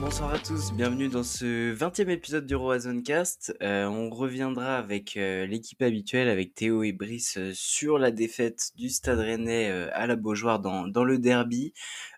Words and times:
bonsoir 0.00 0.32
à 0.32 0.38
tous, 0.38 0.72
bienvenue 0.72 1.08
dans 1.08 1.22
ce 1.22 1.74
20e 1.74 2.08
épisode 2.08 2.46
du 2.46 2.54
Roazhon 2.54 3.02
Cast. 3.02 3.54
Euh, 3.60 3.84
on 3.84 4.08
reviendra 4.08 4.78
avec 4.78 5.18
euh, 5.18 5.44
l'équipe 5.44 5.82
habituelle, 5.82 6.28
avec 6.28 6.54
Théo 6.54 6.82
et 6.82 6.92
Brice, 6.92 7.36
euh, 7.36 7.52
sur 7.54 7.98
la 7.98 8.10
défaite 8.10 8.70
du 8.76 8.88
Stade 8.88 9.18
Rennais 9.18 9.70
à 9.92 10.06
la 10.06 10.16
Beaujoire 10.16 10.58
dans, 10.58 11.04
le 11.04 11.18
derby. 11.18 11.74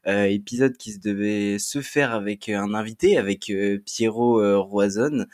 épisode 0.06 0.76
qui 0.76 0.96
devait 0.98 1.58
se 1.58 1.80
faire 1.80 2.12
avec 2.12 2.48
un 2.48 2.72
invité, 2.72 3.16
avec 3.18 3.52
Pierrot 3.84 4.62
Roazhon, 4.62 5.26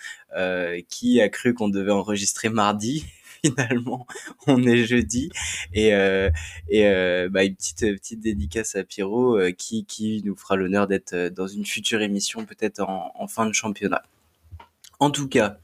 qui 0.88 1.20
a 1.20 1.28
cru 1.28 1.52
qu'on 1.52 1.68
devait 1.68 1.92
enregistrer 1.92 2.48
mardi 2.48 3.04
finalement 3.44 4.06
on 4.46 4.62
est 4.62 4.84
jeudi 4.84 5.30
et 5.72 5.94
euh, 5.94 6.30
et 6.68 6.86
euh, 6.86 7.28
bah, 7.30 7.44
une 7.44 7.54
petite 7.54 7.80
petite 7.80 8.20
dédicace 8.20 8.76
à 8.76 8.84
Pierrot 8.84 9.38
euh, 9.38 9.50
qui 9.52 9.84
qui 9.84 10.22
nous 10.24 10.36
fera 10.36 10.56
l'honneur 10.56 10.86
d'être 10.86 11.14
dans 11.28 11.46
une 11.46 11.66
future 11.66 12.00
émission 12.02 12.44
peut-être 12.44 12.80
en, 12.80 13.12
en, 13.14 13.26
fin 13.28 13.46
de 13.46 13.52
championnat. 13.52 14.02
En 15.00 15.10
tout 15.12 15.28
cas, 15.28 15.58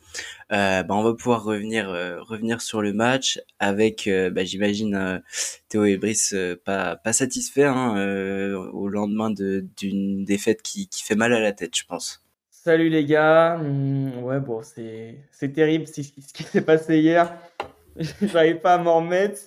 bah, 0.50 0.86
on 0.90 1.02
va 1.02 1.12
pouvoir 1.14 1.42
revenir 1.42 1.88
revenir 1.88 2.60
sur 2.60 2.82
le 2.82 2.92
match 2.92 3.40
avec 3.58 4.08
bah, 4.32 4.44
j'imagine 4.44 5.22
Théo 5.68 5.84
et 5.84 5.96
Brice 5.96 6.36
pas 6.64 6.94
pas 6.96 7.12
satisfaits 7.12 7.62
hein, 7.62 8.54
au 8.72 8.88
lendemain 8.88 9.30
d'une 9.30 10.24
défaite 10.24 10.62
qui 10.62 10.86
qui 10.88 11.02
fait 11.02 11.16
mal 11.16 11.32
à 11.32 11.40
la 11.40 11.52
tête, 11.52 11.76
je 11.76 11.84
pense. 11.84 12.23
Salut 12.64 12.88
les 12.88 13.04
gars. 13.04 13.58
Mmh, 13.58 14.22
ouais, 14.22 14.40
bon, 14.40 14.62
c'est, 14.62 15.18
c'est 15.30 15.52
terrible 15.52 15.86
ce 15.86 16.00
qui 16.00 16.42
s'est 16.44 16.62
passé 16.62 16.98
hier. 16.98 17.36
J'arrive 18.22 18.60
pas 18.60 18.74
à 18.74 18.78
m'en 18.78 19.00
remettre. 19.00 19.38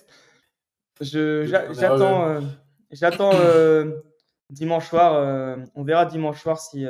Je, 1.00 1.44
j'attends, 1.44 2.28
euh, 2.28 2.40
j'attends 2.92 3.32
euh, 3.34 4.02
dimanche 4.50 4.86
soir. 4.86 5.16
Euh, 5.16 5.56
on 5.74 5.82
verra 5.82 6.06
dimanche 6.06 6.40
soir 6.40 6.60
si, 6.60 6.86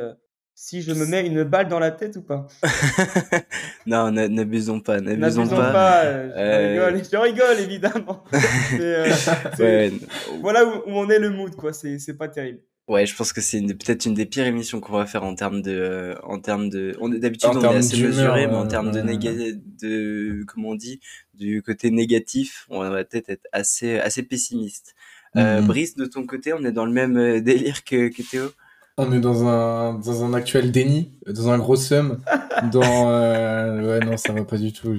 si 0.55 0.83
je 0.83 0.93
me 0.93 1.07
mets 1.07 1.27
une 1.27 1.45
balle 1.45 1.69
dans 1.69 1.79
la 1.79 1.93
tête 1.93 2.17
ou 2.17 2.23
pas. 2.23 2.47
non, 3.87 4.11
n'abusons 4.11 4.81
pas, 4.81 5.01
n'abusons 5.01 5.47
pas. 5.47 6.05
je, 6.05 6.69
rigole, 6.69 7.03
je 7.11 7.17
rigole 7.17 7.59
évidemment. 7.59 8.23
Voilà 10.43 10.67
où, 10.67 10.91
où, 10.91 10.91
on 10.91 11.09
est 11.09 11.19
le 11.19 11.31
mood, 11.31 11.57
quoi. 11.57 11.73
C'est, 11.73 11.99
c'est 11.99 12.19
pas 12.19 12.29
terrible. 12.29 12.61
Ouais, 12.89 13.05
je 13.05 13.15
pense 13.15 13.35
que 13.35 13.43
c'est 13.43 13.61
peut-être 13.61 14.07
une 14.07 14.15
des 14.15 14.25
pires 14.25 14.47
émissions 14.47 14.81
qu'on 14.81 14.95
va 14.95 15.05
faire 15.05 15.23
en 15.23 15.35
termes 15.35 15.61
de, 15.61 15.73
euh, 15.73 16.15
en 16.23 16.41
termes 16.41 16.71
de, 16.71 16.97
on 17.01 17.13
est 17.13 17.19
d'habitude 17.19 17.51
on 17.53 17.61
est 17.61 17.77
assez 17.77 18.03
mesuré, 18.03 18.47
mais 18.47 18.55
en 18.55 18.67
termes 18.67 18.91
de 18.91 19.03
de, 19.03 20.43
comment 20.47 20.71
on 20.71 20.75
dit, 20.75 20.99
du 21.35 21.63
côté 21.63 21.91
négatif, 21.91 22.67
on 22.71 22.81
va 22.81 23.05
peut-être 23.05 23.29
être 23.29 23.47
assez, 23.53 23.99
assez 23.99 24.23
pessimiste. 24.23 24.95
Euh, 25.37 25.61
mhm. 25.61 25.67
Brice, 25.67 25.97
de 25.97 26.07
ton 26.07 26.25
côté, 26.25 26.55
on 26.55 26.65
est 26.65 26.73
dans 26.73 26.87
le 26.87 26.93
même 26.93 27.19
euh, 27.19 27.41
délire 27.41 27.85
que, 27.85 28.09
que 28.09 28.23
Théo? 28.23 28.51
On 28.97 29.13
est 29.13 29.21
dans 29.21 29.47
un, 29.47 29.95
dans 29.95 30.25
un 30.25 30.35
actuel 30.35 30.73
déni, 30.73 31.13
dans 31.27 31.51
un 31.51 31.59
gros 31.59 31.77
seum. 31.77 32.21
dans, 32.73 33.11
euh, 33.11 33.99
ouais, 33.99 34.05
non, 34.05 34.17
ça 34.17 34.33
va 34.33 34.45
pas 34.45 34.57
du 34.57 34.73
tout. 34.73 34.97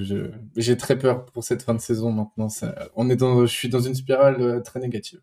J'ai 0.56 0.78
très 0.78 0.98
peur 0.98 1.26
pour 1.26 1.44
cette 1.44 1.64
fin 1.64 1.74
de 1.74 1.82
saison 1.82 2.12
maintenant. 2.12 2.50
Ça, 2.50 2.76
on 2.96 3.10
est 3.10 3.18
dans, 3.18 3.42
je 3.42 3.52
suis 3.52 3.68
dans 3.68 3.82
une 3.82 3.96
spirale 3.96 4.62
très 4.64 4.80
négative. 4.80 5.20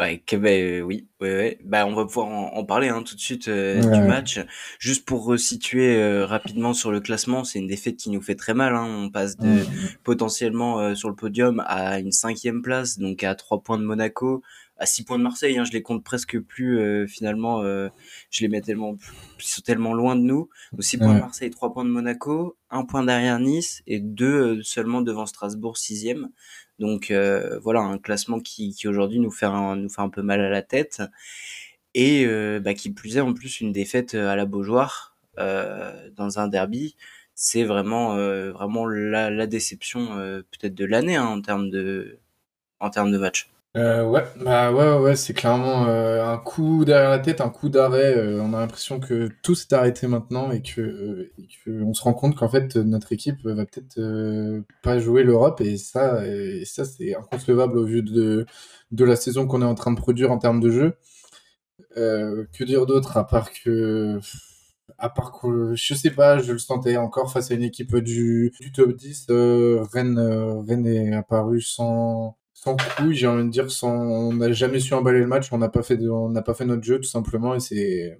Ouais, 0.00 0.18
que, 0.26 0.34
bah, 0.34 0.84
oui, 0.84 1.06
ouais, 1.20 1.36
ouais. 1.36 1.58
Bah, 1.64 1.86
on 1.86 1.94
va 1.94 2.04
pouvoir 2.04 2.26
en, 2.26 2.64
parler 2.64 2.88
hein, 2.88 3.04
tout 3.04 3.14
de 3.14 3.20
suite 3.20 3.46
euh, 3.46 3.80
du 3.80 4.00
match. 4.00 4.40
Juste 4.80 5.04
pour 5.04 5.24
resituer 5.24 5.96
euh, 5.96 6.26
rapidement 6.26 6.74
sur 6.74 6.90
le 6.90 6.98
classement, 6.98 7.44
c'est 7.44 7.60
une 7.60 7.68
défaite 7.68 7.96
qui 7.96 8.10
nous 8.10 8.20
fait 8.20 8.34
très 8.34 8.54
mal. 8.54 8.74
Hein. 8.74 8.86
On 8.88 9.10
passe 9.10 9.36
de 9.36 9.64
potentiellement 10.02 10.80
euh, 10.80 10.94
sur 10.96 11.08
le 11.08 11.14
podium 11.14 11.62
à 11.66 12.00
une 12.00 12.10
cinquième 12.10 12.60
place, 12.60 12.98
donc 12.98 13.22
à 13.22 13.36
trois 13.36 13.62
points 13.62 13.78
de 13.78 13.84
Monaco, 13.84 14.42
à 14.76 14.86
six 14.86 15.04
points 15.04 15.18
de 15.18 15.22
Marseille. 15.22 15.58
Hein. 15.58 15.64
Je 15.64 15.72
les 15.72 15.82
compte 15.82 16.02
presque 16.04 16.38
plus 16.40 17.06
finalement. 17.08 17.62
je 17.62 18.40
les 18.40 18.48
mets 18.48 18.60
tellement, 18.60 18.96
ils 19.38 19.44
sont 19.44 19.62
tellement 19.62 19.94
loin 19.94 20.16
de 20.16 20.22
nous. 20.22 20.48
Donc 20.72 20.82
six 20.82 20.98
points 20.98 21.14
de 21.14 21.20
Marseille, 21.20 21.50
trois 21.50 21.72
points 21.72 21.84
de 21.84 21.90
Monaco, 21.90 22.56
un 22.70 22.84
point 22.84 23.04
derrière 23.04 23.38
Nice 23.38 23.82
et 23.86 24.00
deux 24.00 24.62
seulement 24.62 25.00
devant 25.00 25.26
Strasbourg, 25.26 25.78
sixième. 25.78 26.30
Donc 26.78 27.10
euh, 27.10 27.58
voilà, 27.60 27.80
un 27.80 27.98
classement 27.98 28.40
qui, 28.40 28.74
qui 28.74 28.88
aujourd'hui 28.88 29.20
nous 29.20 29.30
fait 29.30 29.46
un, 29.46 29.76
nous 29.76 29.88
fait 29.88 30.02
un 30.02 30.08
peu 30.08 30.22
mal 30.22 30.40
à 30.40 30.50
la 30.50 30.62
tête 30.62 31.02
et 31.94 32.26
euh, 32.26 32.60
bah, 32.60 32.74
qui 32.74 32.90
plus 32.90 33.16
est 33.16 33.20
en 33.20 33.32
plus 33.32 33.60
une 33.60 33.72
défaite 33.72 34.14
euh, 34.14 34.28
à 34.28 34.36
la 34.36 34.46
Beaujoire 34.46 35.16
euh, 35.38 36.10
dans 36.16 36.38
un 36.38 36.48
derby, 36.48 36.96
c'est 37.34 37.64
vraiment 37.64 38.14
vraiment 38.52 38.86
la, 38.86 39.28
la 39.28 39.46
déception 39.48 40.14
peut-être 40.52 40.74
de 40.74 40.84
l'année 40.84 41.16
hein, 41.16 41.26
en 41.26 41.40
termes 41.40 41.68
de 41.68 42.20
en 42.78 42.90
termes 42.90 43.10
de 43.10 43.18
match. 43.18 43.50
Euh, 43.76 44.08
ouais, 44.08 44.22
bah 44.44 44.72
ouais, 44.72 44.98
ouais, 44.98 45.16
c'est 45.16 45.34
clairement 45.34 45.86
euh, 45.88 46.24
un 46.24 46.38
coup 46.38 46.84
derrière 46.84 47.10
la 47.10 47.18
tête, 47.18 47.40
un 47.40 47.48
coup 47.50 47.68
d'arrêt. 47.68 48.16
Euh, 48.16 48.40
on 48.40 48.52
a 48.54 48.60
l'impression 48.60 49.00
que 49.00 49.28
tout 49.42 49.56
s'est 49.56 49.74
arrêté 49.74 50.06
maintenant 50.06 50.52
et 50.52 50.62
que, 50.62 51.32
et 51.38 51.48
que 51.64 51.82
on 51.82 51.92
se 51.92 52.02
rend 52.04 52.14
compte 52.14 52.36
qu'en 52.36 52.48
fait 52.48 52.76
notre 52.76 53.12
équipe 53.12 53.44
va 53.44 53.66
peut-être 53.66 54.00
pas 54.82 55.00
jouer 55.00 55.24
l'Europe 55.24 55.60
et 55.60 55.76
ça, 55.76 56.24
et 56.24 56.64
ça 56.64 56.84
c'est 56.84 57.16
inconcevable 57.16 57.76
au 57.78 57.84
vu 57.84 58.02
de 58.02 58.46
de 58.92 59.04
la 59.04 59.16
saison 59.16 59.46
qu'on 59.48 59.60
est 59.62 59.64
en 59.64 59.74
train 59.74 59.90
de 59.92 59.98
produire 59.98 60.30
en 60.30 60.38
termes 60.38 60.60
de 60.60 60.70
jeu. 60.70 60.96
que 61.96 62.64
dire 62.64 62.86
d'autre 62.86 63.16
à 63.16 63.26
part 63.26 63.50
que 63.52 64.20
à 64.98 65.10
part 65.10 65.32
que 65.40 65.74
je 65.74 65.94
sais 65.94 66.10
pas, 66.10 66.38
je 66.38 66.52
le 66.52 66.58
sentais 66.58 66.96
encore 66.96 67.32
face 67.32 67.50
à 67.50 67.54
une 67.54 67.62
équipe 67.62 67.96
du, 67.96 68.52
du 68.60 68.72
top 68.72 68.92
10. 68.96 69.26
Rennes, 69.92 70.18
Rennes 70.68 70.86
est 70.86 71.14
apparu 71.14 71.60
sans 71.60 72.36
sans 72.64 72.76
couille, 72.76 73.14
j'ai 73.14 73.26
envie 73.26 73.44
de 73.44 73.50
dire, 73.50 73.70
sans, 73.70 73.94
on 73.94 74.32
n'a 74.32 74.50
jamais 74.52 74.80
su 74.80 74.94
emballer 74.94 75.20
le 75.20 75.26
match, 75.26 75.52
on 75.52 75.58
n'a 75.58 75.68
pas 75.68 75.82
fait, 75.82 75.98
on 76.08 76.30
n'a 76.30 76.40
pas 76.40 76.54
fait 76.54 76.64
notre 76.64 76.82
jeu 76.82 76.96
tout 76.96 77.08
simplement, 77.08 77.54
et 77.54 77.60
c'est, 77.60 78.18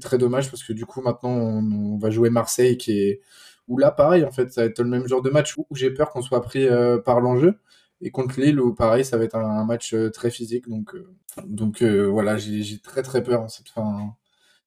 très 0.00 0.16
dommage 0.18 0.50
parce 0.50 0.62
que 0.62 0.74
du 0.74 0.84
coup 0.84 1.00
maintenant 1.00 1.30
on, 1.30 1.96
va 1.98 2.10
jouer 2.10 2.28
Marseille 2.28 2.76
qui 2.76 2.92
est, 3.00 3.20
où 3.68 3.78
là 3.78 3.90
pareil 3.90 4.24
en 4.24 4.30
fait, 4.30 4.50
ça 4.52 4.62
va 4.62 4.66
être 4.66 4.80
le 4.80 4.88
même 4.88 5.06
genre 5.06 5.22
de 5.22 5.30
match. 5.30 5.56
Où, 5.56 5.66
j'ai 5.74 5.90
peur 5.90 6.10
qu'on 6.10 6.22
soit 6.22 6.42
pris 6.42 6.66
euh, 6.66 6.98
par 6.98 7.20
l'enjeu, 7.20 7.58
et 8.00 8.10
contre 8.10 8.40
Lille 8.40 8.58
où 8.58 8.74
pareil 8.74 9.04
ça 9.04 9.18
va 9.18 9.24
être 9.24 9.36
un, 9.36 9.64
match 9.66 9.92
euh, 9.92 10.10
très 10.10 10.30
physique, 10.30 10.66
donc, 10.68 10.94
euh, 10.94 11.06
donc 11.44 11.82
voilà, 11.82 12.38
j'ai, 12.38 12.78
très 12.80 13.02
très 13.02 13.22
peur 13.22 13.50
cette 13.50 13.68
fin, 13.68 14.16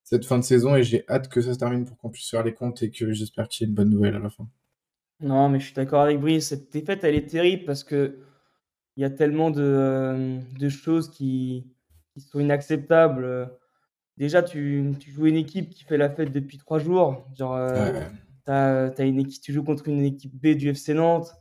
cette 0.04 0.26
fin 0.26 0.38
de 0.38 0.44
saison 0.44 0.76
et 0.76 0.84
j'ai 0.84 1.06
hâte 1.10 1.28
que 1.28 1.42
ça 1.42 1.54
se 1.56 1.60
termine 1.60 1.86
pour 1.86 1.98
qu'on 1.98 2.12
puisse 2.12 2.30
faire 2.30 2.44
les 2.44 2.54
comptes 2.54 2.84
et 2.84 2.92
que 2.92 3.14
j'espère 3.14 3.48
qu'il 3.48 3.66
y 3.66 3.68
ait 3.68 3.70
une 3.70 3.76
bonne 3.76 3.90
nouvelle 3.90 4.16
à 4.16 4.20
la 4.20 4.30
fin. 4.30 4.48
Non, 5.22 5.50
mais 5.50 5.60
je 5.60 5.66
suis 5.66 5.76
d'accord 5.76 6.02
avec 6.02 6.20
Brice, 6.20 6.50
cette 6.50 6.72
défaite 6.72 7.04
elle 7.04 7.16
est 7.16 7.30
terrible 7.30 7.66
parce 7.66 7.84
que 7.84 8.20
il 8.98 9.02
y 9.02 9.06
a 9.06 9.10
tellement 9.10 9.52
de, 9.52 9.62
euh, 9.62 10.38
de 10.60 10.70
choses 10.70 11.10
qui, 11.10 11.68
qui, 12.14 12.22
sont 12.22 12.40
inacceptables. 12.40 13.50
Déjà, 14.18 14.44
tu, 14.44 14.92
tu, 15.00 15.12
joues 15.12 15.28
une 15.28 15.38
équipe 15.38 15.70
qui 15.70 15.84
fait 15.84 15.98
la 15.98 16.10
fête 16.10 16.32
depuis 16.32 16.58
trois 16.58 16.80
jours. 16.80 17.26
Genre, 17.38 17.56
euh, 17.56 18.02
as, 18.48 19.04
une 19.04 19.20
équipe, 19.20 19.42
tu 19.42 19.54
joues 19.54 19.64
contre 19.64 19.88
une 19.88 20.04
équipe 20.04 20.34
B 20.34 20.56
du 20.56 20.70
FC 20.70 20.94
Nantes. 20.94 21.32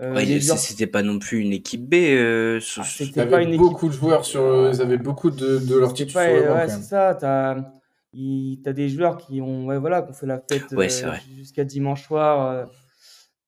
Euh, 0.00 0.40
C'était 0.40 0.86
pas 0.86 1.02
non 1.02 1.18
plus 1.18 1.40
une 1.40 1.52
équipe 1.52 1.88
B. 1.88 1.94
Euh, 1.94 2.58
ah, 2.78 3.26
pas 3.26 3.42
une 3.42 3.56
beaucoup 3.58 3.88
de 3.88 3.92
joueurs 3.92 4.24
sur. 4.24 4.70
Ils 4.72 4.80
avaient 4.80 4.96
beaucoup 4.96 5.30
de, 5.30 5.58
de 5.58 5.76
leur 5.76 5.92
titre 5.92 6.14
pas, 6.14 6.26
Ouais, 6.26 6.68
c'est 6.68 6.82
ça. 6.82 7.14
T'as 7.14 7.56
as 7.56 8.72
des 8.72 8.88
joueurs 8.88 9.18
qui 9.18 9.40
ont, 9.42 9.66
ouais, 9.66 9.78
voilà, 9.78 10.02
qui 10.02 10.10
ont 10.10 10.14
fait 10.14 10.26
la 10.26 10.38
fête 10.40 10.72
euh, 10.72 10.88
jusqu'à 11.36 11.64
dimanche 11.64 12.06
soir. 12.06 12.66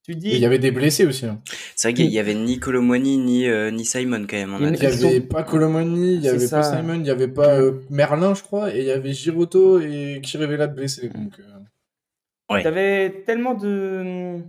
Tu 0.05 0.17
dis. 0.17 0.31
il 0.31 0.39
y 0.39 0.47
avait 0.47 0.59
des 0.59 0.73
blessés 0.73 1.07
aussi. 1.07 1.27
Hein. 1.27 1.41
C'est 1.77 1.89
vrai 1.89 1.95
qu'il 1.95 2.11
y 2.11 2.19
avait 2.19 2.35
ni 2.35 2.59
Colomoni 2.59 3.19
ni, 3.19 3.49
euh, 3.49 3.71
ni 3.71 3.85
Simon 3.85 4.27
quand 4.29 4.37
même. 4.37 4.57
il 4.61 4.73
n'y 4.73 4.87
avait 4.87 5.21
pas 5.21 5.45
Colomoni, 5.45 6.15
il 6.15 6.21
n'y 6.21 6.29
avait 6.29 6.49
pas 6.49 6.63
Simon, 6.65 6.95
il 6.95 7.03
n'y 7.03 7.11
avait 7.11 7.29
pas 7.29 7.61
euh, 7.61 7.81
Merlin, 7.89 8.35
je 8.35 8.43
crois, 8.43 8.75
et 8.75 8.81
il 8.81 8.87
y 8.87 8.91
avait 8.91 9.12
Giroto 9.12 9.81
et 9.81 10.21
Chirivella 10.25 10.67
de 10.67 10.75
blessés. 10.75 11.09
Donc, 11.09 11.39
euh... 11.39 12.61
Tu 12.61 12.67
avais 12.67 13.23
tellement 13.25 13.55
de 13.55 14.41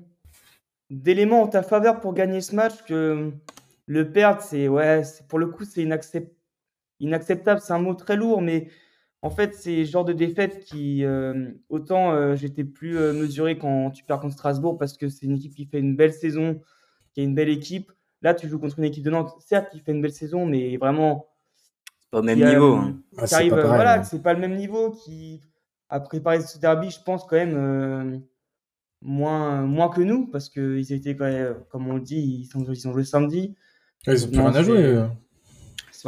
d'éléments 0.90 1.44
en 1.44 1.48
ta 1.48 1.64
faveur 1.64 2.00
pour 2.00 2.14
gagner 2.14 2.42
ce 2.42 2.56
match 2.56 2.74
que 2.88 3.32
le 3.86 4.12
perdre, 4.12 4.42
c'est 4.42 4.68
ouais, 4.68 5.02
pour 5.28 5.40
le 5.40 5.48
coup, 5.48 5.66
c'est 5.66 5.84
inacceptable. 7.00 7.62
C'est 7.62 7.74
un 7.74 7.80
mot 7.80 7.94
très 7.94 8.16
lourd, 8.16 8.42
mais 8.42 8.68
en 9.24 9.30
fait, 9.30 9.56
c'est 9.56 9.78
le 9.78 9.84
genre 9.86 10.04
de 10.04 10.12
défaite 10.12 10.66
qui, 10.66 11.06
euh, 11.06 11.50
autant 11.70 12.12
euh, 12.12 12.36
j'étais 12.36 12.66
plus 12.66 12.98
euh, 12.98 13.14
mesuré 13.14 13.58
quand 13.58 13.90
tu 13.92 14.04
perds 14.04 14.20
contre 14.20 14.34
Strasbourg 14.34 14.78
parce 14.78 14.98
que 14.98 15.08
c'est 15.08 15.26
une 15.26 15.38
équipe 15.38 15.56
qui 15.56 15.66
fait 15.66 15.80
une 15.80 15.96
belle 15.96 16.12
saison, 16.12 16.60
qui 17.14 17.22
a 17.22 17.24
une 17.24 17.34
belle 17.34 17.48
équipe. 17.48 17.90
Là, 18.22 18.34
tu 18.34 18.50
joues 18.50 18.60
contre 18.60 18.80
une 18.80 18.86
équipe 18.86 19.04
de 19.06 19.10
Nantes, 19.10 19.34
certes, 19.40 19.72
qui 19.72 19.80
fait 19.80 19.94
une 19.94 20.02
belle 20.02 20.12
saison, 20.12 20.46
mais 20.46 20.76
vraiment. 20.76 21.30
Pas 22.12 22.20
au 22.20 22.22
même 22.22 22.38
niveau. 22.38 22.76
Hein. 22.76 23.00
Ah, 23.18 23.26
c'est 23.26 23.50
pas 23.50 23.66
voilà, 23.66 24.00
hein. 24.00 24.04
c'est 24.04 24.22
pas 24.22 24.34
le 24.34 24.42
même 24.42 24.58
niveau. 24.58 24.92
Qui 24.92 25.40
a 25.88 26.02
préparé 26.02 26.42
ce 26.42 26.60
derby, 26.60 26.90
je 26.90 27.02
pense, 27.02 27.24
quand 27.24 27.38
même 27.38 28.24
moins, 29.02 29.62
moins 29.62 29.88
que 29.88 30.02
nous 30.02 30.28
parce 30.28 30.50
qu'ils 30.50 30.92
étaient, 30.92 31.16
quand 31.16 31.32
même, 31.32 31.56
comme 31.70 31.88
on 31.88 31.96
le 31.96 32.02
dit, 32.02 32.50
ils, 32.54 32.58
ont 32.58 32.66
joué 32.66 33.06
samedi. 33.06 33.56
ils 34.06 34.26
ont 34.26 34.30
plus 34.30 34.40
rien 34.40 34.54
à 34.54 34.64
jouer 34.64 35.06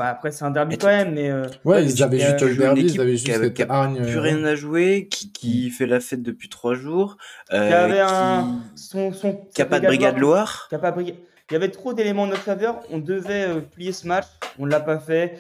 après, 0.03 0.31
c'est 0.31 0.43
un 0.43 0.51
derby 0.51 0.77
quand 0.77 0.87
même, 0.87 1.13
mais. 1.13 1.29
Euh, 1.29 1.45
ouais, 1.63 1.85
ils 1.85 2.03
avaient 2.03 2.19
juste 2.19 2.41
le 2.41 2.55
derby, 2.55 2.81
ils 2.81 2.99
avaient 2.99 3.17
juste 3.17 3.27
cette 3.27 3.69
hargne. 3.69 4.01
Plus 4.01 4.17
euh, 4.17 4.21
rien 4.21 4.43
à 4.43 4.55
jouer, 4.55 5.07
qui, 5.09 5.31
qui 5.31 5.67
mm. 5.67 5.71
fait 5.71 5.85
la 5.85 5.99
fête 5.99 6.21
depuis 6.21 6.49
trois 6.49 6.75
jours. 6.75 7.17
Euh, 7.53 7.67
qui 7.67 7.73
avait 7.73 8.01
un. 8.01 8.61
Son, 8.75 9.13
son, 9.13 9.47
qui 9.53 9.61
a 9.61 9.65
pas 9.65 9.79
de 9.79 9.87
brigade 9.87 10.17
Loire. 10.17 10.67
Qui 10.69 10.75
a 10.75 10.79
pas 10.79 10.93
Il 10.99 11.13
y 11.51 11.55
avait 11.55 11.69
trop 11.69 11.93
d'éléments 11.93 12.23
en 12.23 12.27
notre 12.27 12.41
faveur. 12.41 12.81
On 12.89 12.99
devait 12.99 13.47
euh, 13.47 13.61
plier 13.61 13.91
ce 13.91 14.07
match. 14.07 14.25
On 14.59 14.65
l'a 14.65 14.79
pas 14.79 14.99
fait. 14.99 15.39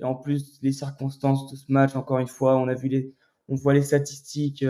Et 0.00 0.04
en 0.04 0.14
plus, 0.14 0.58
les 0.62 0.72
circonstances 0.72 1.50
de 1.50 1.56
ce 1.56 1.64
match, 1.68 1.96
encore 1.96 2.18
une 2.18 2.28
fois, 2.28 2.56
on 2.56 2.68
a 2.68 2.74
vu 2.74 2.88
les. 2.88 3.14
on 3.48 3.54
voit 3.54 3.74
les 3.74 3.82
statistiques. 3.82 4.64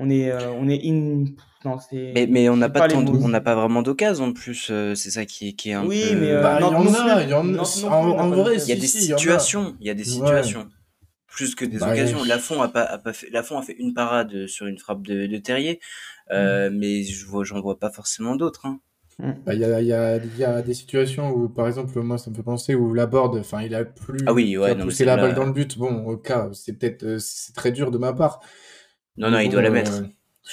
On 0.00 0.10
est, 0.10 0.32
on 0.32 0.68
est 0.68 0.80
in. 0.84 1.24
Non, 1.64 1.76
mais, 1.92 2.26
mais 2.26 2.48
on 2.48 2.56
n'a 2.56 2.70
pas, 2.70 2.88
on 2.94 3.28
n'a 3.28 3.40
pas 3.42 3.54
vraiment 3.54 3.82
d'occasion 3.82 4.26
en 4.26 4.32
plus. 4.32 4.72
c'est 4.94 5.10
ça 5.10 5.26
qui, 5.26 5.54
qui 5.54 5.70
est 5.70 5.74
un 5.74 5.86
oui, 5.86 6.04
peu. 6.08 6.16
mais 6.16 6.32
bah, 6.40 6.58
il 6.58 6.62
y 6.62 6.64
en 6.64 6.94
a, 6.94 7.22
il 7.22 7.28
y 7.28 7.34
en 7.34 7.54
a. 7.54 7.62
En, 7.86 8.30
vrai, 8.30 8.56
il 8.56 8.68
y 8.68 8.72
a 8.72 8.76
des 8.76 8.86
situations. 8.86 9.76
Il 9.80 9.86
y 9.86 9.90
a 9.90 9.94
des 9.94 10.04
situations 10.04 10.68
plus 11.30 11.54
que 11.54 11.64
des 11.64 11.78
bah, 11.78 11.92
occasions. 11.92 12.24
Lafont 12.24 12.60
a 12.60 12.68
pas, 12.68 12.82
a 12.82 12.98
pas 12.98 13.12
fait, 13.12 13.30
Lafont 13.30 13.58
a 13.58 13.62
fait 13.62 13.76
une 13.78 13.94
parade 13.94 14.46
sur 14.46 14.66
une 14.66 14.78
frappe 14.78 15.02
de, 15.02 15.26
de 15.26 15.36
Terrier, 15.38 15.80
euh, 16.30 16.68
mm. 16.68 16.76
mais 16.76 17.02
je 17.04 17.26
vois, 17.26 17.44
j'en 17.44 17.60
vois 17.60 17.78
pas 17.78 17.90
forcément 17.90 18.36
d'autres. 18.36 18.66
Hein. 18.66 18.80
Mm. 19.18 19.32
Bah, 19.46 19.54
il 19.54 19.60
y, 19.60 19.64
a, 19.64 19.80
y, 19.80 19.92
a, 19.92 20.16
y, 20.16 20.44
a, 20.44 20.62
des 20.62 20.74
situations 20.74 21.30
où, 21.30 21.48
par 21.48 21.66
exemple, 21.66 21.98
moi, 22.00 22.18
ça 22.18 22.30
me 22.30 22.36
fait 22.36 22.42
penser 22.42 22.74
où 22.74 22.92
la 22.92 23.06
board, 23.06 23.36
enfin, 23.38 23.62
il 23.62 23.74
a 23.74 23.84
plus 23.84 24.20
ah 24.26 24.32
oui, 24.32 24.56
ouais, 24.58 24.76
poussé 24.76 25.04
la 25.04 25.16
balle 25.16 25.34
dans 25.34 25.46
le 25.46 25.52
but. 25.52 25.78
Bon, 25.78 26.04
au 26.06 26.16
cas, 26.16 26.50
c'est 26.52 26.72
peut-être, 26.74 27.04
euh, 27.04 27.18
c'est 27.18 27.54
très 27.54 27.72
dur 27.72 27.90
de 27.90 27.98
ma 27.98 28.12
part. 28.12 28.40
Non, 29.20 29.30
non, 29.30 29.38
il 29.38 29.50
doit 29.50 29.62
la 29.62 29.70
mettre. 29.70 30.00
Euh, 30.00 30.06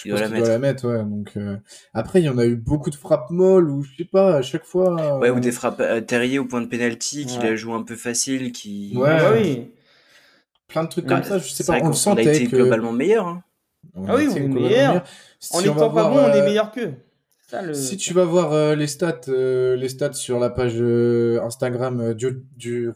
il 0.06 0.12
doit, 0.12 0.20
la 0.20 0.30
mettre. 0.30 0.44
doit 0.44 0.54
la 0.54 0.60
mettre. 0.60 0.88
ouais. 0.88 1.04
Donc, 1.04 1.32
euh... 1.38 1.58
après, 1.94 2.22
il 2.22 2.26
y 2.26 2.30
en 2.30 2.38
a 2.38 2.46
eu 2.46 2.56
beaucoup 2.56 2.92
de 2.92 2.96
frappes 2.96 3.32
molles 3.32 3.70
ou 3.70 3.82
je 3.82 3.96
sais 3.98 4.06
pas, 4.06 4.36
à 4.36 4.42
chaque 4.42 4.66
fois. 4.66 5.18
Ouais, 5.18 5.30
ou 5.30 5.40
des 5.40 5.52
frappes 5.52 6.06
Terrier 6.06 6.38
au 6.38 6.46
point 6.46 6.62
de 6.62 6.68
penalty, 6.68 7.26
qu'il 7.26 7.42
a 7.42 7.56
joué 7.56 7.74
un 7.74 7.84
peu 7.84 7.96
facile, 7.96 8.52
qui. 8.52 8.94
Ouais, 8.96 9.18
oui 9.34 9.72
plein 10.68 10.84
de 10.84 10.90
trucs 10.90 11.08
comme 11.08 11.24
ça. 11.24 11.40
Je 11.40 11.50
sais 11.50 11.64
pas, 11.64 11.80
on 11.82 11.88
le 11.88 11.94
sentait. 11.94 12.26
On 12.26 12.28
a 12.28 12.34
été 12.34 12.46
globalement 12.46 12.92
meilleur. 12.92 13.28
Hein. 13.28 13.44
ah 14.08 14.16
oui, 14.16 14.28
on 14.32 14.36
est 14.36 14.48
meilleur. 14.48 15.04
en 15.54 15.62
étant 15.62 15.90
pas 15.90 16.10
bon, 16.10 16.18
on 16.18 16.34
est 16.34 16.42
euh, 16.42 16.46
meilleur 16.46 16.72
qu'eux. 16.72 16.94
Si 17.74 17.96
tu 17.96 18.14
vas 18.14 18.26
voir 18.26 18.52
euh, 18.52 18.76
les 18.76 18.88
stats, 18.88 19.22
euh, 19.30 19.78
les 19.78 19.88
stats 19.88 20.14
sur 20.14 20.38
la 20.38 20.50
page 20.50 20.82
Instagram 20.82 22.14
du, 22.14 22.44
du 22.58 22.92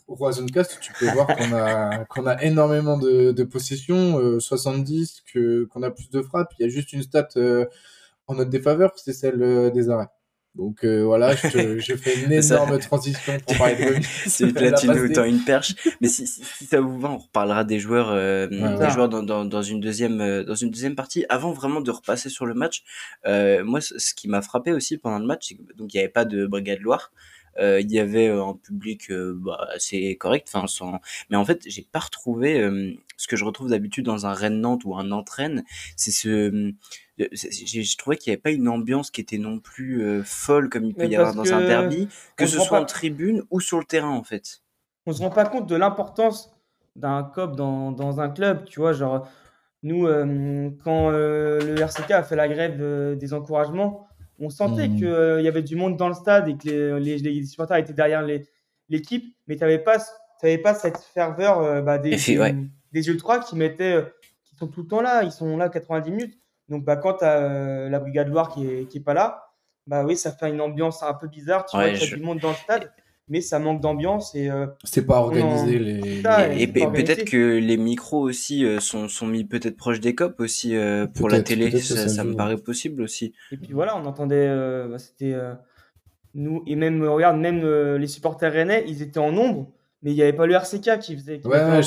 Cast, 0.54 0.78
tu 0.82 0.92
peux 1.00 1.10
voir 1.12 1.28
qu'on 1.28 1.54
a 1.54 2.06
qu'on 2.10 2.28
a 2.28 2.42
énormément 2.44 2.98
de, 2.98 3.32
de 3.32 3.44
possessions, 3.44 4.40
70, 4.40 5.24
que 5.34 5.66
qu'on 5.66 5.84
a 5.84 5.92
plus 5.92 6.10
de 6.10 6.22
frappes. 6.22 6.54
Il 6.60 6.64
y 6.64 6.66
a 6.66 6.70
juste 6.70 6.92
une 6.92 7.02
stat 7.02 7.30
en 8.28 8.36
notre 8.36 8.50
défaveur, 8.50 8.92
c'est 8.98 9.14
celle 9.14 9.72
des 9.72 9.90
arrêts. 9.90 10.10
Donc 10.56 10.84
euh, 10.84 11.04
voilà, 11.04 11.34
je, 11.36 11.80
je, 11.80 11.96
fais 11.96 12.24
une 12.24 12.32
énorme 12.34 12.78
transition 12.80 13.38
pour 13.48 13.58
parler 13.58 13.76
de 13.76 13.86
rugby. 13.86 14.06
C'est 14.28 14.52
là, 14.60 14.74
tu 14.74 14.88
nous 14.88 15.08
tends 15.10 15.24
une 15.24 15.44
perche. 15.44 15.76
Mais 16.02 16.10
si, 16.10 16.28
si, 16.28 16.66
ça 16.66 16.82
vous 16.82 17.00
va, 17.00 17.10
on 17.10 17.18
reparlera 17.18 17.64
des 17.64 17.80
joueurs, 17.80 18.12
euh, 18.12 18.48
des 18.48 18.90
joueurs 18.90 19.08
dans, 19.08 19.24
dans, 19.24 19.46
dans, 19.46 19.62
une 19.62 19.80
deuxième, 19.80 20.20
euh, 20.20 20.44
dans 20.44 20.56
une 20.56 20.70
deuxième 20.70 20.96
partie. 20.96 21.26
Avant 21.30 21.54
vraiment 21.54 21.80
de 21.80 21.90
repasser 21.90 22.30
sur 22.30 22.46
le 22.46 22.54
match, 22.54 22.84
euh, 23.26 23.64
moi, 23.64 23.80
ce 23.80 24.14
qui 24.14 24.28
m'a 24.28 24.42
frappé 24.42 24.74
aussi 24.74 24.98
pendant 24.98 25.20
le 25.20 25.26
match, 25.26 25.48
c'est 25.48 25.56
que 25.56 25.74
donc 25.74 25.94
il 25.94 25.98
n'y 25.98 26.04
avait 26.04 26.12
pas 26.12 26.26
de 26.26 26.46
Brigade 26.46 26.82
Loire. 26.82 27.12
Euh, 27.60 27.82
il 27.82 27.92
y 27.92 28.00
avait 28.00 28.28
un 28.28 28.54
public 28.54 29.12
bah, 29.12 29.68
assez 29.76 30.16
correct, 30.18 30.50
enfin 30.54 30.68
sans... 30.68 31.02
mais 31.30 31.36
en 31.36 31.44
fait 31.44 31.62
j'ai 31.66 31.86
pas 31.92 32.00
retrouvé 32.00 32.66
ce 33.18 33.28
que 33.28 33.36
je 33.36 33.44
retrouve 33.44 33.70
d'habitude 33.70 34.06
dans 34.06 34.26
un 34.26 34.32
Rennes 34.32 34.62
Nantes 34.62 34.86
ou 34.86 34.96
un 34.96 35.12
entraîne, 35.12 35.66
c'est 35.98 36.12
ce 36.12 36.74
je 37.32 37.98
trouvais 37.98 38.18
qu'il 38.18 38.32
n'y 38.32 38.36
avait 38.36 38.42
pas 38.42 38.52
une 38.52 38.68
ambiance 38.68 39.12
qui 39.12 39.22
était 39.22 39.38
non 39.38 39.60
plus 39.60 40.04
euh, 40.04 40.24
folle 40.24 40.70
comme 40.70 40.86
il 40.86 40.94
peut 40.94 41.08
y 41.08 41.16
avoir 41.16 41.34
dans 41.34 41.54
un 41.54 41.62
derby, 41.62 42.08
que 42.36 42.46
ce 42.46 42.60
soit 42.60 42.80
en 42.80 42.86
tribune 42.86 43.44
ou 43.50 43.60
sur 43.60 43.80
le 43.80 43.86
terrain 43.86 44.12
en 44.12 44.24
fait. 44.24 44.62
On 45.06 45.14
se 45.14 45.22
rend 45.22 45.30
pas 45.30 45.46
compte 45.46 45.68
de 45.68 45.76
l'importance 45.76 46.54
d'un 46.96 47.24
COP 47.24 47.56
dans, 47.56 47.92
dans, 47.92 48.20
un 48.20 48.30
club, 48.30 48.66
tu 48.66 48.80
vois, 48.80 48.94
genre 48.94 49.28
nous, 49.82 50.06
euh, 50.06 50.70
quand 50.84 51.10
euh, 51.10 51.60
le 51.60 51.82
RCK 51.82 52.12
a 52.12 52.24
fait 52.24 52.36
la 52.36 52.48
grève 52.48 53.18
des 53.18 53.34
encouragements, 53.34 54.08
on 54.40 54.50
sentait 54.50 54.88
mmh. 54.88 54.96
qu'il 54.98 55.44
y 55.44 55.48
avait 55.48 55.64
du 55.64 55.76
monde 55.76 55.98
dans 55.98 56.08
le 56.08 56.14
stade 56.14 56.50
et 56.50 56.58
que 56.58 56.98
les, 56.98 57.18
les, 57.18 57.46
supporters 57.46 57.78
étaient 57.78 57.94
derrière 57.94 58.26
l'équipe, 58.90 59.36
mais 59.48 59.56
tu 59.56 59.62
n'avais 59.62 59.80
pas, 59.80 59.98
pas 60.64 60.74
cette 60.76 61.00
ferveur 61.00 61.82
bah, 61.84 61.98
des, 61.98 62.16
des, 62.16 62.56
des, 62.92 63.08
ultras 63.08 63.40
qui 63.40 63.56
mettaient, 63.56 64.04
qui 64.44 64.56
sont 64.56 64.68
tout 64.68 64.82
le 64.82 64.88
temps 64.88 65.02
là, 65.02 65.24
ils 65.24 65.32
sont 65.32 65.58
là 65.58 65.70
90 65.70 66.12
minutes. 66.12 66.41
Donc, 66.72 66.86
bah, 66.86 66.96
quand 66.96 67.16
tu 67.16 67.26
as 67.26 67.38
euh, 67.38 67.90
la 67.90 68.00
Brigade 68.00 68.30
Loire 68.30 68.50
qui 68.50 68.66
est, 68.66 68.88
qui 68.88 69.00
est 69.00 69.02
pas 69.02 69.14
là, 69.14 69.52
bah 69.88 70.06
oui, 70.06 70.16
ça 70.16 70.32
fait 70.32 70.50
une 70.50 70.62
ambiance 70.62 71.04
un 71.04 71.14
peu 71.14 71.28
bizarre. 71.28 71.66
Tu 71.66 71.76
vois 71.76 71.90
qu'il 71.90 72.10
y 72.10 72.14
a 72.14 72.16
du 72.16 72.24
monde 72.24 72.40
dans 72.40 72.52
le 72.52 72.56
stade, 72.56 72.94
mais 73.28 73.42
ça 73.42 73.60
manque 73.60 73.82
d'ambiance. 73.82 74.34
et 74.36 74.50
euh, 74.50 74.68
C'est 74.86 75.06
pas 75.06 75.20
organisé. 75.20 75.78
Les... 75.78 76.24
et, 76.58 76.68
peut-être 76.68 77.26
que 77.26 77.58
les 77.58 77.76
micros 77.76 78.22
aussi 78.22 78.64
euh, 78.64 78.80
sont, 78.80 79.10
sont 79.10 79.28
mis 79.28 79.44
peut-être 79.44 79.76
proches 79.76 80.00
des 80.00 80.16
copes 80.16 80.40
aussi 80.40 80.74
pour 81.14 81.28
la 81.28 81.42
télé. 81.42 81.78
Ça, 81.82 82.24
me 82.24 82.36
paraît 82.36 82.56
possible 82.56 83.02
aussi. 83.02 83.34
Et 83.52 83.58
puis 83.58 83.74
voilà, 83.74 83.98
on 83.98 84.06
entendait. 84.06 84.48
Bah, 84.88 84.98
c'était 84.98 85.36
nous, 86.36 86.64
et 86.66 86.78
même, 86.78 87.04
regarde, 87.04 87.38
même 87.38 87.68
les 87.98 88.08
supporters 88.08 88.54
rennais, 88.54 88.86
ils 88.88 89.02
étaient 89.02 89.20
en 89.20 89.34
nombre 89.34 89.68
mais 90.04 90.14
il 90.14 90.16
n'y 90.16 90.24
avait 90.24 90.34
pas 90.34 90.48
le 90.48 90.56
RCK 90.56 90.98
qui 90.98 91.16
faisait. 91.16 91.46
ouais, 91.46 91.84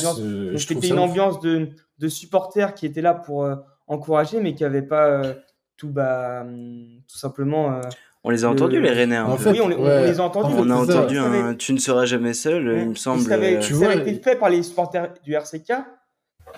c'était 0.56 0.86
une 0.86 1.00
ambiance 1.00 1.40
de, 1.40 1.70
de, 1.98 2.06
supporters 2.06 2.72
qui 2.74 2.86
étaient 2.86 3.02
là 3.02 3.12
pour, 3.12 3.44
encouragé 3.86 4.40
mais 4.40 4.54
qui 4.54 4.62
n'avaient 4.62 4.82
pas 4.82 5.06
euh, 5.06 5.34
tout, 5.76 5.90
bah, 5.90 6.42
hum, 6.42 7.02
tout 7.08 7.18
simplement. 7.18 7.74
Euh, 7.74 7.80
on 8.22 8.30
les 8.30 8.44
a 8.44 8.48
entendus, 8.48 8.80
les 8.80 8.90
Rennais. 8.90 9.18
En 9.18 9.36
fait, 9.36 9.50
oui, 9.50 9.60
on, 9.60 9.68
les 9.68 10.18
a 10.18 10.22
entendus. 10.22 10.54
On 10.56 10.70
a 10.70 10.74
entendu 10.74 11.18
un 11.18 11.54
Tu 11.54 11.74
ne 11.74 11.78
seras 11.78 12.06
jamais 12.06 12.32
seul, 12.32 12.78
il 12.78 12.88
me 12.90 12.94
semble. 12.94 13.22
Ça 13.22 13.34
avait, 13.34 13.58
tu 13.58 13.74
ça 13.74 13.90
avait 13.90 14.10
été 14.10 14.22
fait 14.22 14.36
par 14.36 14.48
les 14.48 14.62
supporters 14.62 15.12
du 15.22 15.34
RCK 15.34 15.72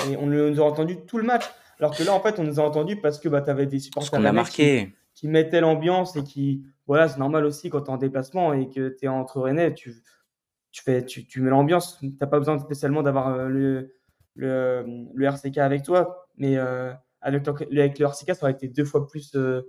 et 0.09 0.17
on 0.17 0.27
nous 0.27 0.61
a 0.61 0.65
entendu 0.65 0.99
tout 1.07 1.19
le 1.19 1.25
match. 1.25 1.45
Alors 1.79 1.97
que 1.97 2.03
là, 2.03 2.13
en 2.13 2.21
fait, 2.21 2.39
on 2.39 2.45
nous 2.45 2.61
a 2.61 2.63
entendus 2.63 2.97
parce 2.97 3.19
que 3.19 3.29
bah, 3.29 3.43
tu 3.43 3.51
avais 3.51 3.67
des 3.67 3.81
supporters 3.81 4.25
a 4.25 4.33
marqué. 4.33 4.95
Qui, 5.15 5.29
mettaient 5.29 5.61
l'ambiance 5.61 6.17
et 6.17 6.23
qui. 6.23 6.65
Voilà, 6.87 7.09
c'est 7.09 7.19
normal 7.19 7.45
aussi 7.45 7.69
quand 7.69 7.81
tu 7.81 7.87
es 7.87 7.91
en 7.91 7.97
déplacement 7.97 8.53
et 8.53 8.69
que 8.69 8.97
tu 8.97 9.07
es 9.07 9.09
entre 9.09 9.41
Rennais, 9.41 9.75
tu, 9.75 9.95
tu, 10.71 10.83
fais, 10.83 11.05
tu, 11.05 11.27
tu 11.27 11.41
mets 11.41 11.51
l'ambiance. 11.51 11.99
Tu 11.99 12.15
n'as 12.21 12.27
pas 12.27 12.39
besoin 12.39 12.59
spécialement 12.59 13.03
d'avoir 13.03 13.29
euh, 13.29 13.49
le, 13.49 13.95
le, 14.35 14.85
le, 15.13 15.27
RCK 15.27 15.59
avec 15.59 15.83
toi. 15.83 16.29
Mais 16.37 16.57
avec, 17.21 17.47
avec 17.49 17.99
le 17.99 18.07
RCK, 18.07 18.35
ça 18.35 18.43
aurait 18.43 18.53
été 18.53 18.69
deux 18.69 18.85
fois 18.85 19.07
plus. 19.07 19.35
Euh, 19.35 19.63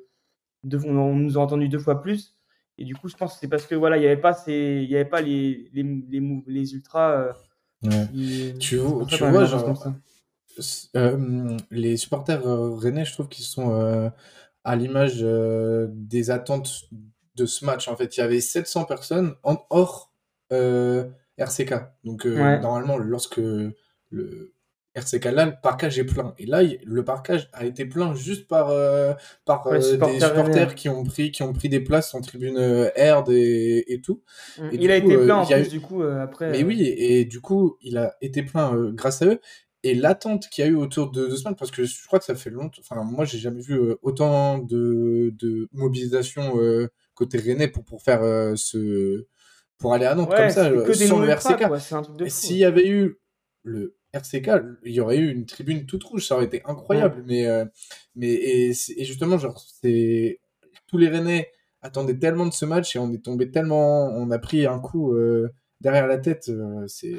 on 0.63 1.15
nous 1.15 1.37
a 1.37 1.41
entendu 1.41 1.69
deux 1.69 1.79
fois 1.79 2.01
plus. 2.01 2.35
Et 2.77 2.85
du 2.85 2.95
coup, 2.95 3.07
je 3.07 3.15
pense 3.15 3.33
que 3.33 3.39
c'est 3.39 3.47
parce 3.47 3.65
que 3.65 3.75
voilà, 3.75 3.97
il 3.97 4.01
n'y 4.01 4.05
avait 4.05 4.21
pas 4.21 4.33
ces, 4.33 4.81
il 4.83 4.89
y 4.89 4.95
avait 4.95 5.09
pas 5.09 5.21
les 5.21 5.69
les, 5.73 5.83
les, 5.83 6.43
les 6.45 6.73
ultras. 6.73 7.33
Euh, 7.83 8.53
tu, 8.59 8.77
vois, 8.77 9.05
tu 9.05 9.23
vois 9.23 9.45
genre, 9.45 9.87
euh, 10.95 11.57
les 11.71 11.97
supporters 11.97 12.43
rennais, 12.43 13.05
je 13.05 13.13
trouve 13.13 13.29
qu'ils 13.29 13.45
sont 13.45 14.11
à 14.63 14.75
l'image 14.75 15.25
des 15.89 16.31
attentes 16.31 16.89
de 17.35 17.45
ce 17.45 17.65
match. 17.65 17.87
En 17.87 17.95
fait, 17.95 18.17
il 18.17 18.19
y 18.19 18.23
avait 18.23 18.41
700 18.41 18.85
personnes 18.85 19.35
en 19.43 19.65
hors 19.69 20.11
RCK. 20.49 21.73
Donc 22.03 22.25
normalement, 22.25 22.97
lorsque 22.97 23.39
le 24.09 24.53
RCK 24.97 25.25
là, 25.25 25.45
le 25.45 25.53
parcage 25.61 25.99
est 25.99 26.03
plein. 26.03 26.33
Et 26.39 26.45
là, 26.45 26.61
le 26.63 27.05
parcage 27.05 27.49
a 27.53 27.65
été 27.65 27.85
plein 27.85 28.15
juste 28.15 28.47
par, 28.47 28.69
euh, 28.69 29.13
par 29.45 29.67
euh, 29.67 29.77
des 29.77 30.19
supporters 30.19 30.75
qui 30.75 30.89
ont, 30.89 31.03
pris, 31.03 31.31
qui 31.31 31.43
ont 31.43 31.53
pris 31.53 31.69
des 31.69 31.79
places 31.79 32.13
en 32.15 32.21
tribune 32.21 32.57
euh, 32.57 32.89
et, 33.29 33.93
et, 33.93 34.01
tout. 34.01 34.23
Mm. 34.57 34.69
il 34.73 34.91
a 34.91 34.95
été 34.97 35.17
plein 35.17 35.37
en 35.37 35.45
plus, 35.45 35.69
du 35.69 35.81
coup, 35.81 36.01
après. 36.01 36.49
Mais 36.49 36.63
oui, 36.63 36.81
et, 36.83 37.25
du 37.25 37.41
coup, 37.41 37.77
il 37.81 37.97
a 37.97 38.15
été 38.21 38.43
plein 38.43 38.91
grâce 38.91 39.21
à 39.21 39.27
eux. 39.27 39.39
Et 39.83 39.93
l'attente 39.93 40.49
qu'il 40.49 40.65
y 40.65 40.67
a 40.67 40.71
eu 40.71 40.75
autour 40.75 41.11
de 41.11 41.27
deux 41.27 41.37
semaines, 41.37 41.55
parce 41.55 41.71
que 41.71 41.85
je 41.85 42.07
crois 42.07 42.19
que 42.19 42.25
ça 42.25 42.35
fait 42.35 42.49
longtemps. 42.49 42.81
Enfin, 42.81 43.03
moi, 43.03 43.25
j'ai 43.25 43.37
jamais 43.37 43.61
vu 43.61 43.79
autant 44.01 44.57
de, 44.57 45.33
de 45.37 45.69
mobilisation 45.71 46.53
côté 47.13 47.37
Rennais 47.37 47.67
pour, 47.67 47.85
pour 47.85 48.01
faire 48.01 48.21
ce. 48.57 49.27
pour 49.77 49.93
aller 49.93 50.05
à 50.05 50.15
Nantes 50.15 50.33
comme 50.35 50.49
ça, 50.49 50.69
sans 50.95 51.19
le 51.19 51.29
RCK. 51.29 52.29
S'il 52.29 52.57
y 52.57 52.65
avait 52.65 52.87
eu 52.87 53.19
le 53.63 53.97
RCK, 54.17 54.49
il 54.83 54.93
y 54.93 54.99
aurait 54.99 55.17
eu 55.17 55.31
une 55.31 55.45
tribune 55.45 55.85
toute 55.85 56.03
rouge, 56.03 56.27
ça 56.27 56.35
aurait 56.35 56.45
été 56.45 56.61
incroyable. 56.65 57.23
Mais, 57.25 57.47
euh, 57.47 57.65
mais 58.15 58.33
et, 58.33 58.73
justement, 58.73 59.37
genre, 59.37 59.59
c'est 59.59 60.39
tous 60.87 60.97
les 60.97 61.09
Rennais 61.09 61.51
attendaient 61.81 62.17
tellement 62.17 62.45
de 62.45 62.53
ce 62.53 62.65
match 62.65 62.95
et 62.95 62.99
on 62.99 63.11
est 63.11 63.23
tombé 63.23 63.51
tellement, 63.51 64.07
on 64.07 64.31
a 64.31 64.39
pris 64.39 64.65
un 64.65 64.79
coup 64.79 65.13
euh, 65.13 65.53
derrière 65.81 66.07
la 66.07 66.17
tête. 66.17 66.49
Euh, 66.49 66.85
c'est 66.87 67.17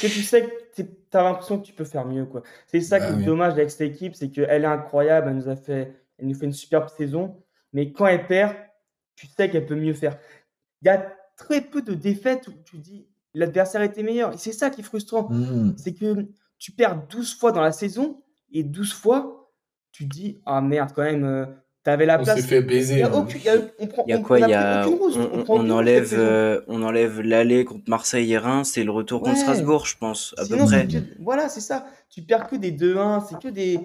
que 0.00 0.06
tu 0.06 0.22
sais 0.22 0.42
que 0.42 0.82
tu 0.82 0.86
as 1.12 1.22
l'impression 1.22 1.58
que 1.58 1.66
tu 1.66 1.72
peux 1.72 1.84
faire 1.84 2.06
mieux, 2.06 2.26
quoi. 2.26 2.42
C'est 2.66 2.80
ça 2.80 3.00
qui 3.00 3.12
bah 3.12 3.20
est 3.20 3.24
dommage 3.24 3.52
avec 3.54 3.70
cette 3.70 3.82
équipe, 3.82 4.14
c'est 4.14 4.30
qu'elle 4.30 4.64
est 4.64 4.66
incroyable, 4.66 5.28
elle 5.30 5.36
nous 5.36 5.48
a 5.48 5.56
fait, 5.56 5.92
elle 6.18 6.26
nous 6.26 6.34
fait 6.34 6.46
une 6.46 6.52
superbe 6.52 6.88
saison, 6.88 7.42
mais 7.72 7.92
quand 7.92 8.06
elle 8.06 8.26
perd, 8.26 8.54
tu 9.14 9.26
sais 9.26 9.48
qu'elle 9.48 9.66
peut 9.66 9.76
mieux 9.76 9.94
faire. 9.94 10.18
Il 10.82 10.86
y 10.86 10.90
a 10.90 11.14
très 11.36 11.60
peu 11.60 11.82
de 11.82 11.94
défaites 11.94 12.48
où 12.48 12.52
tu 12.64 12.78
dis 12.78 13.06
l'adversaire 13.36 13.82
était 13.82 14.02
meilleur. 14.02 14.34
Et 14.34 14.38
c'est 14.38 14.52
ça 14.52 14.70
qui 14.70 14.80
est 14.80 14.84
frustrant. 14.84 15.28
Mmh. 15.30 15.74
C'est 15.76 15.92
que 15.92 16.26
tu 16.58 16.72
perds 16.72 17.06
12 17.08 17.38
fois 17.38 17.52
dans 17.52 17.60
la 17.60 17.72
saison 17.72 18.22
et 18.50 18.64
12 18.64 18.92
fois, 18.92 19.52
tu 19.92 20.04
dis 20.04 20.40
Ah 20.46 20.60
merde, 20.60 20.90
quand 20.94 21.02
même, 21.02 21.24
euh, 21.24 21.44
tu 21.84 21.90
avais 21.90 22.06
la 22.06 22.18
place. 22.18 22.38
On 22.38 22.40
s'est 22.40 22.46
fait 22.46 22.62
baiser. 22.62 22.94
Il 22.94 23.00
y 23.00 23.02
a, 23.02 23.08
quoi 24.18 24.40
Il 24.40 24.48
y 24.48 24.54
a, 24.54 24.88
on, 25.48 25.70
enlève, 25.70 26.14
euh, 26.14 26.62
on 26.66 26.82
enlève 26.82 27.20
l'aller 27.20 27.64
contre 27.66 27.84
Marseille 27.88 28.32
et 28.32 28.38
Reims 28.38 28.76
et 28.78 28.84
le 28.84 28.90
retour 28.90 29.20
contre 29.20 29.36
Strasbourg, 29.36 29.86
je 29.86 29.98
pense, 29.98 30.34
à 30.38 30.46
peu 30.46 30.56
près. 30.56 30.88
voilà, 31.20 31.48
c'est 31.48 31.60
ça. 31.60 31.86
Tu 32.08 32.22
perds 32.22 32.48
que 32.48 32.56
des 32.56 32.72
2-1, 32.72 33.26
c'est 33.28 33.38
que 33.38 33.48
des, 33.48 33.78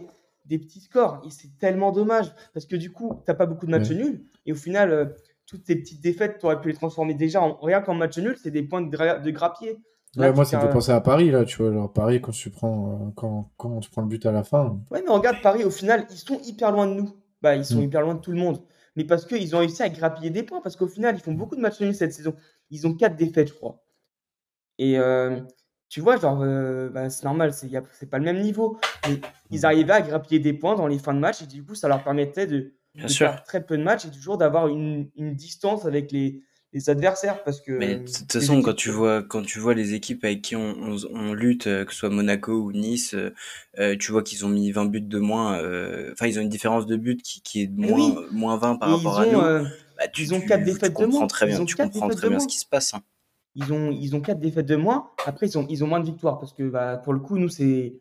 des 0.46 0.60
petits 0.60 0.80
scores. 0.80 1.22
Et 1.26 1.30
c'est 1.30 1.58
tellement 1.60 1.92
dommage 1.92 2.32
parce 2.54 2.66
que 2.66 2.78
du 2.78 2.92
coup, 2.92 3.22
tu 3.26 3.32
n'as 3.32 3.36
pas 3.36 3.46
beaucoup 3.46 3.66
de 3.66 3.72
matchs 3.72 3.92
nuls. 3.92 4.24
Et 4.46 4.54
au 4.54 4.56
final, 4.56 4.92
euh, 4.92 5.06
toutes 5.52 5.66
ces 5.66 5.76
petites 5.76 6.02
défaites, 6.02 6.40
tu 6.40 6.46
aurais 6.46 6.62
pu 6.62 6.70
les 6.70 6.74
transformer 6.74 7.14
déjà 7.14 7.42
en 7.42 7.58
rien 7.62 7.82
qu'en 7.82 7.94
match 7.94 8.18
nul, 8.18 8.38
c'est 8.42 8.52
des 8.52 8.64
points 8.64 8.82
de, 8.82 9.22
de 9.22 9.32
grappier. 9.32 9.78
Ouais, 10.16 10.32
moi, 10.32 10.46
ça 10.46 10.58
me 10.58 10.62
fait 10.64 10.74
penser 10.74 10.92
à 10.94 11.02
Paris, 11.02 11.30
là, 11.30 11.44
tu 11.44 11.58
vois. 11.58 11.74
Genre, 11.74 11.92
Paris, 11.92 12.22
quand 12.22 12.32
tu 12.32 12.50
prends, 12.50 12.94
euh, 12.94 13.12
quand, 13.16 13.52
quand 13.58 13.80
tu 13.82 13.90
prends 13.90 14.02
le 14.02 14.08
but 14.08 14.26
à 14.26 14.32
la 14.32 14.44
fin. 14.44 14.80
Ouais, 14.92 15.02
mais 15.06 15.12
regarde, 15.12 15.42
Paris, 15.42 15.66
au 15.66 15.70
final, 15.70 16.06
ils 16.10 16.18
sont 16.18 16.40
hyper 16.46 16.72
loin 16.72 16.88
de 16.88 16.94
nous. 16.94 17.14
Bah, 17.42 17.56
ils 17.56 17.66
sont 17.66 17.80
mm. 17.80 17.84
hyper 17.84 18.02
loin 18.02 18.16
de 18.16 18.22
tout 18.22 18.32
le 18.32 18.38
monde. 18.38 18.62
Mais 18.96 19.04
parce 19.04 19.26
qu'ils 19.26 19.56
ont 19.56 19.60
réussi 19.60 19.84
à 19.84 19.90
grappiller 19.90 20.30
des 20.30 20.44
points. 20.44 20.62
Parce 20.62 20.78
qu'au 20.78 20.88
final, 20.88 21.16
ils 21.16 21.22
font 21.22 21.34
beaucoup 21.34 21.58
de 21.58 21.62
matchs 21.62 21.82
nuls 21.82 21.94
cette 21.94 22.14
saison. 22.14 22.34
Ils 22.70 22.88
ont 22.88 22.94
4 22.94 23.16
défaites, 23.16 23.50
je 23.50 23.54
crois. 23.54 23.84
Et 24.78 24.98
euh, 24.98 25.42
tu 25.90 26.00
vois, 26.00 26.18
genre, 26.18 26.42
euh, 26.42 26.90
bah, 26.90 27.10
c'est 27.10 27.26
normal, 27.26 27.54
c'est, 27.54 27.70
c'est 27.92 28.10
pas 28.10 28.18
le 28.18 28.26
même 28.26 28.42
niveau. 28.42 28.80
Mais 29.08 29.20
ils 29.50 29.66
arrivaient 29.66 29.94
à 29.94 30.02
grappiller 30.02 30.40
des 30.40 30.54
points 30.54 30.76
dans 30.76 30.88
les 30.88 31.00
fins 31.00 31.14
de 31.14 31.20
match. 31.20 31.42
Et 31.42 31.48
du 31.48 31.64
coup, 31.66 31.76
ça 31.76 31.90
leur 31.90 32.04
permettait 32.04 32.48
de, 32.48 32.74
faire 33.08 33.44
très 33.44 33.66
peu 33.66 33.78
de 33.78 33.84
matchs 33.84 34.06
et 34.06 34.12
toujours 34.12 34.38
d'avoir 34.38 34.68
une, 34.68 35.10
une 35.16 35.36
distance 35.36 35.86
avec 35.86 36.12
les, 36.12 36.42
les 36.74 36.90
adversaires 36.90 37.44
parce 37.44 37.60
que 37.60 37.72
mais 37.74 37.96
de 37.96 38.12
toute 38.12 38.32
façon 38.32 38.62
quand 38.62 38.74
tu 38.74 38.90
vois 38.90 39.24
quand 39.24 39.44
tu 39.44 39.60
vois 39.60 39.74
les 39.74 39.94
équipes 39.94 40.24
avec 40.24 40.42
qui 40.42 40.56
on, 40.56 40.96
on, 41.12 41.34
lutte 41.34 41.68
euh, 41.68 41.84
que 41.84 41.92
ce 41.92 42.00
soit 42.00 42.10
Monaco 42.10 42.54
ou 42.54 42.72
Nice 42.72 43.14
euh, 43.14 43.34
euh, 43.80 43.96
tu 44.00 44.12
vois 44.12 44.24
qu'ils 44.24 44.46
ont 44.46 44.50
mis 44.50 44.72
20 44.72 44.86
buts 44.86 45.02
de 45.02 45.20
moins 45.20 45.58
enfin 46.12 46.28
ils 46.28 46.40
ont 46.40 46.42
une 46.42 46.50
différence 46.50 46.86
de 46.86 46.96
but 46.96 47.22
qui, 47.22 47.42
qui 47.42 47.62
est 47.62 47.68
de 47.68 47.80
moins 47.80 48.16
moins 48.32 48.58
20 48.58 48.78
par 48.78 48.96
rapport 48.96 49.20
à 49.20 49.26
nous 49.26 49.40
bah, 49.98 50.08
tu, 50.12 50.24
ils 50.24 50.34
ont 50.34 50.42
quatre 50.42 50.64
défaites 50.64 50.98
de 50.98 51.06
moins. 51.06 51.28
très 51.28 51.46
bien 51.46 51.64
tu 51.66 51.76
comprends 51.76 52.10
très 52.10 52.30
bien 52.30 52.40
ce 52.40 52.48
qui 52.48 52.58
se 52.58 52.66
passe 52.66 52.94
hein. 52.94 53.02
ils 53.56 53.74
ont 53.74 53.92
ils 53.92 54.16
ont 54.16 54.22
quatre 54.22 54.40
défaites 54.40 54.66
de 54.66 54.78
moins. 54.78 55.10
Après 55.26 55.48
ils 55.48 55.58
ont 55.58 55.68
ils 55.70 55.84
ont 55.84 55.88
moins 55.88 56.00
de 56.00 56.06
victoires 56.06 56.40
parce 56.40 56.54
que 56.54 56.64
bah, 56.64 56.98
pour 56.98 57.14
le 57.14 57.20
coup 57.20 57.38
nous 57.38 57.50
c'est 57.50 58.00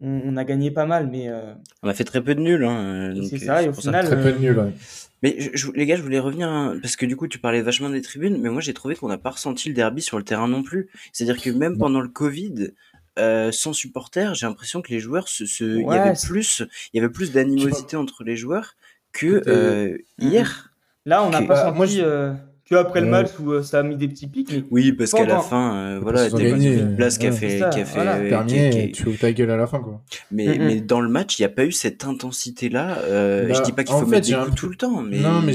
on, 0.00 0.36
a 0.36 0.44
gagné 0.44 0.70
pas 0.70 0.86
mal 0.86 1.08
mais 1.10 1.28
on 1.82 1.88
a 1.88 1.94
fait 1.94 2.04
très 2.04 2.22
peu 2.22 2.34
de 2.34 2.40
nuls 2.40 2.64
hein, 2.64 3.14
c'est 3.28 3.38
ça 3.38 3.62
et 3.62 3.68
au 3.68 3.72
final 3.72 4.06
très 4.06 4.22
peu 4.22 4.32
de 4.32 4.38
nuls 4.38 4.72
mais 5.22 5.36
je, 5.54 5.70
les 5.72 5.86
gars, 5.86 5.96
je 5.96 6.02
voulais 6.02 6.18
revenir 6.18 6.48
hein, 6.48 6.78
parce 6.80 6.96
que 6.96 7.04
du 7.04 7.16
coup, 7.16 7.28
tu 7.28 7.38
parlais 7.38 7.60
vachement 7.60 7.90
des 7.90 8.00
tribunes, 8.00 8.38
mais 8.40 8.48
moi 8.48 8.60
j'ai 8.60 8.72
trouvé 8.72 8.96
qu'on 8.96 9.08
n'a 9.08 9.18
pas 9.18 9.30
ressenti 9.30 9.68
le 9.68 9.74
derby 9.74 10.00
sur 10.00 10.16
le 10.16 10.24
terrain 10.24 10.48
non 10.48 10.62
plus. 10.62 10.88
C'est-à-dire 11.12 11.42
que 11.42 11.50
même 11.50 11.76
pendant 11.76 12.00
le 12.00 12.08
Covid, 12.08 12.70
euh, 13.18 13.52
sans 13.52 13.72
supporters, 13.72 14.34
j'ai 14.34 14.46
l'impression 14.46 14.80
que 14.80 14.90
les 14.90 15.00
joueurs 15.00 15.28
se, 15.28 15.44
se... 15.44 15.64
il 15.64 15.86
y 15.86 15.90
avait 15.90 16.18
plus, 16.18 16.62
il 16.92 16.96
y 16.96 17.00
avait 17.00 17.12
plus 17.12 17.32
d'animosité 17.32 17.96
entre 17.96 18.24
les 18.24 18.36
joueurs 18.36 18.76
que 19.12 19.42
euh, 19.46 19.98
hier. 20.18 20.72
Là, 21.04 21.22
on 21.24 21.30
n'a 21.30 21.42
pas 21.42 21.64
senti. 21.64 21.76
Moi, 21.76 21.86
euh, 21.98 22.34
que 22.70 22.76
après 22.76 23.00
le 23.00 23.08
match 23.08 23.30
où 23.40 23.50
euh, 23.50 23.62
ça 23.62 23.80
a 23.80 23.82
mis 23.82 23.96
des 23.96 24.06
petits 24.06 24.28
pics. 24.28 24.52
Mais 24.52 24.64
oui, 24.70 24.92
parce 24.92 25.10
qu'à 25.10 25.26
la 25.26 25.40
fin, 25.40 25.74
euh, 25.74 25.98
voilà, 26.00 26.30
t'as 26.30 26.38
une 26.38 26.94
place 26.94 27.18
qui 27.18 27.26
a 27.26 27.32
fait, 27.32 27.58
qui 27.70 27.80
a 27.80 27.84
fait, 27.84 28.02
voilà. 28.02 28.44
tu 28.92 29.08
ouvres 29.08 29.18
ta 29.18 29.32
gueule 29.32 29.50
à 29.50 29.56
la 29.56 29.66
fin, 29.66 29.80
quoi. 29.80 30.02
Mais, 30.30 30.56
mais 30.56 30.80
dans 30.80 31.00
le 31.00 31.08
match, 31.08 31.38
il 31.38 31.42
n'y 31.42 31.46
a 31.46 31.50
pas 31.50 31.64
eu 31.64 31.72
cette 31.72 32.04
intensité-là. 32.04 32.98
Euh, 33.02 33.48
bah, 33.48 33.54
je 33.54 33.62
dis 33.62 33.72
pas 33.72 33.82
qu'il 33.82 33.96
faut 33.96 34.06
mettre 34.06 34.28
des 34.28 34.34
coups 34.34 34.54
tout 34.54 34.68
le 34.68 34.76
temps, 34.76 35.02
mais. 35.02 35.18
Non, 35.18 35.42
mais 35.42 35.52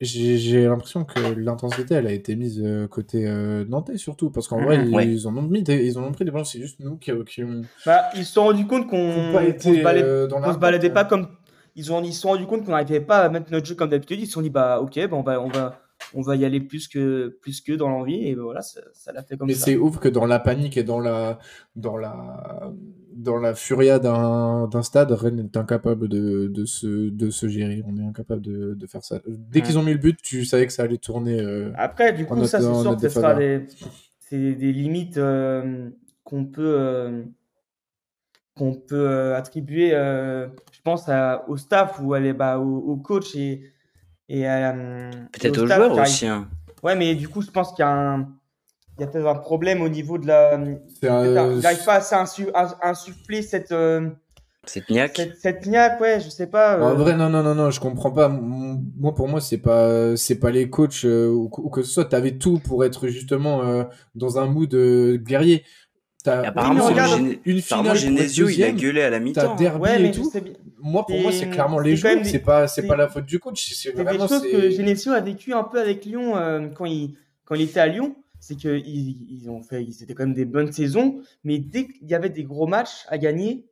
j'ai 0.00 0.64
l'impression 0.64 1.04
que 1.04 1.18
l'intensité, 1.18 1.94
elle 1.94 2.06
a 2.06 2.12
été 2.12 2.36
mise 2.36 2.62
euh, 2.64 2.86
côté 2.86 3.26
euh, 3.26 3.64
nantais 3.64 3.96
surtout, 3.96 4.30
parce 4.30 4.46
qu'en 4.46 4.62
vrai, 4.62 4.86
ils, 4.86 5.26
en 5.26 5.36
ont 5.36 5.42
mis, 5.42 5.62
ils 5.62 5.98
en 5.98 6.04
ont 6.04 6.12
pris 6.12 6.24
des 6.24 6.30
ballons. 6.30 6.44
C'est 6.44 6.60
juste 6.60 6.78
nous 6.78 6.98
qui, 6.98 7.10
qui 7.26 7.42
ont. 7.42 7.62
Bah, 7.84 8.02
ils 8.14 8.24
se 8.24 8.34
sont 8.34 8.44
rendus 8.44 8.66
compte 8.68 8.86
qu'on 8.86 8.96
ne 9.42 9.58
se, 9.58 9.82
baladait, 9.82 10.52
se 10.52 10.58
baladait 10.58 10.90
pas 10.90 11.04
comme. 11.04 11.26
Ils 11.74 11.92
ont, 11.92 12.00
ils 12.02 12.12
se 12.12 12.20
sont 12.20 12.28
rendus 12.28 12.46
compte 12.46 12.64
qu'on 12.64 12.72
n'arrivait 12.72 13.00
pas 13.00 13.18
à 13.18 13.28
mettre 13.28 13.50
notre 13.50 13.66
jeu 13.66 13.74
comme 13.74 13.90
d'habitude. 13.90 14.20
Ils 14.20 14.26
se 14.26 14.32
sont 14.32 14.42
dit, 14.42 14.50
bah, 14.50 14.80
ok, 14.80 15.04
bon, 15.08 15.22
bah, 15.22 15.40
on 15.40 15.48
va 15.48 15.87
on 16.14 16.22
va 16.22 16.36
y 16.36 16.44
aller 16.44 16.60
plus 16.60 16.88
que, 16.88 17.38
plus 17.42 17.60
que 17.60 17.72
dans 17.72 17.88
l'envie. 17.88 18.26
Et 18.26 18.34
voilà, 18.34 18.62
ça, 18.62 18.80
l'a 19.12 19.22
fait 19.22 19.36
comme 19.36 19.48
ça. 19.48 19.54
Mais 19.54 19.58
c'est 19.58 19.76
ouf 19.76 19.98
que 19.98 20.08
dans 20.08 20.26
la 20.26 20.38
panique 20.38 20.76
et 20.76 20.84
dans 20.84 21.00
la, 21.00 21.38
dans 21.76 21.96
la, 21.96 22.72
dans 23.14 23.36
la 23.36 23.54
furia 23.54 23.98
d'un, 23.98 24.82
stade, 24.82 25.12
Rennes 25.12 25.40
est 25.40 25.56
incapable 25.56 26.08
de, 26.08 26.48
de, 26.48 26.64
se, 26.64 27.10
de 27.10 27.30
se 27.30 27.48
gérer. 27.48 27.82
On 27.86 27.96
est 27.96 28.04
incapable 28.04 28.42
de, 28.42 28.74
de 28.74 28.86
faire 28.86 29.04
ça. 29.04 29.20
Dès 29.26 29.60
qu'ils 29.62 29.78
ont 29.78 29.82
mis 29.82 29.92
le 29.92 29.98
but, 29.98 30.20
tu 30.22 30.44
savais 30.44 30.66
que 30.66 30.72
ça 30.72 30.84
allait 30.84 30.98
tourner. 30.98 31.40
Euh, 31.40 31.72
Après, 31.76 32.12
du 32.12 32.26
coup, 32.26 32.44
ça, 32.44 32.60
c'est 32.60 32.82
sûr 32.82 32.96
que 32.96 33.02
ce 33.02 33.08
sera 33.08 33.34
des, 33.34 33.66
c'est 34.18 34.54
des 34.54 34.72
limites 34.72 35.18
euh, 35.18 35.90
qu'on 36.24 36.44
peut. 36.46 36.76
Euh, 36.78 37.22
qu'on 38.54 38.74
peut 38.74 39.36
attribuer, 39.36 39.90
je 39.90 40.82
pense, 40.82 41.08
au 41.46 41.56
staff 41.56 42.00
ou 42.02 42.12
aller, 42.14 42.32
bah, 42.32 42.58
au, 42.58 42.78
au 42.78 42.96
coach 42.96 43.36
et, 43.36 43.62
et, 44.28 44.48
euh, 44.48 45.10
peut-être 45.32 45.62
aux 45.62 45.66
joueurs 45.66 45.98
aussi. 45.98 46.26
Hein. 46.26 46.48
Ouais, 46.82 46.94
mais 46.94 47.14
du 47.14 47.28
coup, 47.28 47.42
je 47.42 47.50
pense 47.50 47.72
qu'il 47.72 47.82
y 47.82 47.88
a 47.88 47.90
un, 47.90 48.28
il 48.98 49.00
y 49.00 49.04
a 49.04 49.06
peut-être 49.06 49.26
un 49.26 49.34
problème 49.34 49.82
au 49.82 49.88
niveau 49.88 50.18
de 50.18 50.26
la. 50.26 50.54
Il 51.02 51.08
n'arrive 51.08 51.84
pas 51.84 51.96
à, 51.96 52.78
à, 52.80 52.88
insuffler 52.90 53.42
cette. 53.42 53.72
Euh, 53.72 54.10
cette 54.66 54.90
niaque. 54.90 55.16
Cette, 55.16 55.36
cette, 55.36 55.66
niaque, 55.66 55.98
ouais, 56.00 56.20
je 56.20 56.28
sais 56.28 56.46
pas. 56.46 56.78
En 56.78 56.90
euh. 56.90 56.94
vrai, 56.94 57.16
non, 57.16 57.30
non, 57.30 57.42
non, 57.42 57.54
non, 57.54 57.70
je 57.70 57.80
comprends 57.80 58.10
pas. 58.10 58.28
Moi, 58.28 59.14
pour 59.14 59.28
moi, 59.28 59.40
c'est 59.40 59.58
pas, 59.58 60.14
c'est 60.16 60.38
pas 60.38 60.50
les 60.50 60.68
coachs 60.68 61.04
ou, 61.04 61.48
que 61.48 61.82
ce 61.82 61.90
soit. 61.90 62.04
T'avais 62.04 62.36
tout 62.36 62.58
pour 62.58 62.84
être 62.84 63.08
justement 63.08 63.86
dans 64.14 64.38
un 64.38 64.46
mood 64.46 64.74
guerrier. 65.24 65.64
Apparemment, 66.28 66.88
une 67.44 67.60
finale 67.60 67.96
Genesio, 67.96 68.48
il 68.48 68.62
a 68.64 68.70
gueulé 68.72 69.02
à 69.02 69.10
la 69.10 69.20
mi-temps. 69.20 69.56
ouais, 69.78 70.06
et 70.06 70.10
tout. 70.10 70.30
Moi, 70.80 71.04
pour 71.04 71.20
moi, 71.20 71.32
c'est 71.32 71.48
clairement 71.50 71.80
les 71.80 71.96
joueurs. 71.96 72.18
C'est 72.24 72.38
pas, 72.38 72.68
c'est 72.68 72.86
pas 72.86 72.96
la 72.96 73.08
faute 73.08 73.26
du 73.26 73.38
coach. 73.38 73.72
C'est 73.74 73.92
vraiment. 73.92 74.28
Choses 74.28 74.42
que 74.42 74.70
Genesio 74.70 75.12
a 75.12 75.20
vécu 75.20 75.52
un 75.52 75.64
peu 75.64 75.80
avec 75.80 76.04
Lyon 76.04 76.36
euh, 76.36 76.68
quand 76.68 76.84
il 76.84 77.14
quand 77.44 77.54
il 77.54 77.62
était 77.62 77.80
à 77.80 77.86
Lyon. 77.86 78.14
C'est 78.40 78.54
qu'ils 78.54 78.86
ils 78.86 79.50
ont 79.50 79.62
fait, 79.62 79.82
ils 79.82 80.02
étaient 80.02 80.14
quand 80.14 80.22
même 80.22 80.32
des 80.32 80.44
bonnes 80.44 80.70
saisons, 80.70 81.20
mais 81.42 81.58
dès 81.58 81.88
qu'il 81.88 82.06
y 82.06 82.14
avait 82.14 82.28
des 82.28 82.44
gros 82.44 82.68
matchs 82.68 83.04
à 83.08 83.18
gagner, 83.18 83.66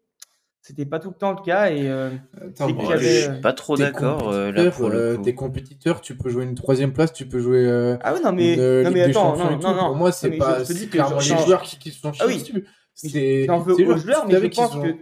c'était 0.67 0.85
pas 0.85 0.99
tout 0.99 1.11
le 1.11 1.15
temps 1.15 1.31
le 1.31 1.45
cas 1.45 1.71
et 1.71 1.89
euh, 1.89 2.11
je 2.59 2.65
suis 2.99 3.29
euh, 3.29 3.41
pas 3.41 3.53
trop 3.53 3.77
d'accord 3.77 4.33
euh, 4.33 4.51
là 4.51 4.73
pour 4.73 4.89
le 4.89 4.97
euh, 4.97 5.17
Tes 5.17 5.33
compétiteurs, 5.33 6.01
tu 6.01 6.17
peux 6.17 6.29
jouer 6.29 6.43
une 6.43 6.57
troisième 6.57 6.93
place, 6.93 7.13
tu 7.13 7.29
peux 7.29 7.39
jouer. 7.39 7.65
Euh, 7.65 7.97
ah 8.03 8.13
oui 8.13 8.21
non 8.25 8.33
mais 8.33 8.57
non 8.57 8.91
mais 8.91 9.03
attends 9.03 9.37
non, 9.37 9.57
non, 9.59 9.75
non, 9.75 9.87
Pour 9.87 9.95
moi 9.95 10.11
c'est 10.11 10.33
pas 10.33 10.65
c'est 10.65 10.89
clairement 10.89 11.21
les 11.21 11.45
joueurs 11.45 11.63
qui, 11.63 11.79
qui 11.79 11.93
sont 11.93 12.11
ah, 12.19 12.25
oui. 12.27 12.43
C'est 12.95 13.49
un 13.49 13.61
peu 13.61 13.75
aux 13.75 13.97
joueurs, 13.97 14.27
mais 14.27 14.41
je 14.41 14.47
pense 14.49 14.75
que 14.75 14.97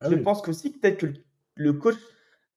ah 0.00 0.08
je 0.08 0.14
pense 0.14 0.40
qu'aussi 0.40 0.70
peut-être 0.70 0.96
que 0.96 1.06
le 1.54 1.74
coach 1.74 1.96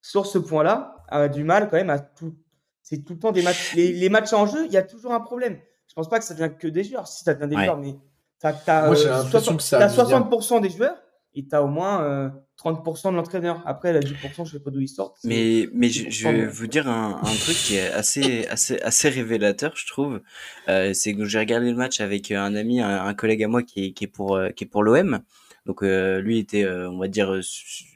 sur 0.01 0.25
ce 0.25 0.38
point-là 0.38 1.03
a 1.10 1.27
du 1.27 1.43
mal 1.43 1.67
quand 1.70 1.75
même 1.75 1.89
à 1.89 2.00
tout. 2.00 2.34
C'est 2.82 3.03
tout 3.03 3.13
le 3.13 3.20
temps 3.20 3.34
des 3.34 3.41
matchs. 3.41 3.75
Les, 3.75 4.08
matchs 4.10 4.32
en 4.32 4.46
jeu, 4.46 4.65
il 4.67 4.72
y 4.72 4.77
a 4.77 4.84
toujours 4.84 5.12
un 5.12 5.20
problème. 5.20 5.58
Je 5.88 5.93
pense 5.96 6.08
pas 6.08 6.20
que 6.20 6.25
ça 6.25 6.34
vient 6.34 6.50
que 6.50 6.67
des 6.67 6.86
joueurs. 6.86 7.08
Si 7.08 7.25
ça 7.25 7.34
vient 7.34 7.48
des 7.48 7.55
joueurs, 7.55 7.77
mais 7.77 7.96
t'as 8.39 8.53
as, 8.67 8.93
60% 8.93 10.62
des 10.62 10.70
joueurs 10.70 10.96
et 11.36 11.46
tu 11.46 11.55
as 11.55 11.63
au 11.63 11.67
moins 11.67 12.32
30% 12.63 13.12
de 13.12 13.15
l'entraîneur. 13.15 13.62
Après, 13.65 13.93
la 13.93 14.00
10%, 14.00 14.46
je 14.46 14.51
sais 14.51 14.60
pas 14.60 14.72
d'où 14.72 14.79
ils 14.79 14.88
sortent. 14.88 15.17
Mais, 15.24 15.67
mais 15.74 15.89
je, 15.89 16.27
vais 16.27 16.46
vous 16.46 16.67
dire 16.67 16.88
un, 16.88 17.20
un, 17.22 17.36
truc 17.36 17.55
qui 17.55 17.75
est 17.75 17.91
assez, 17.91 18.48
assez, 18.48 18.79
assez 18.82 19.10
révélateur, 19.10 19.74
je 19.75 19.88
trouve. 19.88 20.22
Euh, 20.70 20.93
c'est 20.93 21.13
que 21.13 21.25
j'ai 21.25 21.39
regardé 21.39 21.70
le 21.70 21.77
match 21.77 22.00
avec 22.01 22.32
un 22.32 22.55
ami, 22.55 22.82
un, 22.82 23.13
collègue 23.13 23.43
à 23.43 23.48
moi 23.48 23.63
qui 23.63 23.86
est, 23.86 23.91
qui 23.91 24.05
est 24.05 24.08
pour, 24.08 24.36
euh, 24.36 24.50
qui 24.50 24.63
est 24.63 24.67
pour 24.67 24.84
l'OM. 24.84 25.22
Donc, 25.65 25.82
euh, 25.82 26.20
lui 26.20 26.39
était, 26.39 26.63
euh, 26.63 26.89
on 26.89 26.98
va 26.98 27.08
dire, 27.08 27.39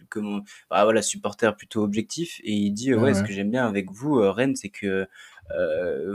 comment, 0.10 0.42
bah, 0.70 0.84
voilà, 0.84 1.02
supporter 1.02 1.56
plutôt 1.56 1.84
objectif. 1.84 2.40
Et 2.44 2.54
il 2.54 2.72
dit, 2.72 2.94
ouais, 2.94 3.14
ce 3.14 3.24
que 3.24 3.34
j'aime 3.34 3.52
bien 3.52 3.68
avec 3.68 3.92
vous, 3.92 4.16
Rennes, 4.32 4.56
c'est 4.56 4.70
que 4.70 4.88
euh, 4.88 5.06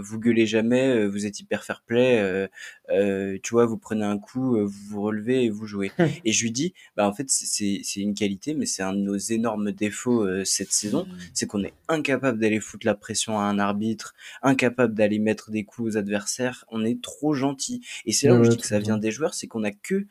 vous 0.02 0.18
gueulez 0.18 0.46
jamais, 0.46 0.88
euh, 0.88 1.06
vous 1.06 1.26
êtes 1.26 1.40
hyper 1.40 1.64
fair 1.64 1.82
play, 1.86 2.18
euh, 2.20 2.46
euh, 2.90 3.38
tu 3.42 3.54
vois, 3.54 3.66
vous 3.66 3.78
prenez 3.78 4.04
un 4.04 4.18
coup, 4.18 4.58
vous 4.58 4.88
vous 4.88 5.02
relevez 5.02 5.44
et 5.44 5.50
vous 5.50 5.66
jouez. 5.66 5.92
et 6.24 6.32
je 6.32 6.42
lui 6.42 6.50
dis, 6.50 6.74
bah 6.96 7.06
en 7.06 7.12
fait 7.12 7.30
c'est 7.30 7.80
c'est 7.82 8.00
une 8.00 8.14
qualité, 8.14 8.54
mais 8.54 8.66
c'est 8.66 8.82
un 8.82 8.92
de 8.92 8.98
nos 8.98 9.16
énormes 9.16 9.72
défauts 9.72 10.44
cette 10.44 10.72
saison, 10.72 11.04
mmh. 11.04 11.18
c'est 11.34 11.46
qu'on 11.46 11.62
est 11.64 11.74
incapable 11.88 12.38
d'aller 12.38 12.60
foutre 12.60 12.86
la 12.86 12.94
pression 12.94 13.38
à 13.38 13.44
un 13.44 13.58
arbitre, 13.58 14.14
incapable 14.42 14.94
d'aller 14.94 15.18
mettre 15.18 15.50
des 15.50 15.64
coups 15.64 15.94
aux 15.94 15.96
adversaires, 15.96 16.64
on 16.68 16.84
est 16.84 17.00
trop 17.02 17.34
gentil. 17.34 17.84
Et 18.04 18.12
c'est 18.12 18.28
là 18.28 18.34
où 18.34 18.44
je 18.44 18.50
dis 18.50 18.56
que 18.56 18.66
ça 18.66 18.78
vient 18.78 18.98
des 18.98 19.10
joueurs, 19.10 19.34
c'est 19.34 19.46
qu'on 19.46 19.64
a 19.64 19.70
que 19.70 20.06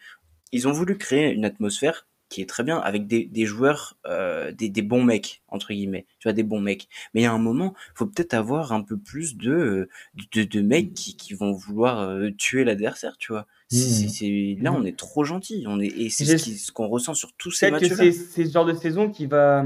ils 0.52 0.68
ont 0.68 0.74
voulu 0.74 0.98
créer 0.98 1.32
une 1.32 1.46
atmosphère 1.46 2.08
qui 2.32 2.42
est 2.42 2.46
très 2.46 2.64
bien 2.64 2.80
avec 2.80 3.08
des, 3.08 3.26
des 3.26 3.46
joueurs, 3.46 3.98
euh, 4.08 4.54
des, 4.54 4.70
des, 4.70 4.82
bons 4.82 5.04
mecs 5.04 5.44
entre 5.50 5.74
guillemets, 5.74 6.06
tu 6.18 6.30
vois 6.30 6.34
des 6.34 6.44
bons 6.44 6.62
mecs. 6.62 6.88
Mais 7.14 7.22
il 7.22 7.24
y 7.26 7.28
a 7.28 7.34
un 7.34 7.38
moment, 7.38 7.74
faut 7.94 8.06
peut-être 8.06 8.34
avoir 8.34 8.72
un 8.72 8.82
peu 8.82 8.98
plus 8.98 9.36
de 9.36 9.90
de, 10.34 10.44
de 10.44 10.62
mecs 10.62 10.94
qui, 10.94 11.18
qui 11.18 11.34
vont 11.34 11.52
vouloir 11.52 12.00
euh, 12.00 12.30
tuer 12.38 12.64
l'adversaire, 12.64 13.18
tu 13.18 13.34
vois. 13.34 13.48
Mmh. 13.72 14.64
là, 14.64 14.74
on 14.74 14.84
est 14.84 14.98
trop 14.98 15.26
gentil, 15.26 15.66
on 15.68 15.80
est 15.80 15.88
et 15.88 16.10
c'est 16.10 16.38
ce, 16.38 16.72
qu'on 16.72 16.88
ressent 16.88 17.14
sur 17.14 17.34
tous 17.34 17.52
ces 17.52 17.70
matchs. 17.70 17.90
C'est, 17.94 18.12
ce 18.12 18.50
genre 18.50 18.66
de 18.66 18.74
saison 18.74 19.10
qui 19.12 19.26
va 19.26 19.66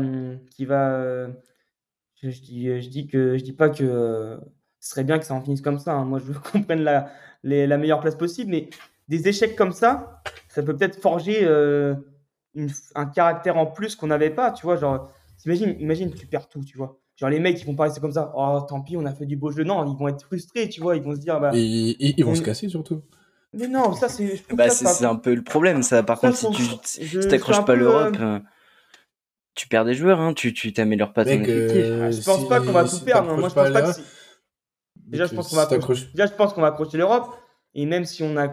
qui 0.49 0.65
va. 0.65 1.27
Je, 2.21 2.29
dis 2.29 2.81
je 2.81 2.89
dis 2.89 3.05
que 3.05 3.37
je 3.37 3.43
dis 3.43 3.53
pas 3.53 3.69
que 3.69 4.39
ce 4.79 4.89
serait 4.89 5.03
bien 5.03 5.19
que 5.19 5.25
ça 5.25 5.35
en 5.35 5.41
finisse 5.41 5.61
comme 5.61 5.77
ça. 5.77 5.93
Hein. 5.93 6.05
Moi, 6.05 6.17
je 6.19 6.25
veux 6.25 6.39
qu'on 6.51 6.63
prenne 6.63 6.81
la 6.81 7.11
la 7.43 7.77
meilleure 7.77 7.99
place 7.99 8.15
possible, 8.15 8.49
mais 8.49 8.69
des 9.07 9.27
échecs 9.27 9.55
comme 9.55 9.71
ça, 9.71 10.23
ça 10.49 10.63
peut 10.63 10.75
peut-être 10.75 10.99
forger. 10.99 11.41
Euh, 11.43 11.93
un 12.95 13.05
caractère 13.05 13.57
en 13.57 13.65
plus 13.65 13.95
qu'on 13.95 14.07
n'avait 14.07 14.29
pas, 14.29 14.51
tu 14.51 14.65
vois. 14.65 14.77
Genre, 14.77 15.09
imagine, 15.45 15.75
imagine, 15.79 16.13
tu 16.13 16.27
perds 16.27 16.47
tout, 16.47 16.63
tu 16.63 16.77
vois. 16.77 16.99
Genre, 17.17 17.29
les 17.29 17.39
mecs, 17.39 17.61
ils 17.61 17.65
vont 17.65 17.75
pas 17.75 17.83
rester 17.83 18.01
comme 18.01 18.11
ça. 18.11 18.31
Oh, 18.35 18.59
tant 18.67 18.81
pis, 18.81 18.97
on 18.97 19.05
a 19.05 19.13
fait 19.13 19.25
du 19.25 19.37
beau 19.37 19.51
jeu. 19.51 19.63
Non, 19.63 19.85
ils 19.85 19.97
vont 19.97 20.07
être 20.07 20.23
frustrés, 20.23 20.67
tu 20.69 20.81
vois. 20.81 20.95
Ils 20.95 21.01
vont 21.03 21.15
se 21.15 21.19
dire, 21.19 21.39
bah. 21.39 21.51
Et, 21.53 21.95
ils 21.99 22.25
vont 22.25 22.35
se 22.35 22.41
casser 22.41 22.69
surtout. 22.69 23.01
Mais 23.53 23.67
non, 23.67 23.93
ça, 23.93 24.09
c'est. 24.09 24.43
Bah, 24.53 24.69
c'est 24.69 25.05
un 25.05 25.15
peu 25.15 25.33
le 25.33 25.43
problème, 25.43 25.81
ça. 25.81 26.03
Par 26.03 26.19
contre, 26.19 26.35
si 26.35 27.09
tu 27.09 27.19
t'accroches 27.19 27.63
pas 27.65 27.75
l'Europe. 27.75 28.17
Euh, 28.19 28.39
tu 29.55 29.69
perds 29.69 29.85
des 29.85 29.93
joueurs, 29.93 30.19
hein, 30.19 30.33
tu 30.33 30.73
t'améliores 30.73 31.13
pas 31.13 31.23
ton 31.23 31.31
effectif. 31.31 31.77
Euh, 31.77 32.11
je 32.11 32.21
pense 32.21 32.47
pas 32.49 32.59
qu'on 32.59 32.73
va 32.73 32.83
tout 32.83 32.99
perdre. 32.99 33.29
Hein. 33.31 33.37
Moi, 33.37 33.47
je 33.47 33.55
pense 33.55 33.71
pas 33.71 33.81
que 33.81 34.01
Déjà, 35.07 35.27
je 35.27 35.35
pense 35.35 35.49
qu'on 35.49 35.55
va, 35.55 35.67
Déjà, 35.67 36.25
je 36.25 36.33
pense 36.33 36.53
qu'on 36.53 36.61
va 36.61 36.67
accrocher 36.67 36.97
l'Europe. 36.97 37.33
Et 37.73 37.85
même 37.85 38.05
si 38.05 38.23
on 38.23 38.35
a 38.37 38.49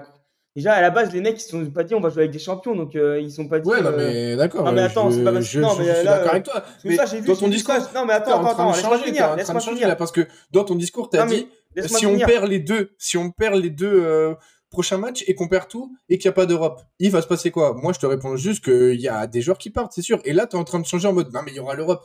Déjà, 0.54 0.74
à 0.74 0.82
la 0.82 0.90
base, 0.90 1.12
les 1.12 1.22
mecs, 1.22 1.38
ils 1.38 1.40
se 1.40 1.48
sont 1.48 1.64
pas 1.70 1.82
dit 1.82 1.94
on 1.94 2.00
va 2.00 2.10
jouer 2.10 2.22
avec 2.24 2.30
des 2.30 2.38
champions, 2.38 2.76
donc 2.76 2.94
euh, 2.94 3.18
ils 3.18 3.30
sont 3.30 3.48
pas 3.48 3.58
dit. 3.58 3.68
Ouais, 3.68 3.80
non, 3.80 3.92
mais 3.96 4.36
d'accord. 4.36 4.64
Non, 4.64 4.72
mais 4.72 4.82
attends, 4.82 5.10
je, 5.10 5.16
c'est 5.16 5.24
pas 5.24 5.32
parce 5.32 5.46
je, 5.46 5.60
non, 5.60 5.74
mais 5.78 5.86
je 5.86 5.94
suis 5.94 6.04
d'accord 6.04 6.30
avec 6.30 6.44
toi. 6.44 6.62
Mais 6.84 6.96
ça, 6.96 7.06
j'ai 7.06 7.20
vu, 7.20 7.26
dans 7.26 7.36
ton 7.36 7.48
discours, 7.48 7.74
ça. 7.74 7.90
Non, 7.94 8.04
mais 8.04 8.12
attends, 8.12 8.40
en 8.40 8.44
attends, 8.44 8.70
attends, 8.70 8.72
laisse-moi 8.72 8.98
finir, 8.98 9.36
laisse-moi 9.36 9.60
finir. 9.60 9.88
là, 9.88 9.96
parce 9.96 10.12
que 10.12 10.26
dans 10.50 10.64
ton 10.64 10.74
discours, 10.74 11.08
t'as 11.08 11.24
dit 11.24 11.48
si 11.86 12.06
on 12.06 12.18
perd 12.18 12.48
les 12.48 12.58
deux, 12.58 12.90
si 12.98 13.16
on 13.16 13.30
perd 13.30 13.54
les 13.62 13.70
deux 13.70 14.04
euh, 14.04 14.34
prochains 14.70 14.98
matchs 14.98 15.24
et 15.26 15.34
qu'on 15.34 15.48
perd 15.48 15.68
tout 15.68 15.94
et 16.08 16.18
qu'il 16.18 16.28
n'y 16.28 16.32
a 16.32 16.34
pas 16.34 16.46
d'Europe, 16.46 16.82
il 16.98 17.10
va 17.10 17.22
se 17.22 17.26
passer 17.26 17.50
quoi? 17.50 17.74
Moi, 17.74 17.92
je 17.92 17.98
te 17.98 18.06
réponds 18.06 18.36
juste 18.36 18.64
qu'il 18.64 19.00
y 19.00 19.08
a 19.08 19.26
des 19.26 19.40
joueurs 19.40 19.58
qui 19.58 19.70
partent, 19.70 19.92
c'est 19.94 20.02
sûr. 20.02 20.20
Et 20.24 20.32
là, 20.32 20.46
t'es 20.46 20.56
en 20.56 20.64
train 20.64 20.80
de 20.80 20.86
changer 20.86 21.08
en 21.08 21.14
mode 21.14 21.32
non, 21.32 21.40
mais 21.44 21.52
il 21.52 21.56
y 21.56 21.60
aura 21.60 21.74
l'Europe. 21.74 22.04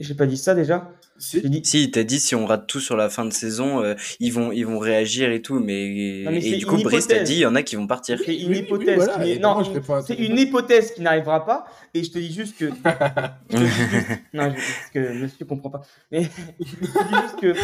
J'ai 0.00 0.14
pas 0.14 0.26
dit 0.26 0.36
ça 0.36 0.54
déjà. 0.54 0.92
Si. 1.18 1.40
J'ai 1.40 1.48
dit. 1.48 1.60
Si, 1.64 1.90
t'as 1.90 2.04
dit 2.04 2.20
si 2.20 2.36
on 2.36 2.46
rate 2.46 2.68
tout 2.68 2.78
sur 2.78 2.96
la 2.96 3.10
fin 3.10 3.24
de 3.24 3.32
saison, 3.32 3.82
euh, 3.82 3.94
ils 4.20 4.32
vont 4.32 4.52
ils 4.52 4.62
vont 4.64 4.78
réagir 4.78 5.32
et 5.32 5.42
tout, 5.42 5.58
mais, 5.58 6.22
Non, 6.24 6.30
mais 6.30 6.38
et 6.46 6.56
du 6.58 6.66
coup 6.66 6.76
Brice 6.80 7.08
t'a 7.08 7.18
dit 7.24 7.34
il 7.34 7.38
y 7.40 7.46
en 7.46 7.56
a 7.56 7.64
qui 7.64 7.74
vont 7.74 7.88
partir. 7.88 8.16
C'est 8.24 8.36
une 8.36 8.42
oui, 8.50 8.58
oui, 8.58 8.58
hypothèse. 8.60 8.94
voilà, 8.96 9.24
qui 9.24 9.40
non, 9.40 9.62
c'est 10.06 10.14
une 10.14 10.38
hypothèse. 10.38 10.92
qui 10.92 11.00
n'arrivera 11.02 11.44
pas. 11.44 11.66
Et 11.94 12.04
je 12.04 12.12
te 12.12 12.18
dis 12.18 12.32
juste 12.32 12.56
que. 12.56 12.66
je 13.50 13.56
te 13.56 13.60
dis 13.60 13.66
juste- 13.66 14.20
Non, 14.34 14.50
je- 14.50 14.54
parce 14.54 14.90
que 14.94 15.12
monsieur 15.20 15.44
comprend 15.46 15.70
pas. 15.70 15.80
Mais 16.12 16.22
je 16.60 16.74
te 16.76 16.80
dis 16.80 17.14
juste 17.22 17.40
que 17.40 17.54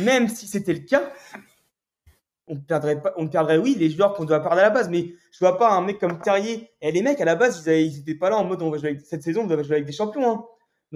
même 0.00 0.28
si 0.28 0.46
c'était 0.46 0.74
le 0.74 0.80
cas, 0.80 1.10
on 2.46 2.56
perdrait 2.60 3.00
pas. 3.02 3.12
On 3.16 3.26
perdrait, 3.26 3.58
oui, 3.58 3.76
les 3.76 3.90
joueurs 3.90 4.14
qu'on 4.14 4.24
doit 4.24 4.38
perdre 4.40 4.58
à 4.58 4.62
la 4.62 4.70
base. 4.70 4.88
Mais 4.88 5.14
je 5.32 5.38
vois 5.40 5.58
pas 5.58 5.72
un 5.72 5.80
mec 5.82 5.98
comme 5.98 6.20
Terrier. 6.20 6.70
Et 6.80 6.92
les 6.92 7.02
mecs, 7.02 7.20
à 7.20 7.24
la 7.24 7.34
base, 7.34 7.60
ils, 7.64 7.68
avaient- 7.68 7.84
ils 7.86 7.98
étaient 7.98 8.14
pas 8.14 8.30
là 8.30 8.36
en 8.36 8.44
mode 8.44 8.62
on 8.62 8.70
va 8.70 8.78
jouer 8.78 8.90
avec, 8.90 9.00
cette 9.00 9.24
saison, 9.24 9.42
on 9.42 9.46
va 9.48 9.60
jouer 9.64 9.74
avec 9.76 9.86
des 9.86 9.92
champions. 9.92 10.30
hein. 10.30 10.44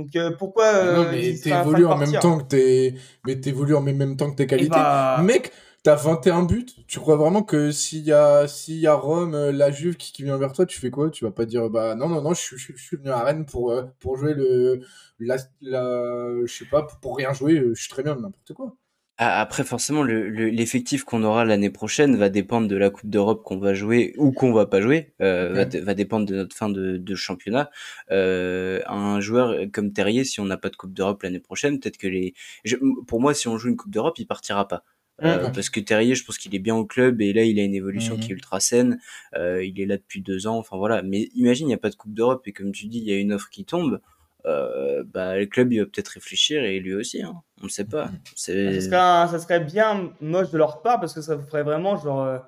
Donc 0.01 0.17
euh, 0.17 0.31
pourquoi. 0.37 0.67
euh, 0.67 0.93
non, 0.93 1.05
mais 1.11 1.39
t'évolues 1.41 1.83
de 1.83 1.87
en 1.87 1.97
même 1.97 2.19
temps 2.19 2.39
que 2.39 2.45
tes, 2.45 2.95
mais 3.25 3.41
t'évolues 3.41 3.75
en 3.75 3.81
même 3.83 4.17
temps 4.17 4.31
que 4.31 4.37
tes 4.37 4.47
qualités. 4.47 4.81
bah, 4.81 5.17
Mec, 5.17 5.53
t'as 5.83 5.95
21 5.97 6.43
buts. 6.45 6.67
Tu 6.87 6.99
crois 7.01 7.17
vraiment 7.17 7.43
que 7.43 7.71
s'il 7.71 8.05
y 8.05 8.13
a, 8.13 8.49
s'il 8.49 8.77
y 8.79 8.87
a 8.87 8.95
Rome, 8.95 9.35
euh, 9.35 9.53
la 9.53 9.71
Juve 9.71 9.97
qui, 9.97 10.13
qui 10.13 10.23
vient 10.25 10.39
vers 10.39 10.53
toi, 10.53 10.67
tu 10.67 10.79
fais 10.81 10.91
quoi? 10.91 11.11
Tu 11.11 11.25
vas 11.25 11.31
pas 11.33 11.45
dire, 11.47 11.69
bah 11.71 11.95
non, 11.95 12.09
non, 12.09 12.23
non, 12.23 12.35
je, 12.35 12.41
suis- 12.41 12.57
je, 12.59 12.65
suis- 12.65 12.77
je 12.77 12.83
suis 12.83 12.97
venu 12.97 13.11
à 13.11 13.23
Rennes 13.25 13.45
pour, 13.47 13.71
euh, 13.73 13.85
pour 14.01 14.17
jouer 14.17 14.35
le, 14.35 14.81
la, 15.19 15.37
la, 15.61 16.29
je 16.47 16.53
sais 16.53 16.65
pas, 16.67 16.83
pour, 16.85 16.99
pour 17.01 17.17
rien 17.17 17.33
jouer, 17.33 17.63
je 17.75 17.81
suis 17.81 17.91
très 17.91 18.03
bien 18.03 18.15
n'importe 18.17 18.53
quoi. 18.55 18.75
Ah, 19.23 19.39
Après, 19.43 19.65
forcément, 19.65 20.03
le- 20.03 20.31
le- 20.31 20.49
l'effectif 20.49 21.05
qu'on 21.05 21.23
aura 21.25 21.45
l'année 21.45 21.69
prochaine 21.69 22.17
va 22.17 22.31
dépendre 22.31 22.69
de 22.69 22.77
la 22.77 22.89
Coupe 22.89 23.11
d'Europe 23.11 23.43
qu'on 23.45 23.59
va 23.59 23.75
jouer 23.75 24.15
ou 24.17 24.33
qu'on 24.33 24.51
va 24.53 24.65
pas 24.65 24.81
jouer. 24.81 25.13
euh, 25.21 25.53
va, 25.53 25.67
va 25.83 25.95
dépendre 25.95 26.25
de 26.25 26.35
notre 26.37 26.57
fin 26.57 26.71
de, 26.71 26.97
de 26.97 27.15
championnat. 27.15 27.71
Euh, 28.11 28.81
un 28.87 29.21
joueur 29.21 29.57
comme 29.75 29.93
Terrier, 29.93 30.25
si 30.25 30.41
on 30.41 30.47
n'a 30.47 30.57
pas 30.57 30.71
de 30.71 30.77
Coupe 30.77 30.95
d'Europe 30.95 31.23
l'année 31.23 31.39
prochaine, 31.41 31.79
peut-être 31.79 31.99
que 31.99 32.07
les. 32.09 32.33
je- 32.65 32.77
pour 33.07 33.21
moi, 33.21 33.35
si 33.35 33.47
on 33.47 33.59
joue 33.59 33.69
une 33.69 33.77
Coupe 33.77 33.91
d'Europe, 33.93 34.19
il 34.19 34.27
partira 34.27 34.67
pas. 34.67 34.85
Euh, 35.23 35.45
Ouais. 35.49 35.53
Parce 35.55 35.69
que 35.69 35.81
Terrier, 35.81 36.15
je 36.15 36.25
pense 36.25 36.39
qu'il 36.39 36.55
est 36.55 36.59
bien 36.59 36.75
au 36.75 36.87
club 36.87 37.21
et 37.21 37.35
là, 37.35 37.45
il 37.45 37.61
a 37.61 37.63
une 37.63 37.75
évolution 37.75 38.15
Mhm. 38.15 38.21
qui 38.21 38.31
est 38.31 38.35
ultra 38.35 38.59
saine. 38.59 38.99
Euh, 39.37 39.63
il 39.63 39.79
est 39.79 39.85
là 39.87 39.99
depuis 39.99 40.23
deux 40.23 40.47
ans. 40.47 40.57
Enfin 40.57 40.79
voilà. 40.79 41.03
Mais 41.03 41.29
imagine, 41.35 41.67
il 41.67 41.69
n'y 41.69 41.75
a 41.75 41.79
pas 41.79 41.91
de 41.91 41.95
Coupe 41.97 42.15
d'Europe 42.15 42.41
et 42.49 42.53
comme 42.53 42.73
tu 42.73 42.87
dis, 42.87 43.01
il 43.01 43.05
y 43.05 43.13
a 43.13 43.19
une 43.19 43.35
offre 43.35 43.51
qui 43.51 43.67
tombe. 43.67 44.01
Euh, 44.47 45.05
bah, 45.07 45.39
le 45.39 45.47
club, 45.47 45.73
il 45.73 45.81
va 45.81 45.87
peut-être 45.87 46.09
réfléchir 46.09 46.63
et 46.65 46.79
lui 46.81 46.95
aussi. 46.95 47.23
Hein. 47.23 47.43
On 47.61 47.65
ne 47.65 47.69
sait 47.71 47.85
pas. 47.85 48.07
Mhm. 48.07 48.19
C'est. 48.37 48.81
Ça 48.81 48.87
serait, 48.87 48.97
un- 48.97 49.27
ça 49.29 49.39
serait 49.39 49.61
bien 49.61 50.13
moche 50.21 50.51
de 50.51 50.59
leur 50.59 50.83
part 50.83 50.99
parce 51.01 51.13
que 51.15 51.21
ça 51.21 51.39
ferait 51.39 51.63
vraiment 51.63 51.97
genre 51.97 52.23
euh, 52.25 52.39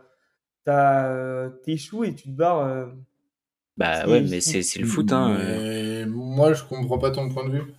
t'as, 0.65 1.07
euh, 1.09 1.49
t'échoues 1.65 2.05
et 2.05 2.15
tu 2.15 2.25
te 2.25 2.37
barres. 2.37 2.67
euh, 2.67 2.87
Bah 3.77 4.03
C'est- 4.05 4.11
ouais, 4.11 4.21
mais 4.21 4.41
c'est- 4.41 4.79
le 4.79 4.87
foot, 4.87 5.13
hein. 5.13 5.35
euh, 5.39 6.05
Mais 6.05 6.11
moi, 6.11 6.53
je 6.53 6.63
comprends 6.65 6.99
pas 6.99 7.11
ton 7.11 7.29
point 7.31 7.49
de 7.49 7.53
vue. 7.59 7.75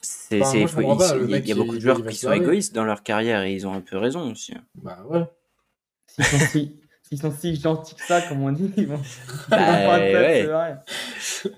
C'est, 0.00 0.40
Enfin, 0.40 0.50
c'est, 0.50 0.58
moi, 0.58 0.66
je 0.66 0.72
faut- 0.72 0.80
comprends 0.80 0.96
pas, 0.96 1.16
il- 1.16 1.46
y 1.46 1.52
a- 1.52 1.54
beaucoup 1.54 1.74
de 1.76 1.80
joueurs 1.80 2.04
qui 2.06 2.16
sont 2.16 2.32
égoïstes 2.32 2.74
dans 2.74 2.84
leur 2.84 3.02
carrière 3.02 3.42
et 3.42 3.52
ils 3.54 3.66
ont 3.66 3.72
un 3.72 3.80
peu 3.80 3.96
raison 3.96 4.30
aussi. 4.32 4.52
hein. 4.54 4.64
Bah 4.76 5.04
ouais. 5.08 5.24
Si, 6.08 6.76
s'ils 7.08 7.18
sont 7.20 7.30
si 7.30 7.54
gentils 7.60 7.94
que 7.94 8.02
ça, 8.04 8.20
comme 8.22 8.42
on 8.42 8.52
dit, 8.52 8.72
ils 8.76 8.86
vont. 8.86 9.00
Bah, 9.48 9.58
ils 9.60 9.86
vont 9.86 10.20
ouais. 10.20 10.42
vrai. 10.46 10.76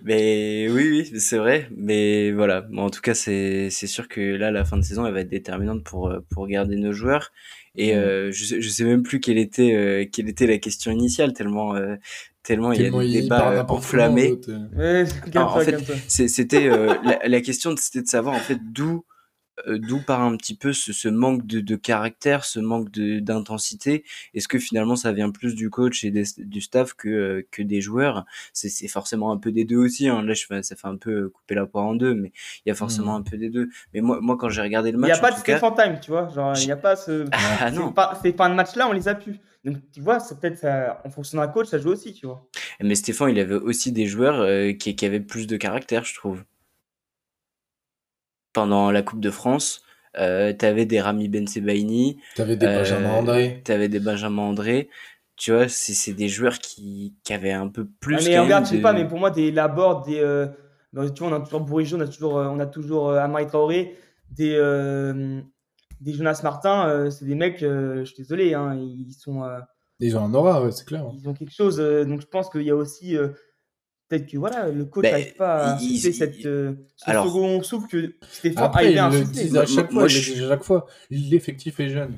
Mais 0.03 0.69
oui, 0.71 0.89
oui, 1.13 1.21
c'est 1.21 1.39
vrai. 1.39 1.69
Mais 1.77 2.33
voilà, 2.33 2.61
Bon, 2.63 2.83
en 2.85 2.91
tout 2.91 3.01
cas, 3.01 3.15
c'est, 3.15 3.71
c'est 3.71 3.87
sûr 3.87 4.09
que 4.09 4.21
là, 4.21 4.51
la 4.51 4.65
fin 4.65 4.77
de 4.77 4.83
saison, 4.83 5.07
elle 5.07 5.15
va 5.15 5.21
être 5.21 5.29
déterminante 5.31 5.85
pour, 5.85 6.09
euh, 6.09 6.21
pour 6.31 6.47
garder 6.47 6.77
nos 6.77 6.93
joueurs. 6.93 7.31
Et 7.75 7.95
Mm. 7.95 7.99
euh, 7.99 8.33
je, 8.33 8.45
sais, 8.45 8.61
je 8.61 8.69
sais 8.69 8.85
même 8.85 9.03
plus 9.03 9.21
quelle 9.21 9.39
était, 9.39 9.75
euh, 9.75 10.05
quelle 10.13 10.29
était 10.29 10.47
la 10.47 10.59
question 10.59 10.91
initiale, 10.91 11.33
tellement, 11.33 11.75
euh, 11.77 11.95
tellement, 12.43 12.73
Tellement 12.73 13.01
il 13.03 13.11
y 13.11 13.17
a 13.17 13.21
des 13.21 13.23
débats 13.23 13.53
euh, 13.53 13.65
enflammés. 13.69 14.33
Ouais, 14.33 14.59
euh. 14.79 15.07
calme-toi, 15.33 15.45
en 15.45 15.61
fait, 15.61 16.29
C'était 16.29 16.67
euh, 16.69 16.95
la, 17.05 17.21
la 17.27 17.41
question, 17.41 17.75
c'était 17.79 18.03
de 18.03 18.09
savoir 18.09 18.35
en 18.35 18.41
fait 18.41 18.59
d'où 18.73 18.97
euh, 18.97 19.18
d'où 19.67 20.01
part 20.01 20.21
un 20.23 20.37
petit 20.37 20.55
peu 20.57 20.73
ce, 20.73 20.93
ce 20.93 21.09
manque 21.09 21.47
de, 21.47 21.61
de 21.61 21.77
caractère, 21.77 22.45
ce 22.45 22.61
manque 22.61 22.91
d'intensité? 22.91 24.05
Est-ce 24.35 24.49
que 24.49 24.59
finalement 24.59 24.97
ça 24.97 25.13
vient 25.13 25.31
plus 25.31 25.55
du 25.55 25.71
coach 25.71 26.05
et 26.05 26.11
des- 26.11 26.25
du 26.39 26.61
staff 26.61 26.95
que 26.95 27.09
euh, 27.09 27.47
que 27.51 27.63
des 27.63 27.81
joueurs? 27.81 28.25
C'est 28.53 28.89
forcément 28.89 29.33
un 29.33 29.37
peu 29.39 29.53
des 29.53 29.65
deux 29.65 29.77
aussi. 29.77 30.09
Hein. 30.09 30.23
Là, 30.23 30.35
je 30.35 30.45
ça 30.63 30.77
fait 30.77 30.87
un 30.89 30.97
peu 30.97 31.29
couper 31.31 31.55
la 31.55 31.67
poire 31.67 31.85
en 31.85 31.95
deux, 31.95 32.15
mais 32.15 32.33
il 32.65 32.69
y 32.69 32.73
a 32.73 32.75
forcément 32.75 33.15
Mhm. 33.15 33.21
un 33.21 33.23
peu 33.23 33.37
des 33.37 33.51
deux. 33.51 33.69
Mais 33.95 34.01
moi, 34.01 34.19
moi 34.21 34.37
quand 34.39 34.49
j'ai 34.49 34.63
regardé 34.63 34.91
le 34.93 34.97
Il 34.99 35.01
match, 35.01 35.11
n'y 35.11 35.19
a 35.19 35.21
pas 35.21 35.31
de 35.31 35.43
cas, 35.43 35.59
Stéphane 35.59 35.75
Time, 35.75 35.99
tu 36.03 36.11
vois. 36.11 36.29
Genre, 36.35 36.55
il 36.59 36.67
n'y 36.67 36.73
a 36.73 36.77
pas 36.77 36.97
ce. 36.97 37.25
ah 37.33 37.71
c'est 37.71 37.77
non. 37.79 37.93
pas- 37.93 38.19
Ces 38.23 38.33
fins 38.33 38.49
de 38.51 38.55
match-là, 38.55 38.89
on 38.89 38.93
les 38.93 39.09
a 39.09 39.15
pu. 39.15 39.37
Donc, 39.65 39.77
tu 39.93 40.01
vois, 40.01 40.21
c'est 40.21 40.39
peut-être 40.41 40.65
en 41.05 41.11
fonction 41.11 41.39
d'un 41.39 41.49
coach, 41.49 41.67
ça 41.69 41.79
joue 41.79 41.91
aussi, 41.91 42.15
tu 42.15 42.27
vois. 42.27 42.49
Mais 42.81 42.95
Stéphane, 42.95 43.31
il 43.31 43.39
avait 43.41 43.57
aussi 43.57 43.91
des 43.93 44.07
joueurs 44.07 44.41
euh, 44.41 44.73
qui, 44.73 44.95
qui 44.95 45.05
avaient 45.05 45.21
plus 45.21 45.47
de 45.47 45.57
caractère, 45.57 46.05
je 46.05 46.15
trouve. 46.15 46.45
Pendant 48.59 48.91
la 48.91 49.03
Coupe 49.03 49.21
de 49.21 49.31
France, 49.31 49.83
euh, 50.19 50.53
t'avais 50.53 50.85
des 50.85 51.01
Rami 51.01 51.29
Ben 51.29 51.47
Sebaini, 51.47 52.19
T'avais 52.35 52.57
des 52.57 52.67
Euh, 52.67 52.79
Benjamin 52.79 53.11
André. 53.11 53.63
T'avais 53.65 53.89
des 53.89 54.01
Benjamin 54.01 54.43
André. 54.43 54.89
Tu 55.37 55.53
vois, 55.53 55.69
c'est 55.69 55.95
c'est 55.95 56.13
des 56.13 56.29
joueurs 56.29 56.59
qui, 56.59 57.15
qui 57.23 57.33
avaient 57.33 57.53
un 57.53 57.69
peu 57.69 57.87
plus. 58.01 58.17
Ah, 58.19 58.23
mais 58.25 58.39
regarde, 58.41 58.65
je 58.65 58.71
sais 58.71 58.81
pas, 58.81 58.93
mais 58.93 59.07
pour 59.07 59.21
moi, 59.21 59.31
des 59.31 59.53
Laborde, 59.53 60.07
des. 60.07 60.19
euh, 60.19 60.47
tu 61.15 61.23
vois, 61.23 61.29
on 61.29 61.33
a 61.35 61.41
toujours 61.41 61.61
Bourigeau, 61.61 61.99
on 61.99 62.01
a 62.01 62.09
toujours, 62.09 62.37
euh, 62.39 62.49
on 62.49 62.59
a 62.59 62.67
toujours 62.67 63.11
euh, 63.11 63.21
Amari 63.21 63.47
Traoré, 63.47 63.95
des, 64.33 64.57
euh, 64.57 65.41
des 66.01 66.13
Jonas 66.15 66.41
Martin, 66.43 66.89
euh, 66.89 67.11
c'est 67.11 67.27
des 67.27 67.37
mecs, 67.37 67.63
euh, 67.63 68.01
je 68.01 68.13
suis 68.13 68.17
désolé, 68.25 68.55
hein, 68.55 68.75
ils 68.77 69.13
sont. 69.13 69.45
euh, 69.45 69.61
Ils 70.01 70.17
ont 70.17 70.25
un 70.25 70.35
aura, 70.35 70.65
ouais, 70.65 70.73
c'est 70.73 70.85
clair. 70.85 71.05
ils 71.15 71.29
ont 71.29 71.35
quelque 71.35 71.55
chose. 71.55 71.79
euh, 71.79 72.05
donc 72.05 72.21
je 72.23 72.27
pense 72.27 72.51
qu'il 72.51 72.63
y 72.63 72.71
a 72.71 72.77
aussi 72.77 73.17
euh, 73.17 73.29
peut-être 74.09 74.27
que 74.31 74.37
voilà, 74.39 74.69
le 74.69 74.85
coach 74.85 75.03
Ben, 75.03 75.11
n'arrive 75.13 75.35
pas 75.35 75.73
à 75.75 75.79
ils- 75.81 75.99
cette, 76.13 76.45
euh, 76.47 76.73
ce 76.97 77.11
alors- 77.11 77.27
second 77.27 77.63
souffle 77.63 77.89
que 77.89 78.15
Stéphane 78.31 78.65
Après, 78.65 78.79
arrivait 78.81 78.93
ils 78.95 78.99
à 78.99 79.07
insuffler. 79.07 79.59
à 79.59 79.67
chaque 79.67 79.93
moi, 79.93 80.03
fois, 80.03 80.09
je 80.09 80.19
ils 80.19 80.27
le 80.29 80.35
disent 80.35 80.45
à 80.45 80.49
chaque 80.49 80.65
fois. 80.65 80.87
L'effectif 81.11 81.81
est 81.81 81.89
jeune. 81.91 82.15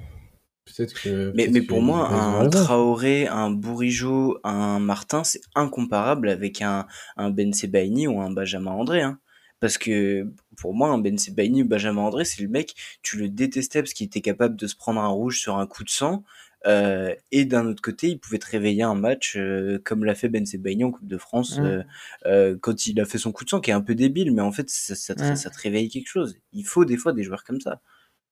Peut-être 0.66 0.94
que. 1.02 1.32
Mais, 1.34 1.48
mais 1.48 1.62
pour 1.62 1.82
moi, 1.82 2.08
un. 2.08 2.48
Traoré, 2.48 3.26
un 3.26 3.50
Bourigeau, 3.50 4.38
un 4.44 4.78
Martin, 4.78 5.24
c'est 5.24 5.40
incomparable 5.56 6.28
avec 6.28 6.62
un, 6.62 6.86
un 7.16 7.30
Ben 7.30 7.52
Sebaini 7.52 8.06
ou 8.06 8.20
un 8.20 8.30
Benjamin 8.30 8.70
André. 8.70 9.02
Hein. 9.02 9.18
Parce 9.58 9.76
que 9.78 10.26
pour 10.56 10.72
moi, 10.74 10.88
un 10.90 10.98
Ben 10.98 11.18
Sebaini 11.18 11.62
ou 11.62 11.68
Benjamin 11.68 12.02
André, 12.02 12.24
c'est 12.24 12.40
le 12.42 12.48
mec, 12.48 12.74
tu 13.02 13.16
le 13.18 13.28
détestais 13.28 13.82
parce 13.82 13.92
qu'il 13.94 14.06
était 14.06 14.20
capable 14.20 14.54
de 14.56 14.66
se 14.66 14.76
prendre 14.76 15.00
un 15.00 15.08
rouge 15.08 15.40
sur 15.40 15.58
un 15.58 15.66
coup 15.66 15.82
de 15.84 15.90
sang. 15.90 16.22
Euh, 16.66 17.14
et 17.32 17.44
d'un 17.44 17.66
autre 17.66 17.80
côté, 17.82 18.08
il 18.08 18.18
pouvait 18.18 18.38
te 18.38 18.46
réveiller 18.50 18.82
un 18.82 18.94
match 18.94 19.34
euh, 19.36 19.80
comme 19.84 20.04
l'a 20.04 20.14
fait 20.14 20.28
Ben 20.28 20.44
Sebaini 20.44 20.84
en 20.84 20.90
Coupe 20.90 21.06
de 21.06 21.18
France 21.18 21.58
Mm. 21.58 21.84
euh, 22.26 22.56
quand 22.60 22.86
il 22.86 23.00
a 23.00 23.04
fait 23.04 23.18
son 23.18 23.32
coup 23.32 23.44
de 23.44 23.50
sang, 23.50 23.60
qui 23.60 23.70
est 23.70 23.74
un 23.74 23.80
peu 23.80 23.94
débile, 23.94 24.32
mais 24.32 24.42
en 24.42 24.52
fait, 24.52 24.68
ça, 24.68 24.94
ça, 24.94 25.14
te, 25.14 25.34
ça 25.34 25.50
te 25.50 25.58
réveille 25.58 25.88
quelque 25.88 26.08
chose. 26.08 26.36
Il 26.52 26.64
faut 26.64 26.84
des 26.84 26.96
fois 26.96 27.12
des 27.12 27.22
joueurs 27.22 27.44
comme 27.44 27.60
ça. 27.60 27.80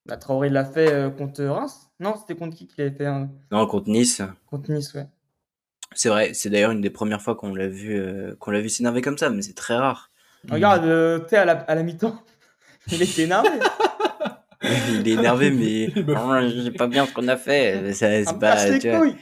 Bah, 0.06 0.16
Traoré 0.16 0.48
l'a 0.48 0.64
fait 0.64 1.12
contre 1.16 1.44
Reims 1.44 1.90
Non, 2.00 2.14
c'était 2.18 2.38
contre 2.38 2.56
qui 2.56 2.66
qu'il 2.66 2.82
avait 2.84 2.94
fait 2.94 3.10
Non, 3.50 3.66
contre 3.66 3.88
Nice, 3.90 4.22
Contre 4.46 4.70
Nice, 4.72 4.94
ouais. 4.94 5.06
C'est 5.94 6.08
vrai, 6.10 6.34
c'est 6.34 6.50
d'ailleurs 6.50 6.70
une 6.72 6.82
des 6.82 6.90
premières 6.90 7.22
fois 7.22 7.34
qu'on 7.34 7.54
l'a 7.54 7.68
vu, 7.68 8.02
qu'on 8.38 8.50
l'a 8.50 8.60
vu 8.60 8.68
s'énerver 8.68 9.00
comme 9.02 9.16
ça, 9.18 9.30
mais 9.30 9.42
c'est 9.42 9.54
très 9.54 9.76
rare. 9.76 10.10
Regarde, 10.50 10.84
tu 11.24 11.30
sais, 11.30 11.36
à 11.36 11.44
la, 11.44 11.52
à 11.52 11.74
la 11.74 11.82
mi-temps, 11.82 12.22
il 12.92 13.02
était 13.02 13.22
énervé. 13.22 13.48
Il 15.00 15.08
est 15.08 15.12
énervé, 15.12 15.50
mais 15.50 15.90
Oh, 16.08 16.62
c'est 16.64 16.70
pas 16.76 16.86
bien 16.86 17.06
ce 17.06 17.12
qu'on 17.12 17.28
a 17.28 17.36
fait. 17.36 17.92
Ça, 17.94 18.06
Ah, 18.08 18.24
c'est 18.26 18.38
pas, 18.38 18.68
les 18.68 18.78
tu 18.78 18.88
vois. 18.90 19.00
couilles. 19.00 19.16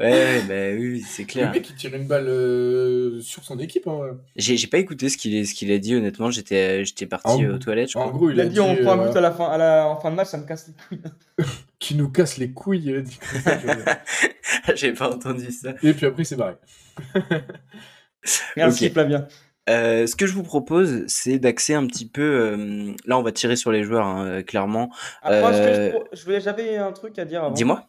Ouais, 0.00 0.10
ouais, 0.10 0.42
bah 0.48 0.76
oui, 0.80 1.00
c'est 1.08 1.22
Le 1.22 1.28
clair. 1.28 1.52
mec, 1.52 1.68
il 1.70 1.76
tire 1.76 1.94
une 1.94 2.06
balle 2.08 2.26
euh, 2.28 3.20
sur 3.20 3.44
son 3.44 3.58
équipe. 3.60 3.86
hein. 3.86 4.18
J'ai, 4.34 4.56
j'ai 4.56 4.66
pas 4.66 4.78
écouté 4.78 5.08
ce 5.08 5.16
qu'il, 5.16 5.34
est- 5.34 5.44
ce 5.44 5.54
qu'il 5.54 5.70
a 5.70 5.78
dit, 5.78 5.94
honnêtement. 5.94 6.30
J'étais, 6.30 6.84
j'étais 6.84 7.06
parti 7.06 7.28
En- 7.28 7.44
aux 7.54 7.58
toilettes, 7.58 7.90
je 7.92 7.98
En 7.98 8.02
crois. 8.08 8.12
gros, 8.12 8.30
Il 8.30 8.40
a 8.40 8.46
dit 8.46 8.58
on 8.58 8.74
prend 8.76 8.92
un 8.92 8.98
euh, 9.04 9.08
but 9.10 9.16
à 9.16 9.20
la 9.20 9.30
fin, 9.30 9.44
à 9.46 9.56
la, 9.58 9.86
en 9.86 10.00
fin 10.00 10.10
de 10.10 10.16
match, 10.16 10.28
ça 10.28 10.38
me 10.38 10.44
casse 10.46 10.68
les 10.68 10.74
couilles. 10.98 11.46
qui 11.78 11.94
nous 11.94 12.08
casse 12.10 12.36
les 12.38 12.50
couilles. 12.52 12.90
euh. 12.92 13.04
J'ai 14.74 14.92
pas 14.92 15.10
entendu 15.14 15.50
ça. 15.52 15.74
Et 15.84 15.92
puis 15.92 16.06
après, 16.06 16.24
c'est 16.24 16.36
pareil. 16.36 16.56
Merci 18.56 18.86
Ok. 18.86 18.92
Flavien. 18.92 19.26
Euh, 19.68 20.06
ce 20.06 20.16
que 20.16 20.26
je 20.26 20.32
vous 20.32 20.42
propose, 20.42 21.04
c'est 21.08 21.38
d'axer 21.38 21.74
un 21.74 21.86
petit 21.86 22.06
peu. 22.08 22.22
euh, 22.22 22.92
là, 23.06 23.18
on 23.18 23.22
va 23.22 23.32
tirer 23.32 23.56
sur 23.56 23.70
les 23.70 23.82
joueurs, 23.84 24.06
hein, 24.06 24.26
euh, 24.26 24.42
clairement. 24.42 24.90
Après, 25.22 25.42
Euh, 25.44 25.92
j'avais 26.40 26.76
un 26.76 26.92
truc 26.92 27.18
à 27.18 27.24
dire 27.24 27.44
avant. 27.44 27.54
Dis-moi. 27.54 27.84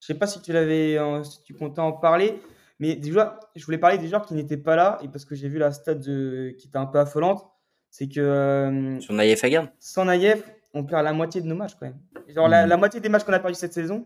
Je 0.00 0.06
sais 0.08 0.14
pas 0.14 0.26
si 0.26 0.42
tu 0.42 0.52
l'avais, 0.52 0.98
si 1.24 1.42
tu 1.44 1.54
comptais 1.54 1.80
en 1.80 1.92
parler, 1.92 2.38
mais 2.78 2.94
déjà, 2.94 3.40
je 3.56 3.64
voulais 3.64 3.78
parler 3.78 3.96
des 3.96 4.08
joueurs 4.08 4.26
qui 4.26 4.34
n'étaient 4.34 4.58
pas 4.58 4.76
là, 4.76 4.98
et 5.02 5.08
parce 5.08 5.24
que 5.24 5.34
j'ai 5.34 5.48
vu 5.48 5.58
la 5.58 5.72
stat 5.72 5.94
de- 5.94 6.54
qui 6.58 6.68
était 6.68 6.76
un 6.76 6.84
peu 6.86 6.98
affolante, 6.98 7.42
c'est 7.90 8.08
que 8.08 8.98
Sur 9.00 9.14
Naïef 9.14 9.42
Hagan. 9.44 9.68
sans 9.78 10.04
Naïef, 10.04 10.42
on 10.74 10.84
perd 10.84 11.04
la 11.04 11.12
moitié 11.14 11.40
de 11.40 11.46
nos 11.46 11.54
matchs 11.54 11.74
quand 11.80 11.86
même. 11.86 11.98
Genre 12.28 12.48
la, 12.48 12.64
Mhm. 12.64 12.68
la 12.68 12.76
moitié 12.76 13.00
des 13.00 13.08
matchs 13.08 13.24
qu'on 13.24 13.32
a 13.32 13.38
perdu 13.38 13.54
cette 13.54 13.72
saison, 13.72 14.04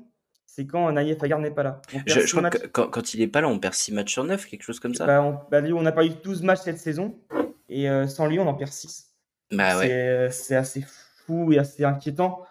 c'est 0.51 0.67
quand 0.67 0.91
Naïef 0.91 1.23
Aguerd 1.23 1.43
n'est 1.43 1.51
pas 1.51 1.63
là. 1.63 1.83
Je, 2.07 2.27
crois 2.31 2.49
que 2.49 2.67
quand, 2.67 2.89
quand, 2.89 3.15
il 3.15 3.21
est 3.21 3.29
pas 3.29 3.43
là, 3.43 3.49
on 3.49 3.59
perd 3.59 3.75
6 3.75 3.93
matchs 3.93 4.13
sur 4.15 4.25
9, 4.25 4.47
quelque 4.47 4.63
chose 4.63 4.81
comme 4.81 4.95
ça. 4.95 5.07
Bah, 5.07 5.23
on, 5.23 5.39
bah, 5.51 5.61
on 5.73 5.85
a 5.85 5.93
pas 5.93 6.07
eu 6.07 6.11
12 6.25 6.43
matchs 6.43 6.61
cette 6.65 6.79
saison, 6.79 7.15
et 7.69 7.89
euh, 7.89 8.09
sans 8.09 8.27
lui, 8.27 8.41
on 8.41 8.49
en 8.49 8.55
perd 8.55 8.73
6. 8.73 9.09
Bah 9.53 9.79
ouais. 9.79 10.29
C'est 10.33 10.57
assez 10.57 10.85
fou 11.27 11.53
et 11.53 11.59
assez 11.59 11.85
inquiétant. 11.85 12.43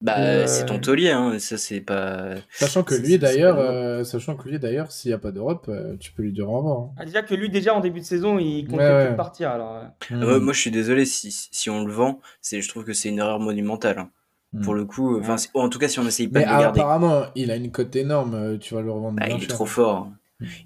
Bah, 0.00 0.46
c'est 0.46 0.66
ton 0.66 0.78
taulier, 0.78 1.10
hein, 1.10 1.40
ça 1.40 1.58
c'est 1.58 1.80
pas. 1.80 2.36
Sachant 2.52 2.84
que 2.84 2.94
lui 2.94 3.18
d'ailleurs, 3.18 3.58
euh, 3.58 4.04
sachant 4.04 4.36
que 4.36 4.48
lui 4.48 4.60
d'ailleurs, 4.60 4.92
s'il 4.92 5.10
n'y 5.10 5.14
a 5.14 5.18
pas 5.18 5.32
d'Europe, 5.32 5.66
euh, 5.68 5.96
tu 5.98 6.12
peux 6.12 6.22
lui 6.22 6.32
dire 6.32 6.48
au 6.48 6.58
revoir. 6.58 6.78
Hein. 6.78 6.90
Ah, 6.98 7.04
déjà 7.04 7.22
que 7.22 7.34
lui 7.34 7.50
déjà 7.50 7.74
en 7.74 7.80
début 7.80 7.98
de 7.98 8.04
saison, 8.04 8.38
il 8.38 8.68
comptait 8.68 9.16
partir. 9.16 9.50
Alors. 9.50 9.82
Hmm. 10.08 10.38
moi 10.38 10.52
je 10.52 10.60
suis 10.60 10.70
désolé 10.70 11.04
si, 11.04 11.32
si 11.32 11.68
on 11.68 11.84
le 11.84 11.92
vend, 11.92 12.20
c'est 12.40 12.62
je 12.62 12.68
trouve 12.68 12.84
que 12.84 12.92
c'est 12.92 13.08
une 13.08 13.18
erreur 13.18 13.40
monumentale. 13.40 13.98
Hein. 13.98 14.10
Pour 14.62 14.72
hmm. 14.72 14.76
le 14.78 14.84
coup, 14.86 15.18
enfin, 15.18 15.36
en 15.54 15.68
tout 15.68 15.78
cas, 15.78 15.88
si 15.88 15.98
on 15.98 16.06
essaye 16.06 16.28
pas 16.28 16.40
de 16.40 16.44
le 16.46 16.50
garder. 16.50 16.80
Apparemment, 16.80 17.24
il 17.34 17.50
a 17.50 17.56
une 17.56 17.70
cote 17.70 17.94
énorme. 17.96 18.34
Euh, 18.34 18.56
tu 18.58 18.74
vas 18.74 18.80
le 18.80 18.90
revendre. 18.90 19.18
Bah, 19.18 19.26
il 19.28 19.42
est 19.42 19.46
trop 19.46 19.66
fort. 19.66 20.08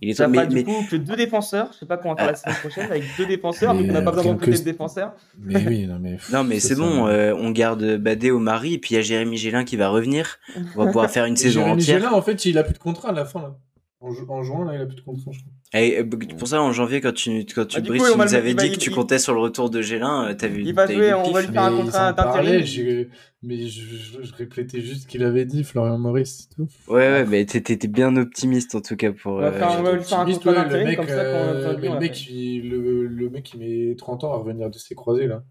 Il 0.03 0.11
est 0.11 0.15
ça 0.15 0.29
mais, 0.29 0.47
du 0.47 0.65
coup 0.65 0.85
que 0.91 0.97
deux 0.97 1.17
défenseurs. 1.17 1.71
Je 1.73 1.79
sais 1.79 1.87
pas 1.87 1.97
comment 1.97 2.13
on 2.13 2.17
va 2.17 2.23
faire 2.23 2.33
la 2.33 2.37
semaine 2.37 2.57
prochaine 2.57 2.91
avec 2.91 3.05
deux 3.17 3.27
défenseurs, 3.27 3.75
mais 3.75 3.89
on 3.89 3.93
n'a 3.93 4.03
pas 4.03 4.11
besoin 4.11 4.35
de 4.35 4.39
recruter 4.39 4.59
de 4.59 4.65
défenseurs. 4.65 5.15
Mais 5.39 5.67
oui, 5.67 5.87
non 5.87 5.99
mais. 5.99 6.19
non 6.33 6.45
mais 6.45 6.61
c'est 6.61 6.75
bon, 6.75 7.07
euh, 7.07 7.35
on 7.35 7.51
garde 7.51 7.97
Badé 7.97 8.31
au 8.31 8.39
mari 8.39 8.75
et 8.75 8.79
puis 8.79 8.95
il 8.95 8.97
y 8.97 9.01
a 9.01 9.03
Jérémy 9.03 9.39
Gélin 9.39 9.65
qui 9.65 9.77
va 9.77 9.89
revenir. 9.89 10.39
On 10.77 10.85
va 10.85 10.87
pouvoir 10.87 11.11
faire 11.11 11.25
une 11.25 11.37
saison 11.37 11.61
Jérémy 11.61 11.81
entière. 11.81 11.99
Gélin, 12.01 12.13
en 12.13 12.21
fait, 12.21 12.45
il 12.45 12.59
a 12.59 12.65
plus 12.65 12.75
de 12.75 12.79
contrat 12.79 13.09
à 13.09 13.13
la 13.13 13.25
fin 13.25 13.41
là. 13.41 13.57
En, 14.03 14.43
juin, 14.43 14.65
là, 14.65 14.75
il 14.75 14.81
a 14.81 14.87
plus 14.87 14.97
de 14.97 15.01
contrat, 15.01 15.31
je 15.31 15.39
crois. 15.39 15.81
Et 15.81 16.01
euh, 16.01 16.05
pour 16.37 16.49
ça, 16.49 16.61
en 16.61 16.73
janvier, 16.73 17.01
quand 17.01 17.15
tu, 17.15 17.47
quand 17.55 17.67
tu, 17.67 17.79
ah, 17.79 17.81
Brice, 17.81 18.03
tu 18.03 18.19
nous 18.19 18.35
avais 18.35 18.55
dit 18.55 18.73
que 18.73 18.77
tu 18.77 18.91
comptais 18.91 19.21
sur 19.21 19.33
le 19.33 19.41
retour 19.41 19.71
de 19.71 19.81
Gélin, 19.81 20.29
euh, 20.29 20.35
t'as 20.35 20.49
vu. 20.49 20.63
Il 20.65 20.75
va 20.75 20.87
jouer, 20.87 21.15
on 21.15 21.31
va 21.31 21.41
lui 21.41 21.53
faire 21.53 21.63
un 21.63 21.77
contrat 21.77 22.13
d'intérim. 22.13 23.07
Mais 23.45 23.67
je, 23.67 24.23
je, 24.23 24.35
répétais 24.35 24.81
juste 24.81 25.03
ce 25.03 25.07
qu'il 25.07 25.25
avait 25.25 25.45
dit, 25.45 25.65
Florian 25.65 25.99
Maurice, 25.99 26.49
c'est 26.49 26.55
tout. 26.55 26.69
Ouais, 26.87 27.11
ouais, 27.11 27.25
mais 27.25 27.45
t'étais 27.45 27.89
bien 27.89 28.17
optimiste 28.17 28.75
en 28.77 28.81
tout 28.81 28.95
cas 28.95 29.13
pour. 29.13 29.33
On 29.33 29.41
va, 29.41 29.53
faire, 29.53 29.77
on 29.81 29.83
va 29.83 29.93
lui 29.93 30.05
faire 30.05 30.21
un 30.21 30.33
contrat 30.33 30.53
d'intérim 30.53 30.97
comme 30.97 31.09
ça 31.09 31.15
euh, 31.15 31.77
le, 31.77 31.99
mec, 31.99 32.29
le, 32.31 33.07
le 33.07 33.31
mec 33.31 33.43
qui 33.45 33.59
met 33.59 33.97
30 33.97 34.25
ans 34.25 34.33
à 34.33 34.37
revenir 34.37 34.71
de 34.71 34.79
ses 34.79 34.95
croisés 34.95 35.27
là. 35.27 35.43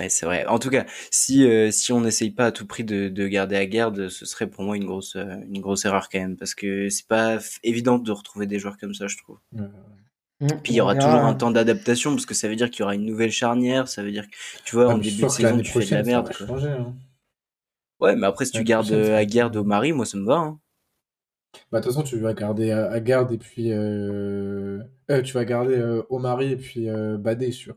Ouais, 0.00 0.08
c'est 0.08 0.24
vrai. 0.24 0.46
En 0.46 0.58
tout 0.58 0.70
cas, 0.70 0.86
si, 1.10 1.44
euh, 1.46 1.70
si 1.70 1.92
on 1.92 2.00
n'essaye 2.00 2.30
pas 2.30 2.46
à 2.46 2.52
tout 2.52 2.66
prix 2.66 2.84
de, 2.84 3.08
de 3.08 3.26
garder 3.28 3.56
à 3.56 3.66
garde, 3.66 4.08
ce 4.08 4.24
serait 4.24 4.46
pour 4.46 4.64
moi 4.64 4.76
une 4.76 4.86
grosse, 4.86 5.14
euh, 5.16 5.36
une 5.46 5.60
grosse 5.60 5.84
erreur 5.84 6.08
quand 6.08 6.18
même. 6.18 6.38
Parce 6.38 6.54
que 6.54 6.88
c'est 6.88 7.06
pas 7.06 7.38
évident 7.62 7.98
de 7.98 8.10
retrouver 8.10 8.46
des 8.46 8.58
joueurs 8.58 8.78
comme 8.78 8.94
ça, 8.94 9.08
je 9.08 9.18
trouve. 9.18 9.38
Mmh, 9.52 10.46
Puis 10.62 10.72
il 10.72 10.76
y 10.76 10.80
aura 10.80 10.94
toujours 10.94 11.10
un 11.10 11.34
temps 11.34 11.50
d'adaptation 11.50 12.12
parce 12.12 12.24
que 12.24 12.32
ça 12.32 12.48
veut 12.48 12.56
dire 12.56 12.70
qu'il 12.70 12.80
y 12.80 12.82
aura 12.84 12.94
une 12.94 13.04
nouvelle 13.04 13.30
charnière. 13.30 13.88
Ça 13.88 14.02
veut 14.02 14.10
dire 14.10 14.26
que, 14.26 14.36
tu 14.64 14.74
vois, 14.74 14.90
ah, 14.90 14.94
en 14.94 14.98
début 14.98 15.22
de 15.22 15.28
saison, 15.28 15.60
tu 15.60 15.70
fais 15.70 15.84
de 15.84 15.94
la 15.94 16.02
merde. 16.02 16.30
Hein. 16.48 16.94
Ouais, 18.00 18.16
mais 18.16 18.26
après, 18.26 18.46
si 18.46 18.52
tu 18.52 18.64
gardes 18.64 18.90
à 18.90 19.24
garde 19.26 19.56
au 19.56 19.64
mari, 19.64 19.92
moi 19.92 20.06
ça 20.06 20.16
me 20.16 20.24
va. 20.24 20.36
Hein. 20.36 20.58
Bah, 21.70 21.80
de 21.80 21.84
toute 21.84 21.92
façon, 21.92 22.06
tu 22.06 22.18
vas 22.18 22.32
garder 22.32 22.70
à 22.70 22.98
garde 23.00 23.32
et 23.32 23.38
puis. 23.38 23.70
Euh... 23.70 24.82
tu 25.08 25.34
vas 25.34 25.44
garder 25.44 26.00
au 26.08 26.18
mari 26.18 26.52
et 26.52 26.56
puis 26.56 26.88
Badé, 27.18 27.52
sûr. 27.52 27.76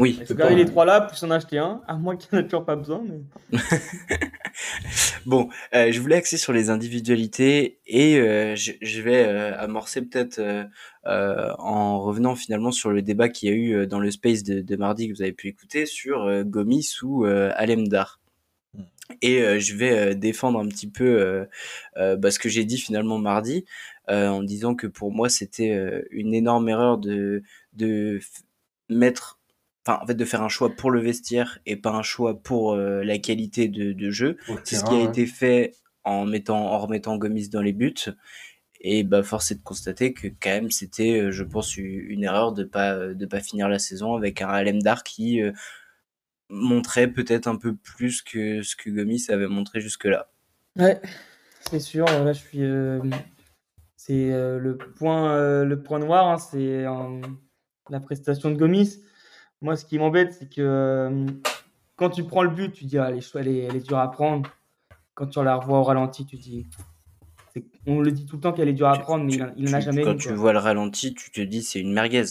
Oui. 0.00 0.16
Il 0.18 0.26
faut 0.26 0.34
garder 0.34 0.54
les 0.54 0.64
trois 0.64 0.86
là, 0.86 1.02
plus 1.02 1.22
en 1.24 1.30
acheter 1.30 1.58
un, 1.58 1.82
à 1.86 1.94
moins 1.94 2.16
qu'il 2.16 2.30
n'y 2.32 2.38
en 2.38 2.40
ait 2.40 2.44
toujours 2.44 2.64
pas 2.64 2.74
besoin. 2.74 3.04
bon, 5.26 5.50
euh, 5.74 5.92
je 5.92 6.00
voulais 6.00 6.16
axer 6.16 6.38
sur 6.38 6.54
les 6.54 6.70
individualités 6.70 7.80
et 7.86 8.18
euh, 8.18 8.56
je, 8.56 9.02
vais 9.02 9.26
euh, 9.26 9.54
amorcer 9.58 10.00
peut-être 10.00 10.40
en 11.04 12.00
revenant 12.00 12.34
finalement 12.34 12.72
sur 12.72 12.92
le 12.92 13.02
débat 13.02 13.28
qu'il 13.28 13.50
y 13.50 13.52
a 13.52 13.54
eu 13.54 13.86
dans 13.86 14.00
le 14.00 14.10
space 14.10 14.42
de, 14.42 14.76
mardi 14.76 15.06
que 15.06 15.12
vous 15.12 15.20
avez 15.20 15.32
pu 15.32 15.48
écouter 15.48 15.84
sur 15.84 16.44
Gomis 16.44 16.96
ou 17.02 17.24
Alemdar. 17.24 18.20
Hmm. 18.72 18.84
Et 19.20 19.60
je 19.60 19.76
vais 19.76 20.14
défendre 20.14 20.60
un 20.60 20.68
petit 20.68 20.88
peu 20.88 21.46
bah, 21.94 22.30
ce 22.30 22.38
que 22.38 22.48
j'ai 22.48 22.64
dit 22.64 22.78
finalement 22.78 23.18
mardi 23.18 23.66
en 24.08 24.42
disant 24.42 24.74
que 24.74 24.86
pour 24.86 25.12
moi 25.12 25.28
c'était 25.28 26.06
une 26.10 26.32
énorme 26.32 26.70
erreur 26.70 26.96
de, 26.96 27.42
de 27.74 28.20
mettre 28.88 29.39
enfin 29.86 29.98
en 30.02 30.06
fait 30.06 30.14
de 30.14 30.24
faire 30.24 30.42
un 30.42 30.48
choix 30.48 30.70
pour 30.70 30.90
le 30.90 31.00
vestiaire 31.00 31.58
et 31.66 31.76
pas 31.76 31.90
un 31.90 32.02
choix 32.02 32.42
pour 32.42 32.72
euh, 32.72 33.02
la 33.02 33.18
qualité 33.18 33.68
de, 33.68 34.10
jeu. 34.10 34.36
C'est 34.64 34.76
ce 34.76 34.84
qui 34.84 34.94
a 34.94 35.02
été 35.02 35.26
fait 35.26 35.74
en 36.04 36.24
mettant 36.24 36.72
en 36.72 36.78
remettant 36.78 37.16
Gomis 37.16 37.48
dans 37.48 37.62
les 37.62 37.72
buts. 37.72 37.94
Et 38.82 39.02
bah 39.02 39.22
force 39.22 39.50
est 39.50 39.56
de 39.56 39.62
constater 39.62 40.14
que 40.14 40.28
quand 40.28 40.50
même 40.50 40.70
c'était, 40.70 41.20
euh, 41.20 41.30
je 41.30 41.44
pense, 41.44 41.76
une 41.76 42.24
erreur 42.24 42.52
de 42.52 42.64
pas 42.64 43.08
de 43.08 43.26
pas 43.26 43.40
finir 43.40 43.68
la 43.68 43.78
saison 43.78 44.14
avec 44.14 44.40
un 44.40 44.48
Alemdar 44.48 45.02
qui 45.04 45.42
euh, 45.42 45.52
montrait 46.48 47.08
peut-être 47.08 47.46
un 47.46 47.56
peu 47.56 47.76
plus 47.76 48.22
que 48.22 48.62
ce 48.62 48.76
que 48.76 48.88
Gomis 48.88 49.26
avait 49.28 49.48
montré 49.48 49.82
jusque 49.82 50.06
là. 50.06 50.30
Ouais, 50.78 50.98
c'est 51.70 51.78
sûr. 51.78 52.06
Là, 52.06 52.32
je 52.32 52.40
suis, 52.40 52.62
c'est 53.96 54.30
le 54.30 54.78
point, 54.96 55.64
le 55.64 55.82
point 55.82 55.98
noir, 55.98 56.28
hein, 56.28 56.38
c'est 56.38 56.84
la 57.90 58.00
prestation 58.00 58.50
de 58.50 58.56
Gomis. 58.56 59.02
Moi, 59.62 59.76
ce 59.76 59.84
qui 59.84 59.98
m'embête, 59.98 60.32
c'est 60.32 60.48
que 60.48 60.60
euh, 60.60 61.26
quand 61.96 62.10
tu 62.10 62.24
prends 62.24 62.42
le 62.42 62.50
but, 62.50 62.72
tu 62.72 62.84
dis, 62.84 62.96
ah, 62.98 63.10
elle, 63.10 63.18
est, 63.18 63.34
elle, 63.34 63.48
est, 63.48 63.58
elle 63.58 63.76
est 63.76 63.86
dure 63.86 63.98
à 63.98 64.10
prendre. 64.10 64.48
Quand 65.14 65.26
tu 65.26 65.42
la 65.44 65.56
revois 65.56 65.80
au 65.80 65.82
ralenti, 65.82 66.24
tu 66.24 66.36
dis, 66.36 66.66
on 67.86 68.00
le 68.00 68.10
dit 68.10 68.24
tout 68.24 68.36
le 68.36 68.40
temps 68.40 68.52
qu'elle 68.52 68.68
est 68.68 68.74
dure 68.74 68.88
à 68.88 68.98
prendre, 68.98 69.24
mais 69.24 69.38
il 69.56 69.64
n'en 69.66 69.74
a 69.74 69.80
jamais 69.80 70.02
quand 70.02 70.12
une. 70.12 70.16
Quand 70.16 70.28
tu 70.28 70.32
vois 70.32 70.52
le 70.52 70.58
ralenti, 70.58 71.12
tu 71.12 71.30
te 71.30 71.40
dis, 71.42 71.62
c'est 71.62 71.80
une 71.80 71.92
merguez. 71.92 72.24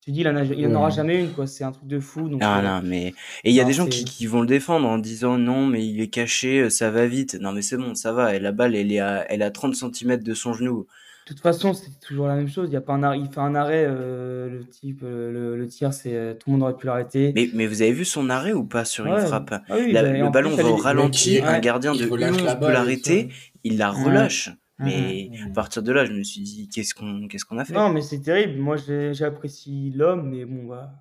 Tu 0.00 0.10
dis, 0.10 0.22
il 0.22 0.68
n'en 0.68 0.80
aura 0.80 0.90
jamais 0.90 1.20
une, 1.20 1.32
quoi. 1.32 1.46
C'est 1.46 1.62
un 1.62 1.72
truc 1.72 1.86
de 1.86 2.00
fou. 2.00 2.28
Donc, 2.28 2.40
ah, 2.42 2.62
non, 2.62 2.88
mais. 2.88 3.08
Et 3.44 3.50
il 3.50 3.54
y 3.54 3.60
a 3.60 3.64
des 3.64 3.72
gens 3.72 3.86
qui, 3.86 4.04
qui, 4.04 4.26
vont 4.26 4.40
le 4.40 4.46
défendre 4.46 4.88
en 4.88 4.98
disant, 4.98 5.38
non, 5.38 5.66
mais 5.66 5.86
il 5.86 6.00
est 6.00 6.08
caché, 6.08 6.68
ça 6.70 6.90
va 6.90 7.06
vite. 7.06 7.36
Non, 7.40 7.52
mais 7.52 7.62
c'est 7.62 7.76
bon, 7.76 7.94
ça 7.94 8.12
va. 8.12 8.34
Et 8.34 8.40
la 8.40 8.52
balle, 8.52 8.74
elle 8.74 8.92
est 8.92 9.00
à, 9.00 9.24
elle 9.28 9.42
a 9.42 9.50
30 9.50 9.74
cm 9.74 10.16
de 10.18 10.34
son 10.34 10.52
genou. 10.52 10.86
De 11.26 11.32
toute 11.32 11.42
façon, 11.42 11.74
c'est 11.74 11.98
toujours 11.98 12.28
la 12.28 12.36
même 12.36 12.46
chose. 12.46 12.68
Il 12.70 12.74
y 12.74 12.76
a 12.76 12.80
pas 12.80 12.92
un 12.92 13.02
arrêt, 13.02 13.18
il 13.18 13.26
fait 13.26 13.40
un 13.40 13.56
arrêt, 13.56 13.84
euh, 13.84 14.48
le 14.48 14.64
type, 14.64 15.00
euh, 15.02 15.56
le, 15.56 15.66
tir, 15.66 15.92
c'est 15.92 16.14
euh, 16.14 16.34
tout 16.34 16.50
le 16.50 16.52
monde 16.52 16.62
aurait 16.62 16.76
pu 16.76 16.86
l'arrêter. 16.86 17.32
Mais, 17.34 17.50
mais 17.52 17.66
vous 17.66 17.82
avez 17.82 17.90
vu 17.90 18.04
son 18.04 18.30
arrêt 18.30 18.52
ou 18.52 18.62
pas 18.62 18.84
sur 18.84 19.06
une 19.06 19.18
frappe 19.18 19.50
ah 19.52 19.60
bah, 19.68 20.02
Le 20.02 20.30
ballon 20.30 20.54
va 20.54 20.64
au 20.66 20.76
ralenti, 20.76 21.40
un 21.40 21.58
gardien 21.58 21.96
de 21.96 22.04
11 22.04 22.58
peut 22.60 22.70
l'arrêter, 22.70 23.30
il 23.64 23.76
la 23.76 23.90
relâche. 23.90 24.50
Mais 24.78 25.30
à 25.44 25.52
partir 25.52 25.82
de 25.82 25.90
là, 25.90 26.04
je 26.04 26.12
me 26.12 26.22
suis 26.22 26.42
dit, 26.42 26.68
qu'est-ce 26.72 26.94
qu'on 26.94 27.26
qu'est-ce 27.26 27.44
qu'on 27.44 27.58
a 27.58 27.64
fait? 27.64 27.74
Non, 27.74 27.88
mais 27.88 28.02
c'est 28.02 28.20
terrible. 28.20 28.60
Moi, 28.60 28.76
j'apprécie 29.10 29.92
l'homme, 29.96 30.30
mais 30.30 30.44
bon, 30.44 30.64
bah. 30.64 30.92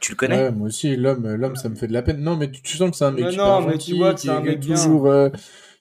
Tu 0.00 0.12
le 0.12 0.16
connais? 0.16 0.50
Moi 0.50 0.68
aussi, 0.68 0.96
l'homme, 0.96 1.30
l'homme, 1.34 1.56
ça 1.56 1.68
me 1.68 1.74
fait 1.74 1.88
de 1.88 1.92
la 1.92 2.00
peine. 2.00 2.22
Non, 2.22 2.36
mais 2.36 2.50
tu, 2.50 2.78
sens 2.78 2.90
que 2.90 2.96
c'est 2.96 3.04
un 3.04 3.12
mec. 3.12 3.36
non, 3.36 3.60
mais 3.60 3.76
tu 3.76 3.96
vois 3.96 4.14
que 4.14 4.20
c'est 4.20 4.30
un 4.30 4.40
mec 4.40 4.60
toujours 4.60 5.12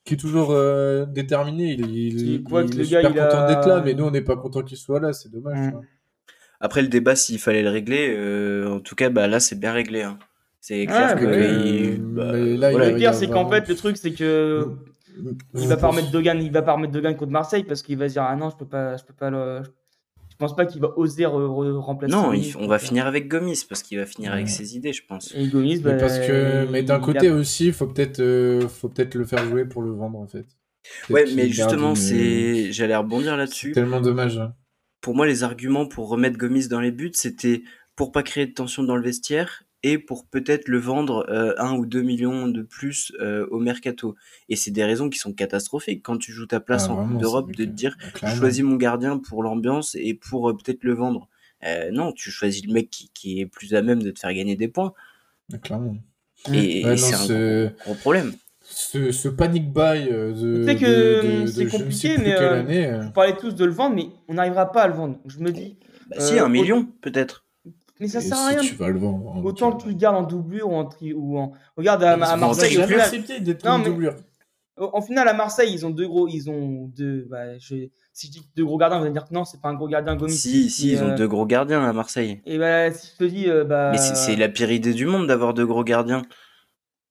qui 0.05 0.15
est 0.15 0.17
toujours 0.17 0.51
euh, 0.51 1.05
déterminé. 1.05 1.73
Il, 1.73 1.85
il, 1.89 2.19
il, 2.19 2.43
il 2.73 2.81
est 2.81 2.83
super 2.83 3.13
content 3.13 3.47
d'être 3.47 3.67
là, 3.67 3.81
mais 3.83 3.93
nous, 3.93 4.05
on 4.05 4.11
n'est 4.11 4.21
pas 4.21 4.35
content 4.35 4.61
qu'il 4.61 4.77
soit 4.77 4.99
là. 4.99 5.13
C'est 5.13 5.29
dommage. 5.29 5.73
Mm. 5.73 5.81
Après, 6.59 6.81
le 6.81 6.87
débat, 6.87 7.15
s'il 7.15 7.39
fallait 7.39 7.63
le 7.63 7.69
régler, 7.69 8.13
euh, 8.17 8.69
en 8.69 8.79
tout 8.79 8.95
cas, 8.95 9.09
bah, 9.09 9.27
là, 9.27 9.39
c'est 9.39 9.59
bien 9.59 9.73
réglé. 9.73 10.01
Hein. 10.01 10.17
C'est 10.59 10.85
clair 10.85 11.15
que. 11.15 11.97
Bah, 11.97 12.31
le 12.33 12.95
pire, 12.95 13.13
c'est 13.13 13.27
qu'en 13.27 13.49
fait, 13.49 13.67
le 13.67 13.75
truc, 13.75 13.97
c'est 13.97 14.13
que. 14.13 14.69
Il 15.53 15.67
va 15.67 15.77
pas 15.77 15.89
remettre 15.89 16.09
Dogan, 16.09 16.41
il 16.41 16.51
va 16.51 16.63
pas 16.63 16.73
remettre 16.73 16.93
Dogan 16.93 17.15
contre 17.15 17.31
Marseille 17.31 17.63
parce 17.63 17.83
qu'il 17.83 17.97
va 17.97 18.09
se 18.09 18.13
dire 18.13 18.23
ah 18.23 18.35
non 18.35 18.49
je 18.49 18.55
peux 18.55 18.65
pas 18.65 18.97
je 18.97 19.03
peux 19.03 19.13
pas 19.13 19.29
le, 19.29 19.61
je 19.63 19.69
pense 20.37 20.55
pas 20.55 20.65
qu'il 20.65 20.81
va 20.81 20.97
oser 20.97 21.25
remplacer. 21.25 22.13
Non, 22.13 22.31
on 22.59 22.67
va 22.67 22.79
finir 22.79 23.07
avec 23.07 23.27
Gomis 23.27 23.65
parce 23.67 23.83
qu'il 23.83 23.97
va 23.97 24.05
finir 24.05 24.33
avec 24.33 24.49
ses 24.49 24.75
idées, 24.75 24.93
je 24.93 25.03
pense. 25.05 25.33
Et 25.35 25.47
Gomis, 25.47 25.81
mais 25.83 25.97
parce 25.97 26.19
bah, 26.19 26.27
que, 26.27 26.67
mais 26.71 26.83
d'un 26.83 26.99
côté 26.99 27.29
aussi, 27.29 27.71
faut 27.71 27.87
peut-être, 27.87 28.19
euh, 28.19 28.67
faut 28.67 28.89
peut-être 28.89 29.15
le 29.15 29.25
faire 29.25 29.43
jouer 29.45 29.65
pour 29.65 29.81
le 29.81 29.91
vendre 29.91 30.19
en 30.19 30.27
fait. 30.27 30.45
Ouais, 31.09 31.25
mais 31.35 31.49
justement, 31.49 31.95
c'est, 31.95 32.71
j'allais 32.71 32.95
rebondir 32.95 33.37
là-dessus. 33.37 33.71
Tellement 33.71 34.01
dommage. 34.01 34.37
Hein. 34.37 34.53
Pour 35.01 35.15
moi, 35.15 35.25
les 35.25 35.43
arguments 35.43 35.85
pour 35.85 36.09
remettre 36.09 36.37
Gomis 36.37 36.67
dans 36.67 36.79
les 36.79 36.91
buts, 36.91 37.11
c'était 37.13 37.63
pour 37.95 38.11
pas 38.11 38.23
créer 38.23 38.45
de 38.47 38.53
tension 38.53 38.83
dans 38.83 38.95
le 38.95 39.03
vestiaire 39.03 39.62
et 39.83 39.97
pour 39.97 40.25
peut-être 40.25 40.69
le 40.69 40.79
vendre 40.79 41.25
euh, 41.29 41.53
un 41.57 41.73
ou 41.73 41.85
deux 41.85 42.01
millions 42.01 42.47
de 42.47 42.61
plus 42.61 43.11
euh, 43.19 43.45
au 43.51 43.59
mercato. 43.59 44.15
Et 44.49 44.55
c'est 44.55 44.71
des 44.71 44.85
raisons 44.85 45.09
qui 45.09 45.19
sont 45.19 45.33
catastrophiques 45.33 46.01
quand 46.01 46.17
tu 46.17 46.31
joues 46.31 46.47
ta 46.47 46.61
place 46.61 46.87
ah, 46.87 46.93
en 46.93 47.07
Coupe 47.07 47.17
d'Europe 47.17 47.51
de 47.51 47.65
te 47.65 47.69
dire 47.69 47.97
je 48.15 48.33
choisis 48.35 48.63
mon 48.63 48.77
gardien 48.77 49.17
pour 49.17 49.43
l'ambiance 49.43 49.95
et 49.95 50.13
pour 50.13 50.49
euh, 50.49 50.57
peut-être 50.57 50.83
le 50.83 50.93
vendre. 50.93 51.27
non, 51.91 52.13
tu 52.13 52.31
choisis 52.31 52.65
le 52.65 52.73
mec 52.73 52.89
qui, 52.89 53.11
qui, 53.13 53.41
est 53.41 53.45
plus 53.45 53.75
à 53.75 53.81
même 53.81 54.01
de 54.01 54.11
te 54.11 54.19
faire 54.19 54.33
gagner 54.33 54.55
des 54.55 54.69
points. 54.69 54.93
Ah, 55.53 55.57
clairement. 55.57 55.97
Et, 56.51 56.83
c'est 56.97 57.13
un 57.13 57.71
gros, 57.85 57.95
problème. 57.95 58.33
Ce, 58.61 59.11
ce 59.11 59.27
panic 59.27 59.71
buy 59.73 60.05
de. 60.09 60.65
Tu 60.67 60.77
que 60.77 61.45
c'est 61.45 61.67
compliqué, 61.67 62.17
mais 62.17 62.33
année, 62.33 62.99
vous 63.01 63.11
parlez 63.11 63.35
tous 63.35 63.53
de 63.53 63.65
le 63.65 63.71
vendre, 63.71 63.95
mais 63.95 64.07
on 64.29 64.35
n'arrivera 64.35 64.71
pas 64.71 64.83
à 64.83 64.87
le 64.87 64.93
vendre. 64.93 65.19
Je 65.25 65.39
me 65.39 65.51
dis. 65.51 65.77
Bah, 66.09 66.17
si, 66.19 66.39
un 66.39 66.49
million, 66.49 66.85
peut-être. 67.01 67.43
Mais 67.99 68.07
ça 68.07 68.21
sert 68.21 68.37
à 68.37 68.47
rien. 68.47 68.61
Tu 68.61 68.75
vas 68.75 68.89
le 68.89 68.99
vendre, 68.99 69.43
Autant 69.45 69.71
que 69.73 69.83
tu 69.83 69.89
le 69.89 69.95
gardes 69.95 70.15
en 70.15 70.23
doublure 70.23 70.69
ou 70.69 70.75
en 70.75 70.85
tri 70.85 71.13
ou 71.13 71.37
en. 71.37 71.53
Regarde 71.77 72.03
à, 72.03 72.13
à 72.13 72.35
Marseille. 72.37 72.71
J'ai 72.71 72.99
accepté 72.99 73.39
d'être 73.39 73.67
en 73.67 73.79
doublure. 73.79 74.15
En 74.75 75.01
finale 75.03 75.27
à 75.27 75.33
Marseille, 75.33 75.71
ils 75.71 75.85
ont 75.85 75.91
deux 75.91 76.07
gros, 76.07 76.27
ils 76.27 76.49
ont 76.49 76.91
deux. 76.95 77.27
Bah, 77.29 77.59
je... 77.59 77.89
Si 78.11 78.27
je 78.27 78.31
dis 78.31 78.49
deux 78.55 78.65
gros 78.65 78.77
gardiens, 78.77 78.97
vous 78.97 79.05
allez 79.05 79.13
dire 79.13 79.25
que 79.25 79.33
non, 79.33 79.45
c'est 79.45 79.61
pas 79.61 79.69
un 79.69 79.75
gros 79.75 79.87
gardien 79.87 80.15
Gomis. 80.15 80.33
Si, 80.33 80.69
si, 80.69 80.91
ils 80.91 81.03
ont 81.03 81.09
euh, 81.09 81.15
deux 81.15 81.27
gros 81.27 81.45
gardiens 81.45 81.83
à 81.83 81.93
Marseille. 81.93 82.41
Et 82.45 82.57
bah, 82.57 82.91
si 82.91 83.11
je 83.13 83.17
te 83.17 83.23
dis, 83.23 83.49
euh, 83.49 83.63
bah. 83.63 83.91
Mais 83.91 83.97
c'est 83.97 84.35
la 84.35 84.49
pire 84.49 84.71
idée 84.71 84.93
du 84.93 85.05
monde 85.05 85.27
d'avoir 85.27 85.53
deux 85.53 85.65
gros 85.65 85.83
gardiens. 85.83 86.23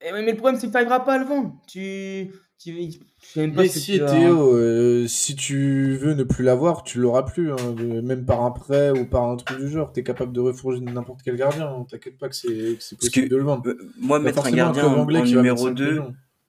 Eh 0.01 0.11
mais 0.13 0.23
le 0.23 0.37
problème, 0.37 0.61
c'est 0.61 0.67
que 0.67 0.73
tu 0.73 0.75
n'arriveras 0.75 1.01
pas 1.01 1.15
à 1.15 1.19
le 1.19 1.25
vendre. 1.25 1.55
Tu. 1.69 2.33
tu... 2.59 2.91
même 3.37 3.55
pas 3.55 3.63
mais 3.63 3.69
si, 3.69 3.99
Théo, 3.99 4.55
euh, 4.55 5.07
si 5.07 5.37
tu 5.37 5.97
veux 5.97 6.15
ne 6.15 6.23
plus 6.23 6.45
l'avoir, 6.45 6.83
tu 6.83 6.99
l'auras 6.99 7.23
plus. 7.23 7.53
Hein, 7.53 7.75
même 8.03 8.25
par 8.25 8.43
un 8.43 8.51
prêt 8.51 8.91
ou 8.91 9.07
par 9.07 9.25
un 9.25 9.37
truc 9.37 9.59
du 9.59 9.71
genre. 9.71 9.93
Tu 9.93 10.01
es 10.01 10.03
capable 10.03 10.33
de 10.33 10.41
refourger 10.41 10.81
n'importe 10.81 11.21
quel 11.25 11.37
gardien. 11.37 11.67
Hein. 11.67 11.87
T'inquiète 11.89 12.19
pas 12.19 12.29
que 12.29 12.35
c'est 12.35 12.77
possible 12.97 13.29
de 13.29 13.37
le 13.37 13.43
vendre. 13.45 13.69
Euh, 13.69 13.79
moi, 14.01 14.19
mettre 14.19 14.47
un 14.47 14.51
gardien 14.51 14.87
en, 14.87 15.07
numéro 15.07 15.71
2, 15.71 16.03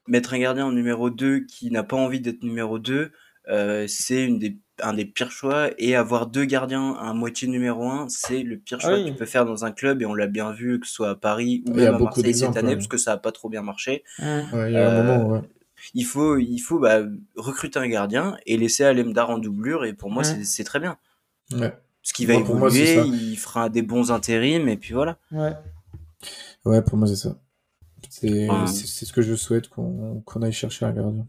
mettre 0.07 0.33
un 0.33 0.39
gardien 0.39 0.65
en 0.65 0.71
numéro 0.71 1.09
2 1.09 1.41
qui 1.41 1.71
n'a 1.71 1.83
pas 1.83 1.97
envie 1.97 2.19
d'être 2.19 2.43
numéro 2.43 2.79
2, 2.79 3.11
euh, 3.49 3.85
c'est 3.87 4.23
une 4.23 4.39
des 4.39 4.57
un 4.81 4.93
des 4.93 5.05
pires 5.05 5.29
choix 5.29 5.69
et 5.77 5.95
avoir 5.95 6.25
deux 6.25 6.45
gardiens 6.45 6.93
à 6.93 7.13
moitié 7.13 7.47
numéro 7.47 7.87
1 7.87 8.09
c'est 8.09 8.41
le 8.41 8.57
pire 8.57 8.81
choix 8.81 8.97
que 8.97 9.07
tu 9.07 9.13
peux 9.13 9.27
faire 9.27 9.45
dans 9.45 9.65
un 9.65 9.71
club 9.71 10.01
et 10.01 10.07
on 10.07 10.15
l'a 10.15 10.25
bien 10.25 10.51
vu 10.51 10.79
que 10.79 10.87
ce 10.87 10.93
soit 10.93 11.11
à 11.11 11.15
Paris 11.15 11.63
ou 11.67 11.75
même 11.75 11.93
à 11.93 11.99
Marseille 11.99 12.33
cette 12.33 12.57
année 12.57 12.73
parce 12.73 12.87
que 12.87 12.97
ça 12.97 13.11
a 13.11 13.17
pas 13.17 13.31
trop 13.31 13.49
bien 13.49 13.61
marché 13.61 14.03
il 14.17 14.43
faut 16.05 16.37
il 16.37 16.59
faut 16.59 16.79
bah, 16.79 17.01
recruter 17.35 17.79
un 17.79 17.87
gardien 17.87 18.37
et 18.45 18.57
laisser 18.57 18.83
Alemdar 18.83 19.29
en 19.29 19.37
doublure 19.37 19.85
et 19.85 19.93
pour 19.93 20.09
moi 20.09 20.23
c'est 20.23 20.63
très 20.63 20.79
bien. 20.79 20.97
Parce 21.49 22.13
qu'il 22.13 22.27
va 22.27 22.35
évoluer 22.35 23.01
il 23.05 23.37
fera 23.37 23.69
des 23.69 23.81
bons 23.81 24.11
intérims 24.11 24.67
et 24.67 24.77
puis 24.77 24.93
voilà. 24.93 25.17
Ouais. 25.31 25.53
Ouais 26.65 26.81
pour 26.81 26.97
moi 26.97 27.07
c'est 27.07 27.15
ça. 27.15 27.39
C'est 28.09 29.05
ce 29.05 29.13
que 29.13 29.21
je 29.21 29.35
souhaite 29.35 29.69
qu'on 29.69 30.41
aille 30.41 30.53
chercher 30.53 30.85
un 30.85 30.91
gardien. 30.91 31.27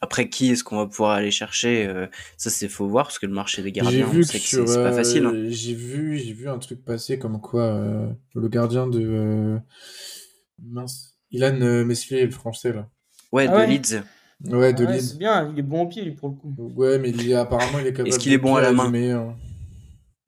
Après, 0.00 0.28
qui 0.28 0.50
est-ce 0.50 0.64
qu'on 0.64 0.76
va 0.76 0.86
pouvoir 0.86 1.12
aller 1.12 1.30
chercher 1.30 1.86
euh, 1.86 2.06
Ça, 2.36 2.50
c'est 2.50 2.68
faut 2.68 2.86
voir 2.86 3.06
parce 3.06 3.18
que 3.18 3.26
le 3.26 3.32
marché 3.32 3.62
des 3.62 3.72
gardiens, 3.72 4.06
c'est 4.22 4.64
pas 4.64 4.92
facile. 4.92 5.24
Hein. 5.24 5.32
Euh, 5.34 5.46
j'ai 5.50 5.74
vu, 5.74 6.18
j'ai 6.18 6.32
vu 6.32 6.48
un 6.48 6.58
truc 6.58 6.84
passer 6.84 7.18
comme 7.18 7.40
quoi 7.40 7.62
euh, 7.62 8.06
le 8.34 8.48
gardien 8.48 8.86
de 8.86 9.58
mince, 10.62 11.16
Ilan 11.30 11.84
Meslier, 11.84 12.24
le 12.24 12.30
français 12.30 12.72
là. 12.72 12.88
Ouais, 13.34 13.48
ah 13.48 13.66
de 13.66 13.72
Leeds. 13.72 14.04
Ouais, 14.44 14.72
de 14.72 14.86
Leeds. 14.86 15.00
C'est 15.00 15.18
bien, 15.18 15.50
il 15.52 15.58
est 15.58 15.62
bon 15.62 15.82
au 15.82 15.88
pied 15.88 16.02
lui 16.04 16.12
pour 16.12 16.28
le 16.28 16.36
coup. 16.36 16.54
Ouais, 16.76 17.00
mais 17.00 17.10
il 17.10 17.32
est, 17.32 17.34
apparemment 17.34 17.80
il 17.80 17.88
est 17.88 17.90
capable. 17.90 18.08
Est-ce 18.08 18.20
qu'il 18.20 18.32
est 18.32 18.38
bon 18.38 18.54
à 18.54 18.60
la 18.60 18.72
main 18.72 19.34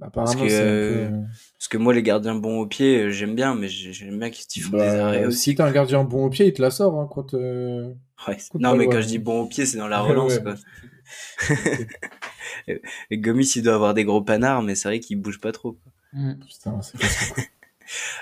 Apparemment, 0.03 0.38
parce 0.38 0.53
que, 0.53 1.09
parce 1.57 1.69
que 1.69 1.79
moi, 1.79 1.95
les 1.95 2.03
gardiens 2.03 2.35
bons 2.35 2.59
au 2.59 2.66
pied, 2.66 3.11
j'aime 3.12 3.35
bien, 3.35 3.55
mais 3.55 3.69
j'aime 3.69 4.19
bien 4.19 4.29
qu'ils 4.29 4.62
font 4.62 4.73
des 4.73 4.79
bah, 4.79 5.07
arrêts 5.07 5.25
aussi. 5.25 5.38
Si 5.38 5.55
t'as 5.55 5.66
un 5.66 5.73
gardien 5.73 6.03
bon 6.03 6.27
au 6.27 6.31
pied, 6.31 6.47
il 6.47 6.53
te 6.53 6.61
la 6.61 6.71
sort 6.71 6.99
hein, 6.99 7.09
quand. 7.11 7.33
non, 7.33 8.77
mais 8.77 8.88
quand 8.88 9.01
je 9.01 9.07
dis 9.07 9.19
bon 9.19 9.42
au 9.42 9.47
pied, 9.47 9.64
c'est 9.64 9.79
dans 9.79 9.88
la 9.88 10.01
relance. 10.03 10.40
quoi. 10.40 10.57
et 13.11 13.19
Gomis, 13.19 13.53
il 13.55 13.62
doit 13.62 13.75
avoir 13.75 13.95
des 13.95 14.05
gros 14.05 14.21
panards, 14.21 14.62
mais 14.62 14.75
c'est 14.75 14.88
vrai 14.88 14.99
qu'il 14.99 15.21
bouge 15.21 15.40
pas 15.40 15.53
trop. 15.53 15.79
Mm. 16.12 16.35
Putain, 16.40 16.83
c'est 16.83 16.99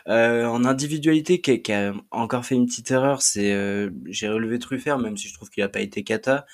euh, 0.09 0.45
en 0.45 0.65
individualité, 0.65 1.41
qui 1.41 1.73
a, 1.73 1.93
encore 2.11 2.45
fait 2.45 2.55
une 2.55 2.67
petite 2.67 2.91
erreur, 2.91 3.23
c'est 3.23 3.53
euh, 3.53 3.91
j'ai 4.07 4.29
relevé 4.29 4.59
Truffert, 4.59 4.99
même 4.99 5.17
si 5.17 5.29
je 5.29 5.35
trouve 5.35 5.51
qu'il 5.51 5.63
a 5.63 5.69
pas 5.69 5.81
été 5.81 6.03
cata. 6.05 6.47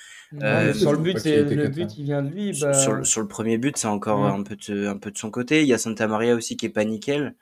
Euh, 0.43 0.73
sur 0.73 0.93
le 0.93 0.99
but, 0.99 1.19
c'est 1.19 1.43
le 1.43 1.69
but, 1.69 1.97
il 1.99 2.05
vient 2.05 2.23
de 2.23 2.31
lui. 2.31 2.59
Bah... 2.61 2.73
Sur, 2.73 3.05
sur, 3.05 3.21
le 3.21 3.29
premier 3.29 3.59
but, 3.59 3.77
c'est 3.77 3.89
encore 3.89 4.25
un 4.25 4.43
peu 4.43 4.57
de, 4.57 4.87
un 4.87 4.97
peu 4.97 5.11
de 5.11 5.19
son 5.19 5.31
côté. 5.31 5.63
Il 5.63 5.69
y 5.69 5.75
a 5.75 5.79
Santa 5.79 6.07
Maria 6.07 6.35
aussi 6.35 6.57
qui 6.57 6.67
est 6.67 6.71
pas 6.71 6.85
nickel. 6.85 7.35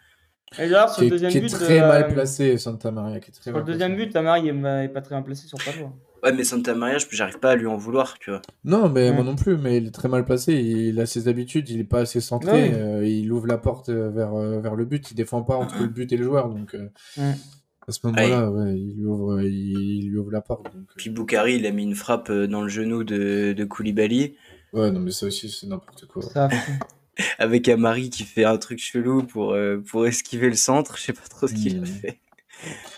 Et 0.59 0.67
là, 0.67 0.89
sur 0.89 1.03
le 1.03 1.11
deuxième 1.11 1.31
qui 1.31 1.41
but, 1.41 1.53
est 1.53 1.57
très 1.57 1.81
mal 1.81 2.09
placé, 2.09 2.57
Santa 2.57 2.91
Maria. 2.91 3.21
Qui 3.21 3.31
est 3.31 3.35
très 3.35 3.51
sur 3.51 3.59
le 3.59 3.65
deuxième 3.65 3.95
but, 3.95 4.07
Santa 4.07 4.23
Maria 4.23 4.53
est 4.85 4.89
pas 4.89 5.03
très 5.03 5.15
bien 5.15 5.23
placé 5.23 5.47
sur 5.47 5.59
Palois. 5.59 5.93
Ouais, 6.23 6.33
mais 6.33 6.45
Santa 6.45 6.75
Maria, 6.75 6.99
j'arrive 7.11 7.39
pas 7.39 7.53
à 7.53 7.57
lui 7.57 7.67
en 7.67 7.77
vouloir, 7.77 8.19
tu 8.19 8.31
vois. 8.31 8.43
Non, 8.65 8.89
mais 8.89 9.13
moi 9.13 9.25
non 9.25 9.37
plus, 9.37 9.57
mais 9.57 9.77
il 9.77 9.87
est 9.87 9.93
très 9.93 10.09
mal 10.09 10.25
placé. 10.25 10.55
Il 10.55 10.99
a 11.01 11.07
ses 11.07 11.29
habitudes, 11.29 11.69
il 11.71 11.81
est 11.81 11.85
pas 11.85 12.01
assez 12.01 12.21
centré. 12.21 12.73
Euh, 12.75 13.07
il 13.07 13.31
ouvre 13.33 13.47
la 13.47 13.59
porte 13.59 13.89
euh, 13.89 14.11
vers, 14.11 14.35
vers 14.35 14.75
le 14.75 14.85
but, 14.85 15.11
il 15.11 15.15
défend 15.15 15.43
pas 15.43 15.57
entre 15.57 15.81
le 15.81 15.89
but 15.89 16.13
et 16.13 16.17
le 16.17 16.25
joueur. 16.25 16.49
Donc, 16.49 16.77
à 17.17 17.93
ce 17.93 18.01
moment-là, 18.05 18.51
ouais. 18.51 18.79
il, 18.79 18.97
lui 18.97 19.05
ouvre, 19.05 19.41
il, 19.43 20.09
lui 20.11 20.19
ouvre 20.19 20.31
la 20.31 20.41
porte. 20.41 20.65
Donc, 20.75 20.89
Puis 20.97 21.11
Boukari, 21.11 21.57
il 21.57 21.67
a 21.67 21.71
mis 21.71 21.85
une 21.85 21.95
frappe 21.95 22.31
dans 22.31 22.63
le 22.63 22.69
genou 22.69 23.05
de, 23.05 23.55
de 23.57 23.65
Koulibaly. 23.65 24.35
Ouais, 24.73 24.91
non, 24.91 25.01
mais 25.01 25.13
ça 25.13 25.27
aussi, 25.27 25.49
c'est 25.49 25.67
n'importe 25.67 26.07
quoi. 26.07 26.23
Ça, 26.23 26.49
avec 27.39 27.69
Amari 27.69 28.11
qui 28.11 28.25
fait 28.25 28.45
un 28.45 28.59
truc 28.59 28.79
chelou 28.79 29.23
pour, 29.23 29.53
euh, 29.53 29.79
pour 29.79 30.07
esquiver 30.07 30.49
le 30.49 30.57
centre. 30.57 30.97
Je 30.97 31.03
sais 31.03 31.13
pas 31.13 31.27
trop 31.29 31.47
ce 31.47 31.55
qu'il 31.55 31.79
a 31.79 31.81
mmh. 31.81 31.87
fait. 31.87 32.21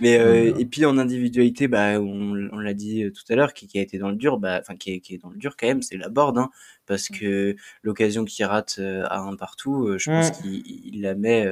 Mais 0.01 0.19
euh, 0.19 0.55
et 0.59 0.65
puis 0.65 0.85
en 0.85 0.99
individualité, 0.99 1.69
bah 1.69 2.01
on, 2.01 2.49
on 2.53 2.59
l'a 2.59 2.75
dit 2.75 3.05
euh, 3.05 3.11
tout 3.11 3.23
à 3.31 3.37
l'heure, 3.37 3.53
qui, 3.53 3.67
qui, 3.67 3.79
a 3.79 3.83
été 3.83 3.99
dans 3.99 4.11
le 4.11 4.17
dur, 4.17 4.39
bah 4.39 4.59
enfin 4.61 4.77
qui 4.77 4.93
est, 4.93 5.01
qui 5.01 5.15
est 5.15 5.19
dans 5.19 5.31
le 5.31 5.37
dur 5.37 5.57
quand 5.59 5.67
même, 5.67 5.83
c'est 5.83 5.97
la 5.97 6.09
board, 6.09 6.39
hein, 6.39 6.51
parce 6.87 7.09
que 7.09 7.57
l'occasion 7.83 8.25
qu'il 8.25 8.45
rate 8.47 8.81
à 8.81 9.21
un 9.21 9.37
partout, 9.37 9.99
je 9.99 10.11
pense 10.11 10.31
mmh. 10.31 10.43
qu'il 10.43 11.03
la 11.03 11.15
met, 11.15 11.47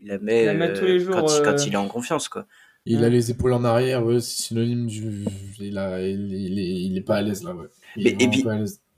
il 0.00 0.08
la 0.08 0.18
met, 0.18 0.72
tous 0.74 0.84
les 0.84 1.00
jours, 1.00 1.14
quand, 1.14 1.42
quand, 1.42 1.66
il 1.66 1.72
est 1.72 1.76
en 1.76 1.88
confiance 1.88 2.28
quoi. 2.28 2.46
Il 2.86 3.04
a 3.04 3.08
les 3.10 3.30
épaules 3.30 3.52
en 3.52 3.64
arrière, 3.64 4.04
ouais, 4.06 4.20
c'est 4.20 4.42
synonyme 4.42 4.86
du, 4.86 5.24
il, 5.60 5.76
a, 5.76 6.00
il, 6.00 6.32
il, 6.32 6.58
est, 6.58 6.82
il 6.84 6.96
est 6.96 7.02
pas 7.02 7.16
à 7.16 7.22
l'aise 7.22 7.42
là, 7.42 7.54
ouais. 7.54 7.66
Mais, 7.96 8.16
et 8.18 8.28
puis, 8.28 8.44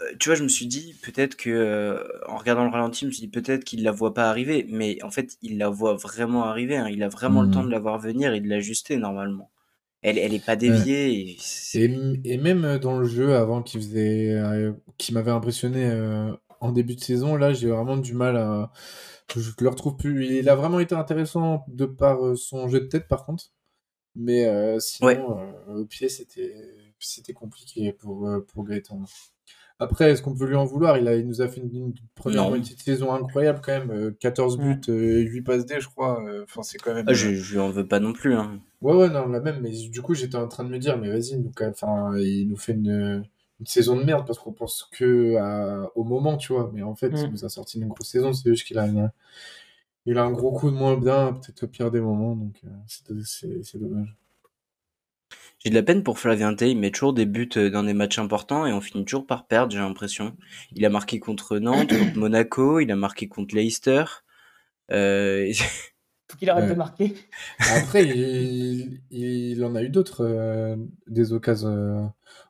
euh, 0.03 0.15
tu 0.19 0.29
vois, 0.29 0.37
je 0.37 0.43
me 0.43 0.49
suis 0.49 0.67
dit 0.67 0.95
peut-être 1.03 1.37
que 1.37 1.51
euh, 1.51 2.03
en 2.27 2.37
regardant 2.37 2.65
le 2.65 2.71
ralenti, 2.71 3.01
je 3.01 3.07
me 3.07 3.11
suis 3.11 3.23
dit 3.23 3.29
peut-être 3.29 3.65
qu'il 3.65 3.83
la 3.83 3.93
voit 3.93 4.15
pas 4.15 4.29
arriver, 4.29 4.67
mais 4.69 5.03
en 5.03 5.11
fait, 5.11 5.37
il 5.43 5.59
la 5.59 5.69
voit 5.69 5.95
vraiment 5.95 6.45
arriver. 6.45 6.77
Hein. 6.77 6.89
Il 6.89 7.03
a 7.03 7.09
vraiment 7.09 7.43
le 7.43 7.51
temps 7.51 7.63
mmh. 7.63 7.67
de 7.67 7.71
la 7.71 7.79
voir 7.79 7.99
venir 7.99 8.33
et 8.33 8.41
de 8.41 8.49
l'ajuster 8.49 8.97
normalement. 8.97 9.51
Elle, 10.03 10.17
elle 10.17 10.33
est 10.33 10.45
pas 10.45 10.57
déviée. 10.57 11.37
Et, 11.75 12.39
même 12.39 12.79
dans 12.79 12.99
le 12.99 13.07
jeu 13.07 13.35
avant, 13.35 13.63
qui 13.63 13.77
faisait, 13.77 14.33
euh, 14.33 14.73
qui 14.97 15.13
m'avait 15.13 15.31
impressionné 15.31 15.91
en 16.61 16.73
début 16.73 16.95
de 16.95 17.01
saison, 17.01 17.37
là, 17.37 17.53
j'ai 17.53 17.69
vraiment 17.69 17.99
du 17.99 18.15
mal 18.15 18.37
à. 18.37 18.73
Je 19.37 19.51
le 19.61 19.69
retrouve 19.69 19.97
plus. 19.97 20.39
Il 20.39 20.49
a 20.49 20.57
vraiment 20.57 20.81
été 20.81 20.95
intéressant 20.95 21.65
de 21.69 21.85
par 21.85 22.37
son 22.37 22.67
jeu 22.69 22.81
de 22.81 22.87
tête, 22.87 23.09
par 23.09 23.27
contre. 23.27 23.53
Mais 24.17 24.49
sinon, 24.81 25.39
au 25.69 25.85
pied, 25.85 26.09
c'était 26.09 26.55
c'était 26.99 27.35
compliqué 27.35 27.93
pour, 27.93 28.27
pour 28.49 28.65
Gaëtan. 28.65 29.03
Après, 29.81 30.11
est-ce 30.11 30.21
qu'on 30.21 30.37
peut 30.37 30.47
lui 30.47 30.57
en 30.57 30.67
vouloir? 30.67 30.99
Il, 30.99 31.09
a, 31.09 31.17
il 31.17 31.27
nous 31.27 31.41
a 31.41 31.49
fait 31.49 31.63
une, 31.63 31.95
première 32.15 32.51
moitié 32.51 32.77
de 32.77 32.81
saison 32.81 33.15
incroyable 33.15 33.61
quand 33.65 33.73
même. 33.73 34.15
14 34.21 34.59
euh, 34.61 34.63
buts, 34.63 34.81
8 34.87 35.39
euh, 35.41 35.43
passes 35.43 35.65
D, 35.65 35.81
je 35.81 35.89
crois. 35.89 36.23
Euh, 36.23 36.45
enfin, 36.45 36.63
c'est 36.63 36.77
quand 36.77 36.93
même. 36.93 37.07
Ah, 37.09 37.15
je, 37.15 37.35
je 37.35 37.55
lui 37.55 37.61
en 37.61 37.71
veux 37.71 37.89
pas 37.89 37.99
non 37.99 38.13
plus. 38.13 38.35
Hein. 38.35 38.61
Ouais, 38.83 38.95
ouais, 38.95 39.09
non, 39.09 39.27
la 39.29 39.41
même. 39.41 39.61
Mais 39.63 39.71
du 39.71 40.03
coup, 40.03 40.13
j'étais 40.13 40.37
en 40.37 40.49
train 40.49 40.65
de 40.65 40.69
me 40.69 40.79
dire, 40.79 40.99
mais 40.99 41.09
vas-y, 41.09 41.39
nous, 41.39 41.51
enfin, 41.63 42.13
il 42.19 42.47
nous 42.49 42.59
fait 42.59 42.73
une, 42.73 43.25
une 43.59 43.67
saison 43.67 43.97
de 43.97 44.05
merde 44.05 44.27
parce 44.27 44.39
qu'on 44.39 44.53
pense 44.53 44.87
que 44.93 45.37
au 45.95 46.05
moment, 46.05 46.37
tu 46.37 46.53
vois. 46.53 46.71
Mais 46.75 46.83
en 46.83 46.95
fait, 46.95 47.13
il 47.15 47.31
nous 47.31 47.47
a 47.47 47.49
sorti 47.49 47.81
une 47.81 47.89
grosse 47.89 48.09
saison. 48.09 48.35
C'est 48.35 48.51
juste 48.51 48.67
qu'il 48.67 48.79
a, 48.79 48.87
il 50.05 50.19
a 50.19 50.23
un 50.23 50.33
gros 50.33 50.53
coup 50.53 50.71
de 50.71 50.77
moins 50.77 50.99
bien, 50.99 51.33
peut-être 51.33 51.63
au 51.63 51.69
pire 51.69 51.91
des 51.91 52.03
moments. 52.03 52.37
Donc, 52.37 52.61
c'est 52.87 53.79
dommage. 53.79 54.15
J'ai 55.63 55.69
de 55.69 55.75
la 55.75 55.83
peine 55.83 56.03
pour 56.03 56.19
Flavien 56.19 56.55
Tay, 56.55 56.71
il 56.71 56.79
met 56.79 56.91
toujours 56.91 57.13
des 57.13 57.27
buts 57.27 57.51
euh, 57.57 57.69
dans 57.69 57.83
des 57.83 57.93
matchs 57.93 58.19
importants 58.19 58.67
et 58.67 58.73
on 58.73 58.81
finit 58.81 59.05
toujours 59.05 59.27
par 59.27 59.47
perdre, 59.47 59.73
j'ai 59.73 59.79
l'impression. 59.79 60.35
Il 60.75 60.85
a 60.87 60.89
marqué 60.89 61.21
contre 61.21 61.59
Nantes, 61.59 61.91
contre 61.91 62.17
Monaco, 62.17 62.81
il 62.81 62.91
a 62.91 62.97
marqué 62.97 63.29
contre 63.29 63.55
Leicester. 63.55 64.05
Euh... 64.91 65.53
Faut 66.31 66.39
qu'il 66.39 66.49
arrête 66.49 66.71
de 66.71 66.75
marquer. 66.75 67.15
Après, 67.59 68.05
il, 68.07 69.65
en 69.65 69.75
a 69.75 69.83
eu 69.83 69.89
d'autres, 69.89 70.25
euh, 70.25 70.77
des 71.09 71.33
occasions 71.33 71.69
euh, 71.69 72.07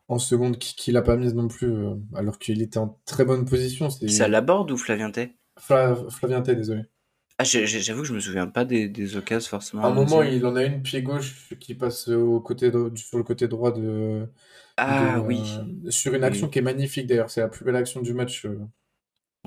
en 0.09 0.19
seconde 0.19 0.59
qu'il 0.59 0.95
n'a 0.95 1.03
pas 1.03 1.17
mises 1.17 1.35
non 1.35 1.49
plus, 1.49 1.75
alors 2.15 2.39
qu'il 2.39 2.61
était 2.61 2.79
en 2.79 3.01
très 3.07 3.25
bonne 3.25 3.47
position. 3.47 3.89
C'est 3.89 4.21
à 4.21 4.29
Laborde 4.29 4.71
ou 4.71 4.77
Flavien 4.77 5.11
Tay 5.11 5.35
Flavien 5.59 6.43
Tay, 6.43 6.57
désolé. 6.57 6.83
Ah, 7.41 7.45
j'avoue 7.45 8.03
que 8.03 8.09
je 8.09 8.13
me 8.13 8.21
souviens 8.21 8.49
pas 8.49 8.67
des, 8.67 8.87
des 8.87 9.17
occasions 9.17 9.49
forcément. 9.49 9.83
À 9.83 9.87
un 9.87 9.95
moment, 9.95 10.23
il 10.23 10.45
en 10.45 10.57
a 10.57 10.63
une 10.63 10.83
pied 10.83 11.01
gauche 11.01 11.55
qui 11.59 11.75
passe 11.75 12.09
au 12.09 12.39
côté 12.39 12.71
sur 12.97 13.17
le 13.17 13.25
côté 13.25 13.49
droit 13.49 13.73
de. 13.73 14.27
Ah 14.77 15.21
oui. 15.21 15.41
Euh, 15.87 15.91
sur 15.91 16.13
une 16.13 16.23
action 16.23 16.49
qui 16.49 16.59
est 16.59 16.63
magnifique 16.63 17.07
d'ailleurs, 17.07 17.31
c'est 17.31 17.41
la 17.41 17.49
plus 17.49 17.65
belle 17.65 17.77
action 17.77 18.03
du 18.03 18.13
match. 18.13 18.45
Euh. 18.45 18.59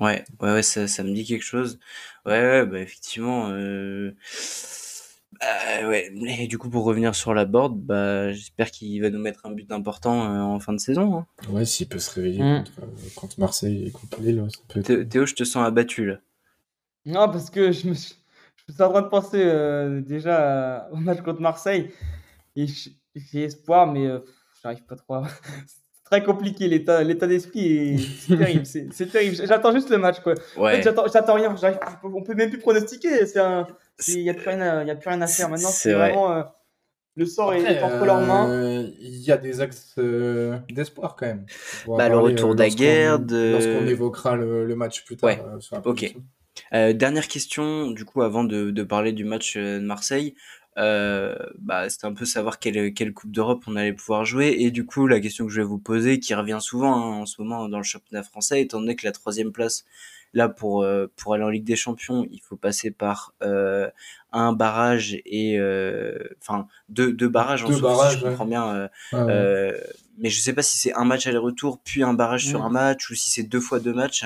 Ouais, 0.02 0.26
ouais, 0.42 0.54
ouais, 0.54 0.64
ça, 0.64 0.88
ça 0.88 1.04
me 1.04 1.14
dit 1.14 1.24
quelque 1.24 1.44
chose. 1.44 1.80
Ouais, 2.26 2.42
ouais, 2.42 2.66
bah 2.66 2.80
effectivement. 2.80 3.50
Euh... 3.52 4.16
Bah, 5.40 5.88
ouais, 5.88 6.12
et 6.40 6.48
du 6.48 6.58
coup, 6.58 6.72
pour 6.72 6.86
revenir 6.86 7.14
sur 7.14 7.36
la 7.36 7.46
board, 7.46 7.78
bah, 7.78 8.32
j'espère 8.32 8.72
qu'il 8.72 9.00
va 9.04 9.12
nous 9.12 9.22
mettre 9.22 9.46
un 9.46 9.52
but 9.52 9.72
important 9.72 10.34
euh, 10.34 10.40
en 10.40 10.60
fin 10.60 10.74
de 10.74 10.80
saison. 10.80 11.18
Hein. 11.18 11.28
Ouais, 11.50 11.66
s'il 11.66 11.88
peut 11.88 12.00
se 12.00 12.10
réveiller 12.10 12.42
mm. 12.42 12.64
contre, 12.64 13.14
contre, 13.14 13.40
Marseille 13.40 13.86
et 13.86 13.92
contre 13.92 14.20
Lille. 14.20 14.48
Théo, 15.10 15.28
je 15.28 15.36
te 15.36 15.44
sens 15.44 15.64
abattu 15.64 16.08
là. 16.08 16.18
Non, 17.06 17.30
parce 17.30 17.50
que 17.50 17.72
je 17.72 17.88
me 17.88 17.94
suis, 17.94 18.16
je 18.68 18.74
suis 18.74 18.84
en 18.84 18.90
train 18.90 19.02
de 19.02 19.08
penser 19.08 19.42
euh, 19.44 20.02
déjà 20.02 20.88
au 20.92 20.98
match 20.98 21.22
contre 21.22 21.42
Marseille. 21.42 21.92
Et 22.56 22.66
j'ai 23.16 23.44
espoir, 23.44 23.88
mais 23.88 24.08
euh, 24.08 24.20
j'arrive 24.62 24.84
pas 24.84 24.96
trop. 24.96 25.24
C'est 25.68 26.04
très 26.06 26.24
compliqué 26.24 26.68
l'état, 26.68 27.04
l'état 27.04 27.28
d'esprit. 27.28 28.00
C'est 28.00 28.38
terrible. 28.38 28.66
C'est, 28.66 29.12
terrible. 29.12 29.36
J'attends 29.46 29.74
juste 29.74 29.90
le 29.90 29.98
match, 29.98 30.20
quoi. 30.22 30.36
En 30.58 30.68
fait, 30.68 30.84
j'attends, 30.84 31.06
j'attends 31.12 31.34
rien. 31.34 31.56
J'arrive, 31.56 31.80
on 32.04 32.22
peut 32.22 32.36
même 32.36 32.50
plus 32.50 32.60
pronostiquer. 32.60 33.26
C'est 33.26 33.40
un, 33.40 33.68
il 34.08 34.20
y 34.20 34.30
a 34.30 34.34
plus 34.34 34.50
rien, 34.50 34.84
y 34.84 34.92
a 34.92 34.96
plus 34.96 35.10
rien 35.10 35.22
à 35.22 35.28
faire 35.28 35.50
maintenant. 35.50 35.70
C'est, 35.70 35.94
vraiment. 35.94 36.32
Euh, 36.32 36.44
le 37.16 37.26
sort 37.26 37.54
est 37.54 37.82
entre 37.84 38.06
leurs 38.06 38.22
mains. 38.22 38.86
Il 39.00 39.22
y 39.22 39.32
a 39.32 39.38
des 39.38 39.62
axes 39.62 40.00
d'espoir 40.70 41.16
quand 41.16 41.28
même. 41.28 41.46
Bah, 41.88 42.08
le 42.08 42.18
retour 42.18 42.56
d'Aguerd. 42.56 43.30
Lorsqu'on 43.32 43.88
évoquera 43.88 44.36
le, 44.36 44.76
match 44.76 45.04
plus 45.04 45.18
tard. 45.18 45.30
Ouais. 45.30 45.42
ok. 45.86 46.16
Euh, 46.74 46.94
dernière 46.94 47.28
question, 47.28 47.92
du 47.92 48.06
coup, 48.06 48.22
avant 48.22 48.44
de, 48.44 48.72
de 48.72 48.84
parler 48.84 49.12
du 49.12 49.26
match 49.26 49.56
euh, 49.58 49.80
de 49.80 49.86
Marseille. 49.86 50.36
bah, 50.76 51.90
c'était 51.90 52.06
un 52.06 52.14
peu 52.14 52.26
savoir 52.26 52.60
quelle, 52.60 52.94
quelle 52.94 53.14
Coupe 53.14 53.32
d'Europe 53.32 53.64
on 53.68 53.76
allait 53.76 53.94
pouvoir 53.94 54.26
jouer. 54.26 54.56
Et 54.60 54.72
du 54.72 54.86
coup, 54.86 55.08
la 55.08 55.20
question 55.20 55.46
que 55.46 55.52
je 55.52 55.62
vais 55.62 55.68
vous 55.68 55.80
poser, 55.80 56.20
qui 56.20 56.34
revient 56.34 56.60
souvent 56.62 56.96
hein, 56.96 57.22
en 57.22 57.26
ce 57.26 57.42
moment 57.42 57.70
dans 57.70 57.78
le 57.78 57.84
championnat 57.84 58.24
français, 58.24 58.62
étant 58.62 58.80
donné 58.80 58.96
que 58.96 59.06
la 59.06 59.12
troisième 59.12 59.52
place 59.52 59.86
Là, 60.36 60.50
pour, 60.50 60.82
euh, 60.82 61.06
pour 61.16 61.36
aller 61.36 61.44
en 61.44 61.50
Ligue 61.50 61.64
des 61.64 61.76
Champions, 61.76 62.26
il 62.32 62.40
faut 62.42 62.56
passer 62.56 62.90
par 62.90 63.36
euh, 63.44 63.88
un 64.32 64.52
barrage 64.52 65.16
et 65.26 65.60
euh, 65.60 66.18
enfin 66.42 66.68
deux, 66.90 67.14
deux 67.14 67.30
barrages 67.30 67.64
en 67.64 67.70
deux 67.70 67.80
barrages, 67.80 68.14
si 68.14 68.20
je 68.20 68.26
comprends 68.26 68.48
bien. 68.48 68.90
mais 69.12 70.30
je 70.30 70.42
sais 70.42 70.54
pas 70.54 70.64
si 70.64 70.80
c'est 70.80 70.94
un 70.94 71.06
match 71.06 71.28
aller-retour 71.28 71.80
puis 71.84 72.02
un 72.02 72.16
barrage 72.16 72.48
sur 72.48 72.64
un 72.64 72.70
match 72.70 73.12
ou 73.12 73.16
si 73.16 73.30
c'est 73.30 73.44
deux 73.44 73.60
fois 73.60 73.80
deux 73.80 73.94
matchs. 73.94 74.26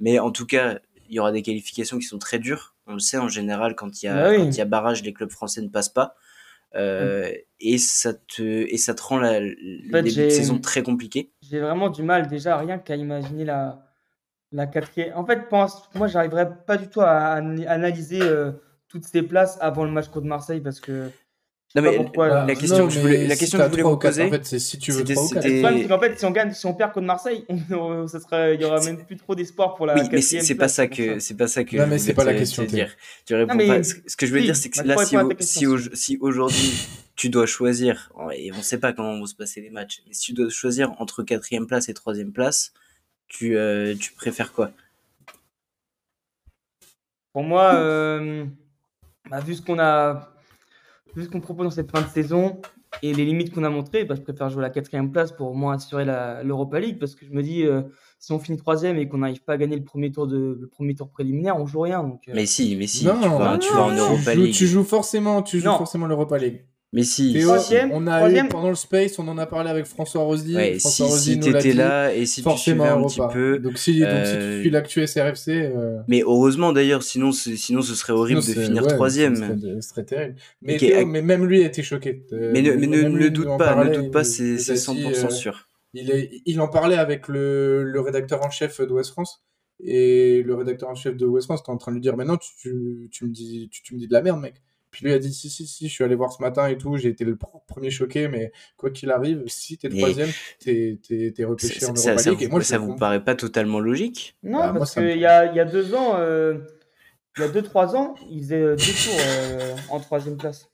Mais 0.00 0.18
en 0.18 0.30
tout 0.30 0.46
cas, 0.46 0.78
il 1.12 1.16
y 1.16 1.18
aura 1.20 1.30
des 1.30 1.42
qualifications 1.42 1.98
qui 1.98 2.06
sont 2.06 2.18
très 2.18 2.38
dures. 2.38 2.74
On 2.86 2.94
le 2.94 2.98
sait 2.98 3.18
en 3.18 3.28
général 3.28 3.74
quand 3.74 4.02
il 4.02 4.06
y 4.06 4.08
a 4.08 4.14
bah 4.14 4.34
il 4.34 4.54
y 4.54 4.60
a 4.62 4.64
barrage, 4.64 5.02
les 5.02 5.12
clubs 5.12 5.30
français 5.30 5.60
ne 5.60 5.68
passent 5.68 5.90
pas. 5.90 6.16
Euh, 6.74 7.30
et 7.60 7.76
ça 7.76 8.14
te 8.14 8.42
et 8.42 8.78
ça 8.78 8.94
te 8.94 9.02
rend 9.02 9.18
la, 9.18 9.38
le 9.38 10.02
début 10.02 10.24
de 10.24 10.30
saison 10.30 10.58
très 10.58 10.82
compliqué. 10.82 11.30
J'ai 11.42 11.60
vraiment 11.60 11.90
du 11.90 12.02
mal 12.02 12.28
déjà 12.28 12.56
rien 12.56 12.78
qu'à 12.78 12.96
imaginer 12.96 13.44
la 13.44 13.92
la 14.52 14.66
quatrième. 14.66 15.14
En 15.14 15.26
fait, 15.26 15.50
pense, 15.50 15.90
moi, 15.94 16.06
j'arriverais 16.06 16.50
pas 16.66 16.78
du 16.78 16.88
tout 16.88 17.02
à, 17.02 17.34
analyser 17.34 18.22
euh, 18.22 18.52
toutes 18.88 19.04
ces 19.04 19.22
places 19.22 19.58
avant 19.60 19.84
le 19.84 19.90
match 19.90 20.08
contre 20.08 20.26
Marseille 20.26 20.62
parce 20.62 20.80
que. 20.80 21.10
Non, 21.74 21.82
mais 21.82 21.96
la, 22.46 22.54
question 22.54 22.86
que 22.86 22.92
je 22.92 23.00
voulais, 23.00 23.26
la 23.26 23.34
question 23.34 23.58
que 23.58 23.64
je 23.64 23.70
voulais 23.70 23.82
vous 23.82 23.96
poser, 23.96 24.24
en 24.24 24.30
fait, 24.30 24.44
c'est 24.44 24.58
si 24.58 24.78
tu 24.78 24.92
veux 24.92 25.04
3 25.04 25.24
ou 25.24 25.28
4. 25.28 25.90
En 25.90 25.98
fait, 25.98 26.18
si 26.18 26.24
on 26.26 26.30
gagne, 26.30 26.52
si 26.52 26.66
on 26.66 26.74
perd 26.74 26.92
contre 26.92 27.06
Marseille, 27.06 27.46
on, 27.70 28.06
ça 28.06 28.20
serait, 28.20 28.56
il 28.56 28.60
y 28.60 28.64
aura 28.64 28.80
même 28.80 29.04
plus 29.04 29.16
trop 29.16 29.34
d'espoir 29.34 29.74
pour 29.74 29.86
la 29.86 29.94
oui, 29.94 30.02
mais 30.12 30.20
c'est 30.20 30.54
pas 30.54 30.68
ça 30.68 30.86
que, 30.86 31.18
c'est 31.18 31.36
pas 31.36 31.48
ça 31.48 31.64
que. 31.64 31.76
Non, 31.76 31.86
mais 31.86 31.98
c'est 31.98 32.14
pas 32.14 32.24
la 32.24 32.34
question. 32.34 32.64
Dire. 32.64 32.90
Tu 33.26 33.34
réponds 33.34 33.56
pas. 33.56 33.82
Ce 33.82 34.16
que 34.16 34.26
je 34.26 34.32
veux 34.32 34.40
dire, 34.40 34.56
c'est 34.56 34.68
que 34.68 34.82
là, 34.82 34.96
si, 35.40 35.66
si 35.92 36.18
aujourd'hui 36.20 36.72
tu 37.16 37.28
dois 37.28 37.46
choisir, 37.46 38.12
et 38.34 38.52
on 38.52 38.62
sait 38.62 38.78
pas 38.78 38.92
comment 38.92 39.18
vont 39.18 39.26
se 39.26 39.34
passer 39.34 39.60
les 39.60 39.70
matchs, 39.70 40.02
mais 40.06 40.12
si 40.12 40.26
tu 40.26 40.32
dois 40.32 40.50
choisir 40.50 40.92
entre 40.98 41.22
quatrième 41.22 41.66
place 41.66 41.88
et 41.88 41.94
troisième 41.94 42.32
place, 42.32 42.72
tu, 43.28 43.56
euh, 43.56 43.94
tu 43.94 44.12
préfères 44.12 44.52
quoi? 44.52 44.70
Pour 47.32 47.44
moi, 47.44 47.74
euh, 47.74 48.44
bah, 49.30 49.40
vu 49.40 49.54
ce 49.54 49.62
qu'on 49.62 49.78
a, 49.78 50.34
vu 51.14 51.24
ce 51.24 51.28
qu'on 51.28 51.40
propose 51.40 51.64
dans 51.64 51.70
cette 51.70 51.90
fin 51.90 52.02
de 52.02 52.08
saison 52.08 52.60
et 53.02 53.14
les 53.14 53.24
limites 53.24 53.52
qu'on 53.54 53.64
a 53.64 53.70
montrées, 53.70 54.04
bah, 54.04 54.14
je 54.14 54.20
préfère 54.20 54.50
jouer 54.50 54.60
à 54.60 54.68
la 54.68 54.70
quatrième 54.70 55.10
place 55.10 55.32
pour 55.32 55.50
au 55.50 55.54
moins 55.54 55.74
assurer 55.74 56.04
l'Europa 56.44 56.78
League 56.78 56.98
parce 56.98 57.14
que 57.14 57.24
je 57.24 57.32
me 57.32 57.42
dis, 57.42 57.64
euh, 57.64 57.82
si 58.18 58.32
on 58.32 58.38
finit 58.38 58.58
troisième 58.58 58.98
et 58.98 59.08
qu'on 59.08 59.18
n'arrive 59.18 59.42
pas 59.42 59.54
à 59.54 59.56
gagner 59.56 59.76
le 59.76 59.84
premier 59.84 60.12
tour 60.12 60.26
de 60.26 60.58
le 60.60 60.68
premier 60.68 60.94
tour 60.94 61.08
préliminaire, 61.08 61.56
on 61.56 61.66
joue 61.66 61.80
rien. 61.80 62.02
Donc, 62.02 62.22
Mais 62.32 62.46
si, 62.46 62.76
mais 62.76 62.86
si, 62.86 63.00
tu, 63.00 63.06
vas, 63.06 63.58
tu 63.58 63.72
vas 63.72 63.84
en 63.84 63.96
Europa 63.96 64.34
League. 64.34 64.54
Tu 64.54 64.66
joues 64.66 64.84
forcément, 64.84 65.42
tu 65.42 65.58
joues 65.60 65.70
forcément 65.70 66.06
l'Europa 66.06 66.38
League. 66.38 66.64
Mais 66.94 67.04
si, 67.04 67.42
on 67.90 68.06
a 68.06 68.30
eu 68.30 68.48
pendant 68.48 68.68
le 68.68 68.74
space, 68.74 69.18
on 69.18 69.26
en 69.26 69.38
a 69.38 69.46
parlé 69.46 69.70
avec 69.70 69.86
François 69.86 70.22
Rosy. 70.24 70.54
Ouais, 70.54 70.78
François 70.78 71.06
si, 71.06 71.12
Rosy 71.12 71.32
si 71.32 71.40
t'étais 71.40 71.72
là 71.72 72.14
et 72.14 72.26
si 72.26 72.42
tu 72.42 72.58
suivais 72.58 72.84
un 72.84 73.02
petit 73.04 73.20
peu. 73.32 73.58
Donc 73.58 73.78
si, 73.78 74.00
donc, 74.00 74.10
si 74.26 74.32
tu 74.32 74.38
euh, 74.38 74.60
suis 74.60 74.70
l'actu 74.70 75.06
SRFC. 75.06 75.48
Euh... 75.48 76.00
Mais 76.06 76.20
heureusement 76.20 76.74
d'ailleurs, 76.74 77.02
sinon, 77.02 77.32
sinon 77.32 77.80
ce 77.80 77.94
serait 77.94 78.12
horrible 78.12 78.40
de 78.40 78.52
finir 78.52 78.86
troisième. 78.86 79.36
Ce 79.80 79.88
serait, 79.88 80.04
terrible. 80.04 80.34
Mais, 80.60 80.76
Théo, 80.76 81.06
mais, 81.06 81.22
même 81.22 81.46
lui 81.46 81.62
a 81.62 81.66
été 81.66 81.82
choqué. 81.82 82.26
Euh, 82.34 82.50
mais 82.52 82.60
ne, 82.60 82.72
mais 82.74 82.86
ne, 82.86 83.02
ne 83.04 83.28
doute 83.28 83.56
pas, 83.56 83.84
ne 83.86 83.94
doute 83.94 84.10
pas, 84.10 84.24
c'est 84.24 84.56
100% 84.56 85.06
euh, 85.06 85.30
sûr. 85.30 85.68
Il, 85.94 86.10
est, 86.10 86.42
il 86.44 86.60
en 86.60 86.68
parlait 86.68 86.98
avec 86.98 87.26
le, 87.28 87.84
le 87.84 88.00
rédacteur 88.00 88.44
en 88.44 88.50
chef 88.50 88.82
d'Ouest 88.82 89.12
France. 89.12 89.42
Et 89.82 90.42
le 90.42 90.54
rédacteur 90.54 90.90
en 90.90 90.94
chef 90.94 91.16
de 91.16 91.26
Ouest 91.26 91.46
France 91.46 91.60
était 91.60 91.70
en 91.70 91.78
train 91.78 91.90
de 91.90 91.96
lui 91.96 92.02
dire, 92.02 92.16
mais 92.16 92.24
non, 92.24 92.36
tu, 92.36 93.08
tu, 93.10 93.24
me 93.24 93.30
dis, 93.30 93.68
tu, 93.72 93.82
tu 93.82 93.94
me 93.94 93.98
dis 93.98 94.06
de 94.06 94.12
la 94.12 94.20
merde, 94.20 94.40
mec. 94.40 94.54
Puis 94.92 95.06
lui 95.06 95.12
a 95.14 95.18
dit 95.18 95.32
si, 95.32 95.48
si, 95.48 95.66
si, 95.66 95.88
je 95.88 95.92
suis 95.92 96.04
allé 96.04 96.14
voir 96.14 96.32
ce 96.32 96.42
matin 96.42 96.68
et 96.68 96.76
tout, 96.76 96.98
j'ai 96.98 97.08
été 97.08 97.24
le 97.24 97.36
premier 97.66 97.90
choqué, 97.90 98.28
mais 98.28 98.52
quoi 98.76 98.90
qu'il 98.90 99.10
arrive, 99.10 99.42
si 99.46 99.78
t'es 99.78 99.88
troisième, 99.88 100.28
t'es, 100.60 101.00
t'es, 101.02 101.44
repêché 101.44 101.86
en 101.86 101.94
Europa 101.94 102.22
League. 102.22 102.38
Ça, 102.38 102.44
et 102.44 102.48
moi, 102.48 102.62
ça 102.62 102.76
vous 102.76 102.94
paraît 102.94 103.24
pas 103.24 103.34
totalement 103.34 103.80
logique? 103.80 104.36
Non, 104.42 104.58
bah, 104.58 104.74
parce 104.76 104.92
qu'il 104.94 105.18
y 105.18 105.24
a, 105.24 105.52
y 105.52 105.60
a 105.60 105.64
deux 105.64 105.94
ans, 105.94 106.16
euh, 106.16 106.58
il 107.38 107.40
y 107.40 107.44
a 107.44 107.48
deux, 107.48 107.62
trois 107.62 107.96
ans, 107.96 108.14
ils 108.30 108.42
faisaient 108.42 108.60
deux 108.60 108.76
tours 108.76 109.18
euh, 109.18 109.76
en 109.88 109.98
troisième 109.98 110.36
place. 110.36 110.70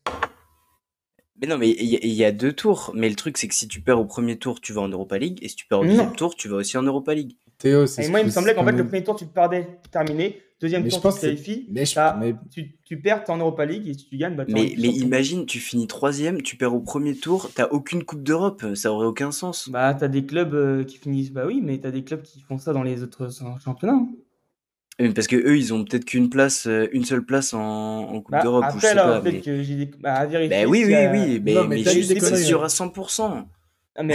Mais 1.40 1.46
non, 1.46 1.56
mais 1.56 1.70
il 1.70 2.12
y, 2.12 2.24
a 2.24 2.32
deux 2.32 2.52
tours. 2.52 2.90
Mais 2.96 3.08
le 3.08 3.14
truc, 3.14 3.38
c'est 3.38 3.46
que 3.46 3.54
si 3.54 3.68
tu 3.68 3.80
perds 3.80 4.00
au 4.00 4.04
premier 4.04 4.36
tour, 4.36 4.60
tu 4.60 4.72
vas 4.72 4.80
en 4.80 4.88
Europa 4.88 5.16
League. 5.18 5.38
Et 5.42 5.48
si 5.48 5.54
tu 5.54 5.66
perds 5.66 5.80
au 5.80 5.84
deuxième 5.84 6.16
tour, 6.16 6.34
tu 6.34 6.48
vas 6.48 6.56
aussi 6.56 6.76
en 6.76 6.82
Europa 6.82 7.14
League. 7.14 7.36
Théo, 7.58 7.86
c'est 7.86 8.04
Et 8.04 8.08
moi, 8.08 8.18
il 8.18 8.26
me 8.26 8.30
semblait 8.30 8.56
qu'en 8.56 8.64
fait, 8.64 8.72
le 8.72 8.84
premier 8.84 9.04
tour, 9.04 9.14
tu 9.14 9.24
te 9.24 9.32
perdais, 9.32 9.78
terminé. 9.92 10.42
Deuxième 10.60 10.88
tour, 10.88 11.00
tu 11.00 11.20
te 11.20 11.20
qualifies. 11.20 11.68
Mais, 11.70 11.84
tu, 12.50 12.76
tu, 12.84 13.00
perds, 13.00 13.22
es 13.26 13.30
en 13.30 13.38
Europa 13.38 13.64
League 13.64 13.86
et 13.86 13.94
si 13.94 14.08
tu 14.08 14.16
gagnes, 14.16 14.34
bah, 14.34 14.44
Mais, 14.48 14.74
mais 14.76 14.88
imagine, 14.88 15.46
tu 15.46 15.60
finis 15.60 15.86
troisième, 15.86 16.42
tu 16.42 16.56
perds 16.56 16.74
au 16.74 16.80
premier 16.80 17.14
tour, 17.14 17.50
t'as 17.54 17.68
aucune 17.68 18.02
Coupe 18.02 18.22
d'Europe, 18.24 18.64
ça 18.74 18.92
aurait 18.92 19.06
aucun 19.06 19.30
sens. 19.30 19.68
Bah, 19.68 19.94
t'as 19.94 20.08
des 20.08 20.26
clubs 20.26 20.54
euh, 20.54 20.82
qui 20.82 20.98
finissent, 20.98 21.30
bah 21.30 21.44
oui, 21.46 21.60
mais 21.62 21.78
t'as 21.78 21.90
des 21.90 22.02
clubs 22.02 22.22
qui 22.22 22.40
font 22.40 22.58
ça 22.58 22.72
dans 22.72 22.82
les 22.82 23.02
autres 23.02 23.28
championnats. 23.62 24.00
Hein. 25.00 25.12
Parce 25.14 25.28
que 25.28 25.36
eux, 25.36 25.56
ils 25.56 25.72
ont 25.72 25.84
peut-être 25.84 26.04
qu'une 26.04 26.28
place, 26.28 26.66
euh, 26.66 26.88
une 26.92 27.04
seule 27.04 27.24
place 27.24 27.54
en, 27.54 27.60
en 27.60 28.20
Coupe 28.20 28.32
bah, 28.32 28.42
d'Europe. 28.42 28.64
Après, 28.66 28.94
là, 28.94 29.20
peut-être 29.20 29.44
que 29.44 29.62
j'ai 29.62 29.76
des. 29.76 29.86
Bah, 30.00 30.14
à 30.14 30.26
vérifier. 30.26 30.64
Bah, 30.64 30.68
oui, 30.68 30.84
oui, 30.84 30.94
oui, 31.12 31.40
mais, 31.40 31.54
mais, 31.68 31.84
c'est 31.84 32.36
sûr 32.36 32.64
à 32.64 32.66
100%. 32.66 33.44
Ah, 33.94 34.02
mais 34.02 34.14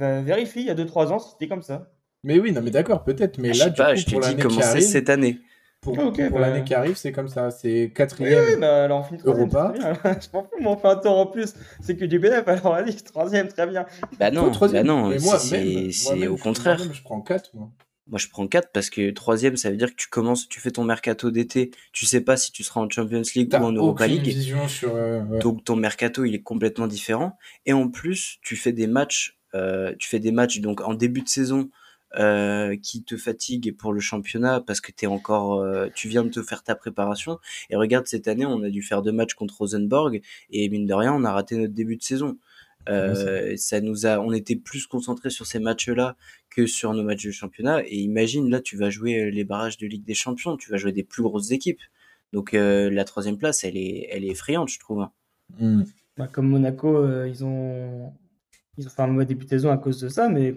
euh, 0.00 0.22
vérifier, 0.22 0.62
il 0.62 0.68
y 0.68 0.70
a 0.70 0.74
2-3 0.74 1.08
ans, 1.08 1.18
c'était 1.18 1.48
comme 1.48 1.62
ça. 1.62 1.90
Mais 2.24 2.40
oui, 2.40 2.52
non, 2.52 2.62
mais 2.62 2.70
d'accord, 2.70 3.04
peut-être. 3.04 3.38
Mais 3.38 3.52
là, 3.52 3.68
du 3.68 3.76
pas, 3.76 3.92
coup, 3.92 4.00
je 4.00 4.04
te 4.06 4.34
dis 4.34 4.42
comment 4.42 4.62
c'est 4.62 4.80
cette 4.80 5.10
année. 5.10 5.40
Pour, 5.82 5.94
pour 5.94 6.12
bah 6.12 6.40
l'année 6.40 6.64
qui 6.64 6.72
arrive, 6.72 6.96
c'est 6.96 7.12
comme 7.12 7.28
ça. 7.28 7.50
C'est 7.50 7.92
quatrième. 7.94 8.40
Oui, 8.40 8.46
oui, 8.54 8.60
bah, 8.60 8.84
alors 8.84 9.00
on 9.00 9.02
finit 9.02 9.20
Europa. 9.22 9.74
je 10.04 10.28
m'en 10.32 10.42
fous, 10.42 10.56
mais 10.58 10.66
on 10.66 10.78
fait 10.78 10.88
un 10.88 10.96
tour 10.96 11.18
en 11.18 11.26
plus. 11.26 11.52
C'est 11.82 11.94
que 11.94 12.06
du 12.06 12.18
BNF, 12.18 12.48
alors 12.48 12.72
vas-y, 12.72 12.96
troisième, 12.96 13.48
très 13.48 13.66
bien. 13.66 13.84
Bah 14.18 14.30
non, 14.30 14.50
bah 14.50 14.82
non 14.82 15.12
c'est 15.18 16.26
au 16.26 16.38
contraire. 16.38 16.80
je 16.90 17.02
prends 17.02 17.20
4, 17.20 17.50
moi. 17.52 17.70
Moi, 18.06 18.18
je 18.18 18.28
prends 18.28 18.46
4 18.46 18.70
parce 18.72 18.90
que 18.90 19.10
troisième, 19.10 19.56
ça 19.56 19.70
veut 19.70 19.76
dire 19.76 19.90
que 19.90 19.96
tu 19.96 20.08
commences, 20.08 20.48
tu 20.48 20.60
fais 20.60 20.70
ton 20.70 20.84
mercato 20.84 21.30
d'été, 21.30 21.70
tu 21.92 22.04
sais 22.04 22.20
pas 22.20 22.36
si 22.36 22.52
tu 22.52 22.62
seras 22.62 22.82
en 22.82 22.88
Champions 22.88 23.22
League 23.34 23.52
ou 23.52 23.56
en 23.56 23.72
Europa 23.72 24.06
League. 24.06 24.30
Sur, 24.68 24.94
euh, 24.94 25.22
Donc 25.40 25.64
ton 25.64 25.76
mercato, 25.76 26.24
il 26.24 26.34
est 26.34 26.42
complètement 26.42 26.86
différent. 26.86 27.36
Et 27.64 27.72
en 27.72 27.88
plus, 27.88 28.38
tu 28.42 28.56
fais 28.56 28.72
des 28.72 28.86
matchs, 28.86 29.38
euh, 29.54 29.94
tu 29.98 30.08
fais 30.08 30.18
des 30.18 30.32
matchs 30.32 30.60
donc 30.60 30.82
en 30.82 30.94
début 30.94 31.22
de 31.22 31.28
saison 31.28 31.70
euh, 32.16 32.76
qui 32.76 33.02
te 33.02 33.16
fatigue 33.16 33.76
pour 33.76 33.92
le 33.92 33.98
championnat 33.98 34.60
parce 34.60 34.80
que 34.80 34.92
es 35.02 35.06
encore, 35.06 35.60
euh, 35.60 35.88
tu 35.94 36.08
viens 36.08 36.22
de 36.22 36.28
te 36.28 36.42
faire 36.42 36.62
ta 36.62 36.76
préparation. 36.76 37.38
Et 37.70 37.76
regarde 37.76 38.06
cette 38.06 38.28
année, 38.28 38.46
on 38.46 38.62
a 38.62 38.70
dû 38.70 38.82
faire 38.82 39.02
deux 39.02 39.10
matchs 39.10 39.34
contre 39.34 39.58
Rosenborg 39.58 40.20
et 40.50 40.68
mine 40.68 40.86
de 40.86 40.94
rien, 40.94 41.12
on 41.12 41.24
a 41.24 41.32
raté 41.32 41.56
notre 41.56 41.74
début 41.74 41.96
de 41.96 42.02
saison. 42.02 42.38
Euh, 42.88 43.56
ça 43.56 43.80
nous 43.80 44.06
a, 44.06 44.18
on 44.20 44.32
était 44.32 44.54
plus 44.54 44.86
concentré 44.86 45.30
sur 45.30 45.46
ces 45.46 45.58
matchs-là 45.58 46.16
que 46.50 46.66
sur 46.66 46.92
nos 46.94 47.02
matchs 47.02 47.24
de 47.24 47.32
championnat. 47.32 47.82
Et 47.86 47.96
imagine, 47.96 48.48
là, 48.48 48.60
tu 48.60 48.76
vas 48.76 48.90
jouer 48.90 49.30
les 49.32 49.44
barrages 49.44 49.78
de 49.78 49.86
Ligue 49.86 50.04
des 50.04 50.14
Champions, 50.14 50.56
tu 50.56 50.70
vas 50.70 50.76
jouer 50.76 50.92
des 50.92 51.02
plus 51.02 51.22
grosses 51.22 51.50
équipes. 51.50 51.80
Donc 52.32 52.52
la 52.52 53.04
troisième 53.04 53.38
place, 53.38 53.64
elle 53.64 53.76
est, 53.76 54.08
elle 54.10 54.24
est 54.24 54.28
effrayante, 54.30 54.68
je 54.68 54.78
trouve. 54.78 55.00
Hein. 55.00 55.12
Mmh. 55.58 55.82
Bah, 56.16 56.28
comme 56.28 56.48
Monaco, 56.48 57.24
ils 57.24 57.44
ont, 57.44 58.12
ils 58.78 58.86
ont 58.86 58.90
fait 58.90 59.02
un 59.02 59.08
mauvais 59.08 59.26
début 59.26 59.46
de 59.46 59.50
saison 59.50 59.70
à 59.70 59.78
cause 59.78 60.00
de 60.00 60.08
ça, 60.08 60.28
mais 60.28 60.56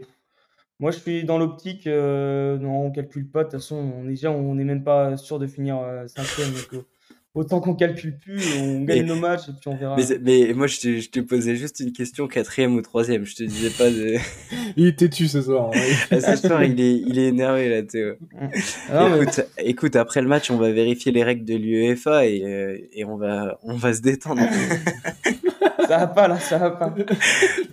moi, 0.80 0.92
je 0.92 1.00
suis 1.00 1.24
dans 1.24 1.40
l'optique, 1.40 1.88
euh, 1.88 2.58
non, 2.60 2.86
on 2.86 2.92
calcule 2.92 3.28
pas. 3.28 3.40
De 3.40 3.50
toute 3.50 3.60
façon, 3.60 3.76
on, 3.76 4.06
déjà, 4.06 4.32
on 4.32 4.56
n'est 4.56 4.64
même 4.64 4.84
pas 4.84 5.18
sûr 5.18 5.40
de 5.40 5.48
finir 5.48 5.80
euh, 5.80 6.08
cinquième. 6.08 6.54
donc, 6.54 6.74
euh, 6.74 6.86
autant 7.34 7.60
qu'on 7.62 7.74
calcule 7.74 8.16
plus, 8.16 8.44
on 8.60 8.82
gagne 8.84 9.08
nos 9.08 9.16
matchs 9.16 9.50
et 9.50 9.54
puis 9.60 9.70
on 9.70 9.76
verra. 9.76 9.96
Mais, 10.22 10.54
moi, 10.54 10.68
je 10.68 10.80
te, 10.80 11.00
je 11.00 11.10
te, 11.10 11.20
posais 11.20 11.56
juste 11.56 11.80
une 11.80 11.94
question, 11.94 12.28
quatrième 12.28 12.76
ou 12.76 12.82
troisième. 12.82 13.26
Je 13.26 13.36
te 13.36 13.44
disais 13.44 13.72
pas 13.72 13.90
de. 13.90 14.18
il 14.78 14.86
était 14.86 15.08
têtu 15.08 15.28
ce 15.28 15.42
soir. 15.42 15.72
Hein. 15.74 16.20
ce 16.20 16.36
soir, 16.36 16.64
il 16.64 16.80
est, 16.80 16.98
il 16.98 17.18
est 17.18 17.30
énervé 17.30 17.70
là, 17.70 17.82
Théo. 17.82 18.14
Ah, 18.92 19.10
écoute, 19.20 19.42
écoute, 19.58 19.96
après 19.96 20.22
le 20.22 20.28
match, 20.28 20.52
on 20.52 20.58
va 20.58 20.72
vérifier 20.72 21.12
les 21.12 21.24
règles 21.24 21.44
de 21.44 21.56
l'UEFA 21.56 22.26
et, 22.26 22.44
euh, 22.44 22.78
et 22.94 23.04
on 23.04 23.18
va, 23.18 23.60
on 23.64 23.74
va 23.74 23.94
se 23.94 24.02
détendre. 24.02 24.42
ça 25.88 25.98
va 25.98 26.08
pas 26.08 26.28
là, 26.28 26.40
ça 26.40 26.58
va 26.58 26.72
pas. 26.72 26.94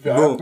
bon. 0.04 0.38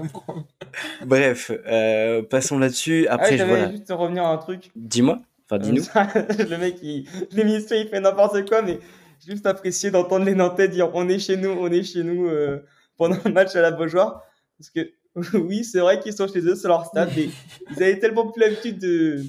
Bref, 1.07 1.51
euh, 1.67 2.23
passons 2.23 2.59
là-dessus. 2.59 3.07
Ah 3.09 3.15
Après, 3.15 3.35
ah, 3.35 3.37
je 3.37 3.45
voilà. 3.45 3.71
juste 3.71 3.91
revenir 3.91 4.25
à 4.25 4.33
un 4.33 4.39
truc. 4.39 4.71
Dis-moi. 4.77 5.21
Enfin, 5.45 5.59
dis-nous. 5.63 5.83
le 5.95 6.57
mec, 6.57 6.77
il... 6.83 7.07
l'émission, 7.33 7.77
il 7.77 7.89
fait 7.89 8.01
n'importe 8.01 8.49
quoi, 8.49 8.63
mais 8.63 8.79
juste 9.27 9.47
apprécié 9.47 9.91
d'entendre 9.91 10.25
les 10.25 10.35
Nantais 10.35 10.69
dire 10.69 10.91
on 10.95 11.09
est 11.09 11.19
chez 11.19 11.37
nous, 11.37 11.51
on 11.51 11.71
est 11.71 11.83
chez 11.83 12.03
nous 12.03 12.27
euh, 12.29 12.65
pendant 12.97 13.19
le 13.25 13.33
match 13.33 13.55
à 13.57 13.61
la 13.61 13.71
Beaujoire. 13.71 14.23
Parce 14.59 14.71
que 14.71 14.91
oui, 15.39 15.65
c'est 15.65 15.81
vrai 15.81 16.01
qu'ils 16.01 16.15
sont 16.15 16.29
chez 16.29 16.41
eux, 16.41 16.55
c'est 16.55 16.69
leur 16.69 16.87
stade. 16.87 17.11
mais 17.17 17.29
ils 17.71 17.83
avaient 17.83 17.99
tellement 17.99 18.31
plus 18.31 18.41
l'habitude 18.41 18.79
de 18.79 19.23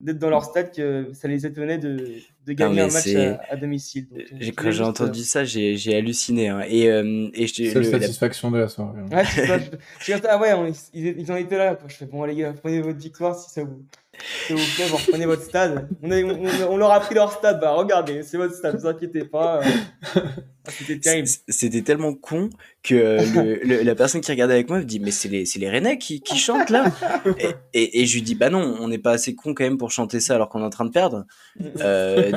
d'être 0.00 0.18
dans 0.18 0.28
leur 0.28 0.44
stade 0.44 0.72
que 0.74 1.12
ça 1.14 1.28
les 1.28 1.46
étonnait 1.46 1.78
de, 1.78 2.18
de 2.46 2.52
gagner 2.52 2.82
un 2.82 2.88
match 2.88 3.08
à, 3.48 3.56
domicile. 3.56 4.08
Donc, 4.08 4.20
euh, 4.42 4.50
quand 4.56 4.70
j'ai 4.70 4.84
entendu 4.84 5.22
ça, 5.22 5.44
j'ai, 5.44 5.76
j'ai 5.76 5.96
halluciné. 5.96 6.48
Hein. 6.48 6.62
Et, 6.68 6.90
euh, 6.90 7.28
et 7.34 7.46
c'est 7.46 7.72
la 7.74 7.84
satisfaction 7.84 8.50
de 8.50 8.58
la 8.58 8.68
soirée. 8.68 9.00
Hein. 9.00 9.16
Ouais, 9.16 9.24
ça, 9.24 9.58
je, 10.00 10.12
ah 10.28 10.38
ouais, 10.38 10.72
ils, 10.92 11.20
ils, 11.20 11.32
ont 11.32 11.36
été 11.36 11.56
là. 11.56 11.74
Quoi. 11.74 11.88
Je 11.88 11.96
fais 11.96 12.06
bon 12.06 12.24
les 12.24 12.34
gars, 12.34 12.52
prenez 12.52 12.80
votre 12.80 12.98
victoire 12.98 13.38
si 13.38 13.50
ça 13.50 13.64
vous 13.64 13.84
S'il 14.46 14.56
vous 14.56 14.74
plaît, 14.76 14.86
vous 14.86 14.96
reprenez 14.96 15.26
votre 15.26 15.42
stade. 15.42 15.88
On, 16.02 16.10
on, 16.10 16.76
leur 16.76 16.92
a 16.92 17.00
pris 17.00 17.14
leur 17.14 17.32
stade. 17.32 17.60
Bah, 17.60 17.72
regardez, 17.72 18.22
c'est 18.22 18.36
votre 18.36 18.54
stade, 18.54 18.74
ne 18.74 18.80
vous 18.80 18.86
inquiétez 18.86 19.24
pas. 19.24 19.60
Ah, 20.66 20.70
c'était 20.70 20.98
terrible. 20.98 21.28
C'était 21.48 21.82
tellement 21.82 22.14
con 22.14 22.48
que 22.82 22.94
le, 22.94 23.82
la 23.82 23.94
personne 23.94 24.22
qui 24.22 24.30
regardait 24.30 24.54
avec 24.54 24.68
moi 24.68 24.78
me 24.78 24.84
dit 24.84 24.98
Mais 24.98 25.10
c'est 25.10 25.28
les, 25.28 25.44
les 25.56 25.68
Rennais 25.68 25.98
qui, 25.98 26.22
qui 26.22 26.38
chantent 26.38 26.70
là 26.70 26.90
et, 27.74 28.00
et, 28.00 28.06
je 28.06 28.14
lui 28.14 28.22
dis 28.22 28.34
Bah 28.34 28.48
non, 28.48 28.76
on 28.80 28.88
n'est 28.88 28.98
pas 28.98 29.12
assez 29.12 29.34
con 29.34 29.52
quand 29.52 29.64
même 29.64 29.76
pour 29.76 29.90
chanter 29.90 30.20
ça 30.20 30.36
alors 30.36 30.48
qu'on 30.48 30.62
est 30.62 30.64
en 30.64 30.70
train 30.70 30.86
de 30.86 30.90
perdre. 30.90 31.26
Euh, 31.80 32.32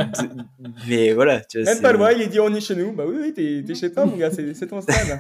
mais 0.90 1.14
voilà. 1.14 1.40
Tu 1.42 1.62
vois, 1.62 1.74
même 1.74 1.82
pas 1.82 1.94
loin, 1.94 2.12
il 2.12 2.22
est 2.22 2.28
dit 2.28 2.40
On 2.40 2.54
est 2.54 2.60
chez 2.60 2.76
nous. 2.76 2.92
Bah 2.92 3.06
oui, 3.08 3.16
oui, 3.22 3.34
t'es 3.34 3.76
chez 3.76 3.92
toi, 3.92 4.06
mon 4.06 4.18
gars, 4.18 4.32
c'est 4.32 4.68
ton 4.68 4.82
stade. 4.82 5.20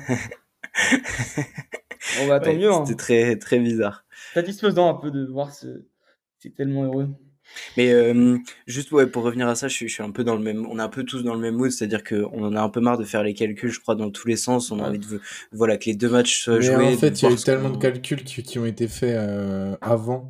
on 2.21 2.27
va 2.27 2.39
tant 2.39 2.53
mieux. 2.53 2.71
Hein. 2.71 2.83
C'était 2.85 2.97
très, 2.97 3.35
très 3.37 3.59
bizarre. 3.59 4.03
Satisfaisant 4.33 4.89
un 4.89 4.95
peu 4.95 5.11
de 5.11 5.25
voir 5.25 5.53
ce 5.53 5.85
c'est 6.39 6.53
tellement 6.55 6.83
heureux. 6.83 7.07
Mais 7.77 7.93
juste 8.65 8.91
ouais, 8.91 9.07
pour 9.07 9.23
revenir 9.23 9.47
à 9.47 9.55
ça, 9.55 9.67
je 9.67 9.73
suis, 9.73 9.87
je 9.87 9.93
suis, 9.93 10.03
un 10.03 10.11
peu 10.11 10.25
dans 10.25 10.35
le 10.35 10.43
même, 10.43 10.65
on 10.69 10.79
est 10.79 10.81
un 10.81 10.89
peu 10.89 11.03
tous 11.03 11.23
dans 11.23 11.33
le 11.33 11.39
même 11.39 11.55
mood, 11.55 11.71
c'est-à-dire 11.71 12.03
qu'on 12.03 12.43
en 12.43 12.55
a 12.55 12.61
un 12.61 12.69
peu 12.69 12.81
marre 12.81 12.97
de 12.97 13.05
faire 13.05 13.23
les 13.23 13.33
calculs, 13.33 13.71
je 13.71 13.79
crois, 13.79 13.95
dans 13.95 14.09
tous 14.09 14.27
les 14.27 14.35
sens. 14.35 14.69
On 14.69 14.79
a 14.79 14.89
envie 14.89 14.99
de, 14.99 15.21
voilà, 15.53 15.77
que 15.77 15.85
les 15.85 15.95
deux 15.95 16.09
matchs 16.09 16.43
soient 16.43 16.59
joués. 16.59 16.75
En 16.75 16.97
fait, 16.97 17.21
il 17.21 17.25
y 17.25 17.27
a 17.27 17.31
eu 17.31 17.37
tellement 17.37 17.69
de 17.69 17.77
calculs 17.77 18.23
qui, 18.23 18.43
qui 18.43 18.59
ont 18.59 18.65
été 18.65 18.87
faits 18.89 19.15
euh, 19.15 19.77
avant. 19.81 20.29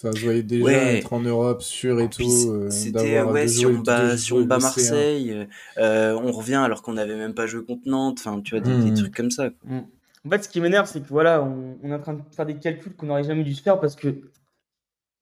Ça 0.00 0.12
se 0.12 0.20
voyait 0.20 0.44
déjà 0.44 0.92
être 0.92 1.12
en 1.12 1.18
Europe 1.18 1.60
sûr 1.60 2.00
et 2.00 2.08
tout. 2.08 2.22
Euh, 2.22 2.70
c'était 2.70 3.20
ouais, 3.20 3.48
si 3.48 3.66
on 3.66 3.80
bat, 3.80 4.16
si 4.16 4.32
on 4.32 4.42
bat 4.42 4.58
Marseille, 4.58 5.48
euh, 5.76 6.16
on 6.22 6.30
revient 6.30 6.54
alors 6.54 6.82
qu'on 6.82 6.92
n'avait 6.92 7.16
même 7.16 7.34
pas 7.34 7.48
joué 7.48 7.64
contre 7.64 7.82
Nantes. 7.86 8.18
Enfin, 8.20 8.40
tu 8.40 8.56
vois, 8.56 8.60
des, 8.60 8.76
des 8.76 8.92
mmh. 8.92 8.94
trucs 8.94 9.16
comme 9.16 9.32
ça. 9.32 9.50
Mmh. 9.64 9.78
En 10.24 10.30
fait, 10.30 10.44
ce 10.44 10.48
qui 10.48 10.60
m'énerve, 10.60 10.88
c'est 10.88 11.00
que 11.00 11.08
voilà, 11.08 11.42
on, 11.42 11.78
on, 11.82 11.90
est 11.90 11.94
en 11.94 11.98
train 11.98 12.14
de 12.14 12.20
faire 12.30 12.46
des 12.46 12.58
calculs 12.58 12.94
qu'on 12.94 13.06
n'aurait 13.06 13.24
jamais 13.24 13.42
dû 13.42 13.54
se 13.54 13.62
faire 13.62 13.80
parce 13.80 13.96
que 13.96 14.14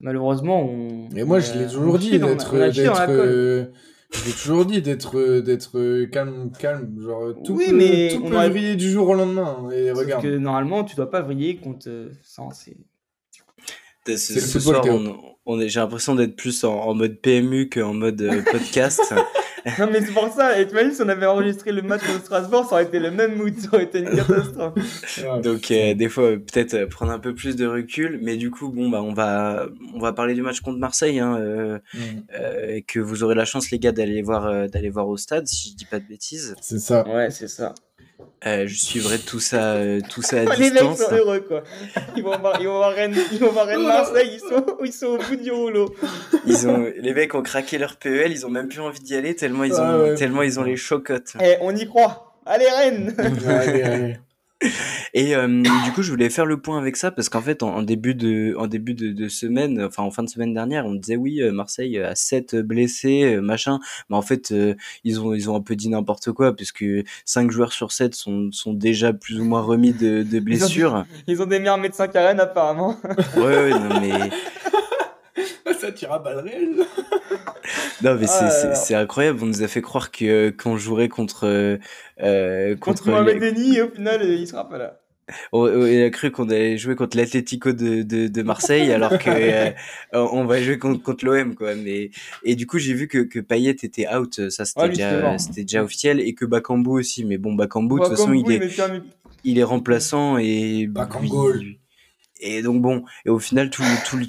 malheureusement, 0.01 0.62
on. 0.62 1.09
Et 1.16 1.24
moi, 1.24 1.40
je 1.40 1.53
l'ai 1.53 1.66
toujours 1.66 1.99
dit 1.99 2.18
d'être. 2.18 2.55
Euh, 2.55 3.66
j'ai 4.12 4.32
toujours 4.32 4.64
dit 4.66 4.82
d'être 4.82 5.40
d'être 5.40 6.05
calme 6.07 6.53
calme 6.59 7.01
genre 7.01 7.34
tout 7.44 7.55
oui, 7.55 7.66
peut, 7.66 7.76
mais 7.76 8.09
tout 8.14 8.22
peut 8.22 8.49
vriller 8.49 8.76
du 8.76 8.88
jour 8.88 9.09
au 9.09 9.14
lendemain 9.14 9.64
hein, 9.64 9.70
et 9.70 9.90
regarde 9.90 10.22
que 10.22 10.36
normalement 10.38 10.84
tu 10.84 10.94
dois 10.94 11.11
pas 11.11 11.22
vriller 11.22 11.57
contre 11.57 12.11
ça 12.22 12.44
c'est 12.53 12.76
ce, 14.16 14.61
soir 14.61 14.84
on, 14.86 15.36
on 15.47 15.61
est 15.61 15.68
j'ai 15.68 15.80
l'impression 15.80 16.14
d'être 16.14 16.36
plus 16.36 16.64
en, 16.64 16.74
en, 16.74 16.94
mode 16.94 17.20
PMU 17.20 17.68
qu'en 17.68 17.94
mode 17.94 18.20
euh, 18.22 18.42
podcast 18.51 19.14
non, 19.78 19.88
mais 19.90 20.01
c'est 20.01 20.12
pour 20.12 20.28
ça. 20.32 20.61
Et 20.61 20.68
tu 20.68 20.76
si 20.94 21.03
on 21.03 21.09
avait 21.09 21.26
enregistré 21.26 21.72
le 21.72 21.82
match 21.82 22.03
de 22.03 22.18
Strasbourg, 22.20 22.64
ça 22.66 22.76
aurait 22.76 22.84
été 22.84 23.01
le 23.01 23.11
même 23.11 23.34
mood, 23.34 23.57
ça 23.59 23.68
aurait 23.72 23.84
été 23.84 23.99
une 23.99 24.11
catastrophe. 24.14 24.74
Donc, 25.42 25.70
euh, 25.70 25.94
des 25.94 26.09
fois, 26.09 26.30
peut-être 26.32 26.74
euh, 26.74 26.86
prendre 26.86 27.11
un 27.11 27.18
peu 27.18 27.34
plus 27.34 27.57
de 27.57 27.66
recul. 27.66 28.20
Mais 28.22 28.36
du 28.36 28.51
coup, 28.51 28.70
bon, 28.70 28.88
bah, 28.88 29.03
on 29.03 29.12
va, 29.12 29.66
on 29.94 29.99
va 29.99 30.12
parler 30.12 30.34
du 30.34 30.42
match 30.42 30.61
contre 30.61 30.78
Marseille, 30.78 31.18
hein, 31.18 31.36
euh, 31.38 31.78
mm. 31.94 31.99
euh 32.38 32.80
que 32.86 33.01
vous 33.01 33.24
aurez 33.24 33.34
la 33.34 33.44
chance, 33.44 33.70
les 33.70 33.78
gars, 33.78 33.92
d'aller 33.92 34.22
voir, 34.22 34.68
d'aller 34.68 34.90
voir 34.90 35.09
au 35.09 35.16
stade, 35.16 35.47
si 35.49 35.70
je 35.70 35.76
dis 35.76 35.86
pas 35.86 35.99
de 35.99 36.07
bêtises. 36.07 36.55
C'est 36.61 36.78
ça. 36.78 37.07
Ouais, 37.09 37.30
c'est 37.30 37.49
ça. 37.49 37.74
Euh, 38.47 38.64
je 38.66 38.74
suivrai 38.77 39.18
tout 39.18 39.41
ça, 39.41 39.74
euh, 39.74 40.01
tout 40.09 40.22
ça 40.22 40.43
à 40.43 40.45
Les 40.57 40.70
distance. 40.70 40.99
mecs 41.01 41.09
sont 41.09 41.14
heureux, 41.14 41.41
quoi. 41.41 41.62
Ils 42.16 42.22
vont 42.22 42.39
voir, 42.39 42.61
ils 42.61 42.66
vont 42.66 42.77
voir 42.77 42.93
Rennes, 42.93 43.16
ils 43.33 43.39
vont 43.39 43.51
voir 43.51 43.66
Rennes 43.66 43.83
Marseille, 43.83 44.31
ils 44.35 44.41
sont, 44.41 44.64
ils 44.85 44.93
sont 44.93 45.07
au 45.07 45.18
bout 45.18 45.37
du 45.37 45.51
rouleau. 45.51 45.95
Ils 46.47 46.68
ont, 46.68 46.87
les 46.97 47.14
mecs 47.14 47.35
ont 47.35 47.43
craqué 47.43 47.79
leur 47.79 47.97
PEL, 47.97 48.31
ils 48.31 48.47
ont 48.47 48.51
même 48.51 48.68
plus 48.68 48.81
envie 48.81 49.01
d'y 49.01 49.14
aller 49.16 49.35
tellement 49.35 49.64
ils 49.64 49.74
ont, 49.81 50.03
ouais. 50.03 50.14
tellement 50.14 50.43
ils 50.43 50.61
ont 50.61 50.64
les 50.64 50.77
chocottes. 50.77 51.33
Eh, 51.43 51.57
on 51.61 51.74
y 51.74 51.87
croit. 51.87 52.35
Allez 52.45 52.68
Rennes. 52.70 53.14
allez, 53.49 53.83
allez. 53.83 54.16
Et 55.15 55.37
euh, 55.37 55.47
du 55.47 55.93
coup, 55.93 56.03
je 56.03 56.11
voulais 56.11 56.31
faire 56.31 56.47
le 56.47 56.61
point 56.61 56.79
avec 56.79 56.97
ça 56.97 57.11
parce 57.11 57.29
qu'en 57.29 57.43
fait, 57.43 57.63
en, 57.63 57.83
début 57.83 58.15
de, 58.15 58.55
en 58.59 58.67
début 58.67 58.95
de, 58.95 59.13
de, 59.13 59.29
semaine, 59.29 59.83
enfin 59.85 60.03
en 60.03 60.11
fin 60.11 60.23
de 60.23 60.29
semaine 60.29 60.55
dernière, 60.55 60.87
on 60.87 60.95
disait 60.95 61.17
oui, 61.17 61.43
euh, 61.43 61.53
Marseille 61.53 61.99
a 61.99 62.15
7 62.15 62.57
blessés, 62.57 63.25
euh, 63.25 63.41
machin. 63.41 63.81
Mais 64.09 64.17
en 64.17 64.23
fait, 64.23 64.55
ils 65.05 65.21
ont, 65.21 65.35
ils 65.35 65.51
ont 65.51 65.57
un 65.57 65.61
peu 65.61 65.77
dit 65.77 65.89
n'importe 65.89 66.33
quoi 66.33 66.55
puisque 66.55 66.85
5 67.25 67.51
joueurs 67.51 67.73
sur 67.73 67.93
7 67.93 68.15
sont, 68.15 68.51
sont 68.53 68.73
déjà 68.73 69.13
plus 69.13 69.41
ou 69.41 69.45
moins 69.45 69.61
remis 69.61 69.93
de, 69.93 70.23
de 70.23 70.41
blessures. 70.41 71.05
Ils 71.27 71.43
ont, 71.43 71.47
des 71.47 71.59
meilleurs 71.59 71.79
médecins 71.79 72.09
qu'Aren 72.09 72.41
apparemment. 72.41 72.97
ouais, 73.37 73.43
ouais, 73.43 73.71
non 73.71 74.01
mais. 74.01 74.31
Ça 75.97 76.07
tire 76.07 76.12
à 76.12 76.18
balles 76.18 76.38
réelles. 76.44 76.76
non 78.03 78.14
mais 78.14 78.26
c'est 78.26 78.74
c'est 78.74 78.94
incroyable. 78.94 79.40
On 79.42 79.47
nous 79.47 79.62
a 79.62 79.68
fait 79.68 79.82
croire 79.82 80.11
que 80.11 80.51
qu'on 80.51 80.76
jouerait 80.76 81.09
contre 81.09 81.47
euh, 81.47 82.76
contre, 82.76 83.03
contre 83.03 83.11
Mohamed 83.11 83.57
les... 83.57 83.76
et 83.76 83.82
au 83.82 83.88
final 83.88 84.22
il 84.22 84.47
sera 84.47 84.68
pas 84.68 84.78
là. 84.78 85.01
On, 85.53 85.64
a 85.64 86.11
cru 86.11 86.30
qu'on 86.30 86.49
allait 86.51 86.78
jouer 86.78 86.94
contre 86.94 87.16
l'Atlético 87.16 87.72
de, 87.72 88.03
de, 88.03 88.28
de, 88.28 88.42
Marseille 88.42 88.92
alors 88.92 89.18
que 89.18 89.28
euh, 89.28 89.72
on 90.12 90.44
va 90.44 90.62
jouer 90.62 90.78
contre, 90.78 91.03
contre 91.03 91.24
l'OM 91.24 91.57
quoi. 91.57 91.74
Mais 91.74 92.12
et 92.44 92.55
du 92.55 92.68
coup 92.68 92.78
j'ai 92.78 92.94
vu 92.94 93.09
que 93.09 93.18
que 93.18 93.40
Payet 93.40 93.70
était 93.70 94.07
out, 94.09 94.51
ça 94.51 94.64
c'était 94.64 94.90
déjà 94.90 95.36
c'était 95.38 95.62
déjà 95.62 95.82
officiel 95.82 96.20
et 96.20 96.34
que 96.34 96.44
Bakambu 96.44 96.90
aussi. 96.90 97.24
Mais 97.24 97.38
bon 97.38 97.55
Bakambu 97.55 97.97
de 97.97 98.05
toute 98.05 98.16
façon 98.16 98.34
il 98.34 98.51
est 98.53 98.80
il 99.42 99.59
est 99.59 99.64
remplaçant 99.64 100.38
et 100.38 100.86
Bakambu. 100.86 101.76
Et 102.41 102.62
donc 102.62 102.82
bon 102.82 103.05
et 103.24 103.30
au 103.30 103.39
final 103.39 103.70
tous 103.70 103.82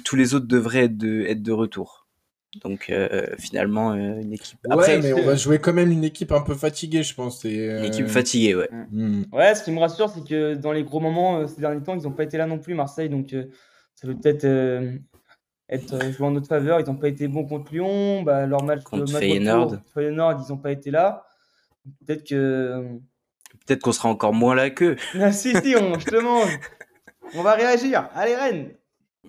tous 0.04 0.16
les 0.16 0.34
autres 0.34 0.46
devraient 0.46 0.84
être 0.84 0.96
de 0.96 1.22
être 1.26 1.42
de 1.42 1.52
retour. 1.52 2.08
Donc 2.62 2.88
euh, 2.88 3.26
finalement 3.38 3.92
euh, 3.92 4.20
une 4.20 4.32
équipe. 4.32 4.58
Après, 4.70 4.98
mais 5.00 5.12
on 5.12 5.24
va 5.24 5.34
jouer 5.34 5.58
quand 5.58 5.74
même 5.74 5.92
une 5.92 6.04
équipe 6.04 6.32
un 6.32 6.40
peu 6.40 6.54
fatiguée, 6.54 7.02
je 7.02 7.14
pense. 7.14 7.44
Une 7.44 7.84
équipe 7.84 8.06
euh, 8.06 8.08
fatiguée, 8.08 8.54
ouais. 8.54 8.68
Mm. 8.90 9.24
Ouais, 9.32 9.54
ce 9.54 9.62
qui 9.62 9.70
me 9.70 9.78
rassure, 9.78 10.08
c'est 10.08 10.26
que 10.26 10.54
dans 10.54 10.72
les 10.72 10.82
gros 10.82 11.00
moments 11.00 11.46
ces 11.46 11.60
derniers 11.60 11.82
temps, 11.82 11.94
ils 11.94 12.02
n'ont 12.02 12.12
pas 12.12 12.24
été 12.24 12.38
là 12.38 12.46
non 12.46 12.58
plus, 12.58 12.74
Marseille. 12.74 13.10
Donc 13.10 13.34
ça 13.94 14.06
peut 14.06 14.16
peut-être 14.16 14.46
être 15.68 16.10
joué 16.12 16.26
en 16.26 16.30
notre 16.30 16.48
faveur. 16.48 16.80
Ils 16.80 16.86
n'ont 16.86 16.96
pas 16.96 17.08
été 17.08 17.28
bons 17.28 17.44
contre 17.44 17.72
Lyon. 17.72 18.22
Bah, 18.22 18.46
leur 18.46 18.62
match 18.64 18.82
contre 18.82 19.10
Feyenoord. 19.18 19.76
Feyenoord, 19.92 20.42
ils 20.46 20.50
n'ont 20.50 20.58
pas 20.58 20.72
été 20.72 20.90
là. 20.90 21.26
Peut-être 22.06 22.26
que. 22.26 22.98
Peut-être 23.66 23.82
qu'on 23.82 23.92
sera 23.92 24.08
encore 24.08 24.32
moins 24.32 24.54
là 24.54 24.70
qu'eux. 24.70 24.96
Ah, 25.20 25.32
si, 25.32 25.52
si, 25.52 25.74
on, 25.76 25.92
demande. 26.10 26.48
On 27.34 27.42
va 27.42 27.54
réagir. 27.54 28.08
Allez, 28.14 28.36
Rennes 28.36 28.70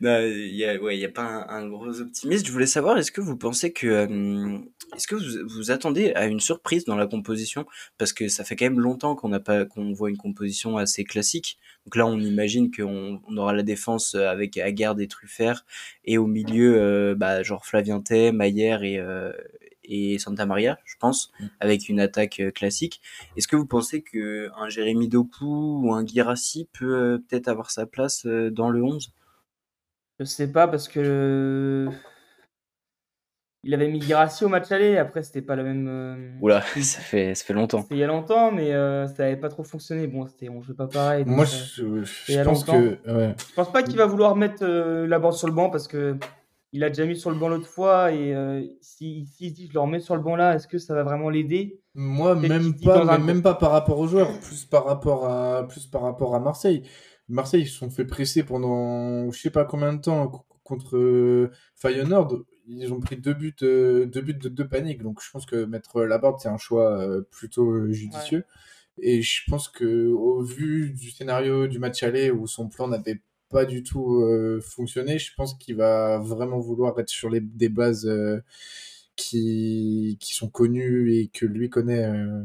il 0.00 0.54
y 0.54 0.64
a, 0.64 0.80
ouais, 0.80 1.04
a 1.04 1.08
pas 1.08 1.46
un, 1.48 1.68
gros 1.68 2.00
optimiste. 2.00 2.46
Je 2.46 2.52
voulais 2.52 2.66
savoir, 2.66 2.98
est-ce 2.98 3.12
que 3.12 3.20
vous 3.20 3.36
pensez 3.36 3.72
que, 3.72 3.86
euh, 3.86 4.58
est-ce 4.96 5.06
que 5.06 5.14
vous, 5.14 5.48
vous 5.48 5.70
attendez 5.70 6.12
à 6.14 6.26
une 6.26 6.40
surprise 6.40 6.84
dans 6.84 6.96
la 6.96 7.06
composition? 7.06 7.66
Parce 7.98 8.12
que 8.12 8.28
ça 8.28 8.44
fait 8.44 8.56
quand 8.56 8.66
même 8.66 8.80
longtemps 8.80 9.14
qu'on 9.14 9.28
n'a 9.28 9.42
voit 9.92 10.10
une 10.10 10.16
composition 10.16 10.76
assez 10.76 11.04
classique. 11.04 11.58
Donc 11.86 11.96
là, 11.96 12.06
on 12.06 12.18
imagine 12.18 12.70
qu'on 12.70 13.20
on 13.26 13.36
aura 13.36 13.52
la 13.52 13.62
défense 13.62 14.14
avec 14.14 14.56
Aguerd 14.56 15.00
et 15.00 15.08
Truffert, 15.08 15.64
et 16.04 16.18
au 16.18 16.26
milieu, 16.26 16.80
euh, 16.80 17.14
bah, 17.14 17.42
genre 17.42 17.66
Flavien 17.66 18.00
Tay, 18.00 18.32
Maillère 18.32 18.82
et, 18.82 18.98
euh, 18.98 19.32
et 19.88 20.18
Santa 20.18 20.46
Maria, 20.46 20.78
je 20.84 20.94
pense, 21.00 21.32
mm. 21.40 21.46
avec 21.60 21.88
une 21.88 22.00
attaque 22.00 22.42
classique. 22.54 23.00
Est-ce 23.36 23.48
que 23.48 23.56
vous 23.56 23.66
pensez 23.66 24.02
que 24.02 24.50
un 24.56 24.68
Jérémy 24.68 25.08
Doku 25.08 25.82
ou 25.82 25.92
un 25.92 26.06
Girassi 26.06 26.68
peut 26.78 27.20
peut-être 27.28 27.48
avoir 27.48 27.70
sa 27.70 27.86
place 27.86 28.26
dans 28.26 28.70
le 28.70 28.82
11 28.82 29.12
je 30.20 30.24
sais 30.24 30.50
pas 30.50 30.66
parce 30.66 30.88
que 30.88 31.88
il 33.64 33.74
avait 33.74 33.88
mis 33.88 34.00
Girassi 34.00 34.44
au 34.44 34.48
match 34.48 34.70
aller. 34.72 34.96
Après, 34.98 35.22
c'était 35.22 35.42
pas 35.42 35.56
la 35.56 35.62
même. 35.62 35.86
Euh, 35.88 36.30
Oula, 36.40 36.60
ça 36.80 37.00
fait, 37.00 37.34
ça 37.34 37.44
fait 37.44 37.52
longtemps. 37.52 37.86
il 37.90 37.98
y 37.98 38.04
a 38.04 38.06
longtemps, 38.06 38.52
mais 38.52 38.72
euh, 38.72 39.06
ça 39.08 39.24
avait 39.24 39.36
pas 39.36 39.48
trop 39.48 39.64
fonctionné. 39.64 40.06
Bon, 40.06 40.26
c'était, 40.26 40.48
on 40.48 40.60
joue 40.62 40.74
pas 40.74 40.86
pareil. 40.86 41.24
Moi, 41.26 41.44
je, 41.44 42.04
je 42.04 42.42
pense 42.42 42.64
que. 42.64 42.98
Je 43.06 43.54
pense 43.54 43.72
pas 43.72 43.82
qu'il 43.82 43.96
va 43.96 44.06
vouloir 44.06 44.36
mettre 44.36 44.62
euh, 44.62 45.06
la 45.06 45.18
bande 45.18 45.34
sur 45.34 45.48
le 45.48 45.52
banc 45.52 45.70
parce 45.70 45.88
que 45.88 46.16
il 46.72 46.84
a 46.84 46.88
déjà 46.88 47.06
mis 47.06 47.16
sur 47.16 47.30
le 47.30 47.36
banc 47.36 47.48
l'autre 47.48 47.68
fois 47.68 48.12
et 48.12 48.34
si, 48.80 49.26
si, 49.26 49.54
si, 49.54 49.66
je 49.68 49.72
le 49.72 49.80
remets 49.80 50.00
sur 50.00 50.16
le 50.16 50.22
banc 50.22 50.36
là, 50.36 50.54
est-ce 50.54 50.68
que 50.68 50.78
ça 50.78 50.94
va 50.94 51.02
vraiment 51.02 51.30
l'aider? 51.30 51.80
Moi, 51.94 52.34
même 52.34 52.74
pas, 52.78 53.18
même 53.18 53.42
pas 53.42 53.54
par 53.54 53.72
rapport 53.72 53.98
aux 53.98 54.06
joueurs, 54.06 54.38
plus 54.40 54.64
par 54.64 54.84
rapport 54.84 55.26
à, 55.26 55.66
plus 55.66 55.86
par 55.86 56.02
rapport 56.02 56.34
à 56.34 56.40
Marseille. 56.40 56.82
Marseille, 57.28 57.62
ils 57.62 57.68
se 57.68 57.78
sont 57.78 57.90
fait 57.90 58.04
presser 58.04 58.42
pendant 58.42 59.30
je 59.30 59.40
sais 59.40 59.50
pas 59.50 59.64
combien 59.64 59.92
de 59.92 60.00
temps 60.00 60.46
contre 60.68 60.96
euh, 60.96 61.50
Feyenoord. 61.76 62.44
Ils 62.66 62.92
ont 62.92 63.00
pris 63.00 63.16
deux 63.16 63.34
buts, 63.34 63.56
euh, 63.62 64.06
deux 64.06 64.20
buts 64.20 64.34
de 64.34 64.48
deux 64.48 64.68
paniques. 64.68 65.02
Donc 65.02 65.22
je 65.22 65.30
pense 65.30 65.46
que 65.46 65.64
mettre 65.64 66.02
Laborde, 66.02 66.38
c'est 66.40 66.48
un 66.48 66.58
choix 66.58 66.98
euh, 67.00 67.22
plutôt 67.30 67.90
judicieux. 67.90 68.44
Et 69.00 69.22
je 69.22 69.42
pense 69.48 69.68
que 69.68 70.08
au 70.08 70.42
vu 70.42 70.90
du 70.90 71.10
scénario 71.10 71.66
du 71.66 71.78
match 71.78 72.02
aller 72.02 72.30
où 72.30 72.46
son 72.46 72.68
plan 72.68 72.88
n'avait 72.88 73.22
pas 73.50 73.64
du 73.64 73.82
tout 73.82 74.22
fonctionné, 74.62 75.18
je 75.18 75.32
pense 75.36 75.54
qu'il 75.54 75.76
va 75.76 76.18
vraiment 76.18 76.58
vouloir 76.58 76.98
être 77.00 77.08
sur 77.08 77.30
les, 77.30 77.40
des 77.40 77.68
bases 77.68 78.10
qui, 79.16 80.16
qui 80.20 80.34
sont 80.34 80.48
connues 80.48 81.14
et 81.14 81.28
que 81.28 81.46
lui 81.46 81.68
connaît 81.70 82.06
euh, 82.06 82.44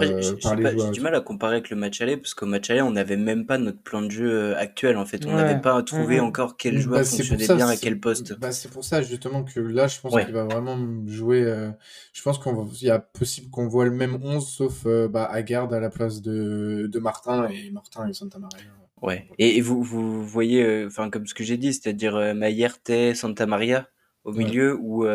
j'ai 0.00 0.90
du 0.90 1.00
mal 1.00 1.14
à 1.14 1.20
comparer 1.20 1.54
avec 1.54 1.70
le 1.70 1.76
match 1.76 2.00
aller 2.00 2.16
parce 2.16 2.34
qu'au 2.34 2.46
match 2.46 2.68
aller 2.70 2.82
on 2.82 2.90
n'avait 2.90 3.16
même 3.16 3.46
pas 3.46 3.56
notre 3.56 3.80
plan 3.80 4.02
de 4.02 4.10
jeu 4.10 4.30
euh, 4.30 4.56
actuel 4.58 4.96
en 4.96 5.06
fait. 5.06 5.24
On 5.26 5.34
n'avait 5.34 5.60
pas 5.60 5.82
trouvé 5.82 6.20
encore 6.20 6.56
quel 6.56 6.74
bah, 6.74 6.80
joueur 6.80 7.04
fonctionnait 7.04 7.46
bien 7.46 7.68
à 7.68 7.76
quel 7.76 7.98
poste. 7.98 8.38
bah, 8.38 8.52
c'est 8.52 8.70
pour 8.70 8.84
ça 8.84 9.02
justement 9.02 9.42
que 9.42 9.60
là 9.60 9.86
je 9.86 10.00
pense 10.00 10.12
qu'il 10.22 10.34
va 10.34 10.44
vraiment 10.44 10.78
jouer 11.06 11.42
euh, 11.42 11.70
je 12.12 12.22
pense 12.22 12.38
qu'il 12.38 12.86
y 12.88 12.90
a 12.90 12.98
possible 12.98 13.50
qu'on 13.50 13.68
voit 13.68 13.84
le 13.84 13.92
même 13.92 14.18
11 14.22 14.46
sauf 14.46 14.86
bah, 15.10 15.24
Agarde 15.24 15.72
à 15.72 15.80
la 15.80 15.90
place 15.90 16.20
de, 16.20 16.88
de 16.92 16.98
Martin 16.98 17.48
et 17.48 17.70
Martin 17.70 18.06
et 18.08 18.12
Santa 18.12 18.38
Maria 18.38 18.79
Ouais. 19.02 19.28
Et, 19.38 19.60
vous, 19.60 19.82
vous 19.82 20.24
voyez, 20.24 20.84
enfin 20.86 21.10
comme 21.10 21.26
ce 21.26 21.34
que 21.34 21.44
j'ai 21.44 21.56
dit, 21.56 21.72
c'est-à-dire 21.72 22.34
Mayer, 22.34 22.68
Tay, 22.82 23.14
Santa 23.14 23.46
Maria 23.46 23.88
au 24.24 24.32
milieu 24.32 24.76
ou 24.78 25.06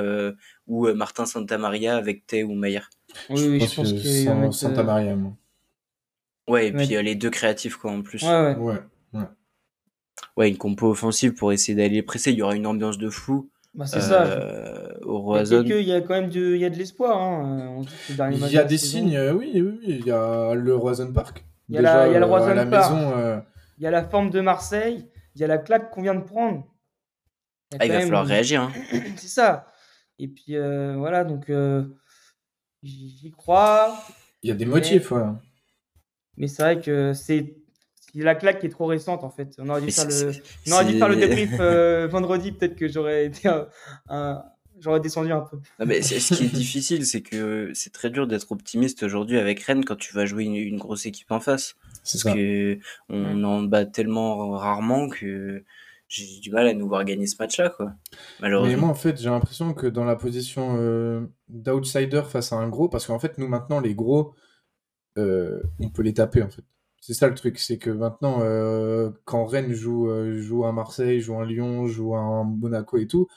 ou 0.67 0.93
Martin 0.93 1.25
Santa 1.25 1.57
Maria 1.57 1.95
avec 1.95 2.25
Tay 2.25 2.43
ou 2.43 2.55
Mayer. 2.55 2.81
Oui, 3.29 3.47
oui, 3.47 3.59
je 3.59 3.75
pense 3.75 3.93
que 3.93 4.51
Santa 4.51 4.83
Maria. 4.83 5.15
Moi. 5.15 5.33
Ouais, 6.47 6.67
et 6.67 6.71
puis 6.71 6.87
les 6.87 7.15
deux 7.15 7.29
créatifs 7.29 7.75
quoi 7.75 7.91
en 7.91 8.01
plus. 8.01 8.23
Ouais, 8.23 8.55
ouais. 8.55 8.73
ouais. 9.13 9.21
Ouais, 10.37 10.49
une 10.49 10.57
compo 10.57 10.89
offensive 10.89 11.33
pour 11.33 11.53
essayer 11.53 11.75
d'aller 11.75 12.01
presser. 12.01 12.31
Il 12.31 12.37
y 12.37 12.41
aura 12.41 12.55
une 12.55 12.67
ambiance 12.67 12.97
de 12.97 13.09
fou. 13.09 13.49
Bah, 13.73 13.85
c'est 13.85 14.01
ça. 14.01 14.23
Euh, 14.25 14.89
au 15.03 15.19
Roison. 15.19 15.63
Il 15.65 15.81
y 15.81 15.93
a 15.93 16.01
quand 16.01 16.13
même 16.13 16.29
de, 16.29 16.55
il 16.55 16.61
y 16.61 16.65
a 16.65 16.69
de 16.69 16.77
l'espoir. 16.77 17.21
Hein. 17.21 17.81
Il 18.09 18.47
y 18.49 18.57
a 18.57 18.63
des 18.63 18.77
signes, 18.77 19.15
euh, 19.15 19.33
oui, 19.33 19.51
oui, 19.53 19.61
oui. 19.61 19.79
Il 19.83 20.05
y 20.05 20.11
a 20.11 20.53
le 20.53 20.75
Roison 20.75 21.11
Park. 21.11 21.43
Il 21.69 21.75
y 21.75 21.77
a, 21.77 21.81
la, 21.81 22.07
il 22.07 22.13
y 22.13 22.15
a 22.15 22.19
le 22.19 22.25
Roison 22.25 22.69
Park. 22.69 22.93
Maison, 22.93 23.41
Il 23.77 23.83
y 23.83 23.87
a 23.87 23.91
la 23.91 24.03
forme 24.03 24.29
de 24.29 24.41
Marseille. 24.41 25.09
Il 25.35 25.41
y 25.41 25.43
a 25.43 25.47
la 25.47 25.57
claque 25.57 25.91
qu'on 25.91 26.01
vient 26.01 26.15
de 26.15 26.23
prendre. 26.23 26.65
Il, 27.71 27.77
ah, 27.79 27.85
il 27.85 27.91
va 27.91 28.01
falloir 28.01 28.25
réagir. 28.25 28.61
Hein. 28.61 28.71
c'est 29.17 29.27
ça. 29.27 29.67
Et 30.17 30.27
puis 30.27 30.55
euh, 30.55 30.95
voilà, 30.97 31.23
donc 31.23 31.51
j'y 32.83 33.31
crois. 33.31 33.97
Il 34.43 34.49
y 34.49 34.51
a 34.51 34.55
des 34.55 34.65
motifs, 34.65 35.11
ouais. 35.11 35.23
Mais 36.37 36.47
c'est 36.47 36.63
vrai 36.63 36.79
que 36.79 37.13
c'est 37.13 37.55
la 38.13 38.35
claque 38.35 38.59
qui 38.59 38.67
est 38.67 38.69
trop 38.69 38.85
récente 38.85 39.23
en 39.23 39.29
fait. 39.29 39.55
On 39.57 39.69
aurait 39.69 39.81
dû, 39.81 39.91
faire 39.91 40.07
le... 40.07 40.31
On 40.67 40.71
aurait 40.71 40.85
dû 40.85 40.97
faire 40.97 41.09
le 41.09 41.15
débrief 41.15 41.51
euh, 41.59 42.07
vendredi, 42.07 42.51
peut-être 42.51 42.75
que 42.75 42.87
j'aurais 42.87 43.25
été 43.25 43.49
un, 44.09 44.43
j'aurais 44.85 44.99
descendu 44.99 45.31
un 45.31 45.41
peu. 45.41 45.57
Non, 45.79 45.85
mais 45.85 46.01
ce 46.01 46.33
qui 46.33 46.45
est 46.45 46.47
difficile, 46.53 47.05
c'est 47.05 47.21
que 47.21 47.71
c'est 47.73 47.91
très 47.91 48.09
dur 48.09 48.27
d'être 48.27 48.51
optimiste 48.51 49.03
aujourd'hui 49.03 49.37
avec 49.37 49.59
Rennes 49.61 49.83
quand 49.83 49.95
tu 49.95 50.13
vas 50.13 50.25
jouer 50.25 50.45
une, 50.45 50.77
grosse 50.77 51.05
équipe 51.05 51.31
en 51.31 51.39
face. 51.39 51.75
Parce 52.03 52.17
ça. 52.17 52.33
que 52.33 52.79
on 53.09 53.43
en 53.43 53.63
bat 53.63 53.85
tellement 53.85 54.51
rarement 54.51 55.09
que 55.09 55.63
j'ai 56.07 56.39
du 56.39 56.51
mal 56.51 56.67
à 56.67 56.73
nous 56.73 56.87
voir 56.87 57.03
gagner 57.03 57.25
ce 57.25 57.35
match-là, 57.39 57.69
quoi. 57.69 57.93
Malheureusement. 58.39 58.75
Mais 58.75 58.79
moi, 58.79 58.89
en 58.89 58.95
fait, 58.95 59.19
j'ai 59.19 59.29
l'impression 59.29 59.73
que 59.73 59.87
dans 59.87 60.05
la 60.05 60.15
position 60.15 60.77
euh, 60.77 61.25
d'outsider 61.49 62.21
face 62.29 62.53
à 62.53 62.57
un 62.57 62.69
gros, 62.69 62.87
parce 62.87 63.07
qu'en 63.07 63.17
fait, 63.17 63.39
nous 63.39 63.47
maintenant, 63.47 63.79
les 63.79 63.95
gros, 63.95 64.35
euh, 65.17 65.63
on 65.79 65.89
peut 65.89 66.03
les 66.03 66.13
taper, 66.13 66.43
en 66.43 66.49
fait. 66.49 66.63
C'est 67.01 67.13
ça 67.13 67.27
le 67.27 67.35
truc, 67.35 67.59
c'est 67.59 67.77
que 67.77 67.91
maintenant, 67.91 68.39
euh, 68.41 69.11
quand 69.25 69.45
Rennes 69.45 69.73
joue, 69.73 70.09
euh, 70.09 70.41
joue 70.41 70.65
à 70.65 70.71
Marseille, 70.71 71.21
joue 71.21 71.39
à 71.39 71.45
Lyon, 71.45 71.85
joue 71.85 72.15
à 72.15 72.43
Monaco 72.43 72.97
et 72.97 73.05
tout, 73.05 73.27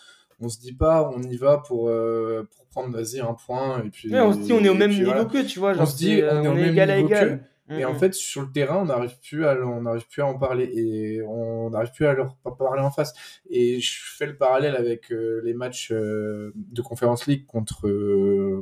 on 0.40 0.48
se 0.48 0.60
dit 0.60 0.72
pas, 0.72 1.10
on 1.14 1.22
y 1.22 1.36
va 1.36 1.58
pour, 1.58 1.88
euh, 1.88 2.48
pour 2.54 2.66
prendre, 2.66 2.96
vas-y, 2.96 3.20
un 3.20 3.34
point. 3.34 3.82
Et 3.84 3.90
puis, 3.90 4.14
on 4.14 4.32
se 4.32 4.38
dit, 4.38 4.52
on 4.52 4.62
est 4.62 4.68
au 4.68 4.74
même 4.74 4.90
niveau 4.90 5.26
que, 5.26 5.44
tu 5.44 5.58
vois. 5.58 5.74
on 5.78 5.86
se 5.86 5.96
dit, 5.96 6.22
on, 6.22 6.44
est, 6.44 6.48
au 6.48 6.54
même 6.54 6.72
égal 6.72 7.02
niveau 7.02 7.14
à 7.14 7.74
Et 7.78 7.84
en 7.84 7.94
fait, 7.94 8.14
sur 8.14 8.42
le 8.42 8.52
terrain, 8.52 8.76
on 8.76 8.84
n'arrive 8.86 9.18
plus 9.20 9.46
à, 9.46 9.56
on 9.56 9.82
n'arrive 9.82 10.06
plus 10.08 10.22
à 10.22 10.26
en 10.26 10.38
parler 10.38 10.64
et 10.64 11.22
on 11.22 11.70
n'arrive 11.70 11.92
plus 11.92 12.06
à 12.06 12.14
leur 12.14 12.36
parler 12.58 12.82
en 12.82 12.90
face. 12.90 13.12
Et 13.50 13.80
je 13.80 14.00
fais 14.16 14.26
le 14.26 14.36
parallèle 14.36 14.76
avec 14.76 15.10
les 15.10 15.54
matchs 15.54 15.90
de 15.90 16.82
Conference 16.82 17.26
League 17.26 17.44
contre 17.46 17.88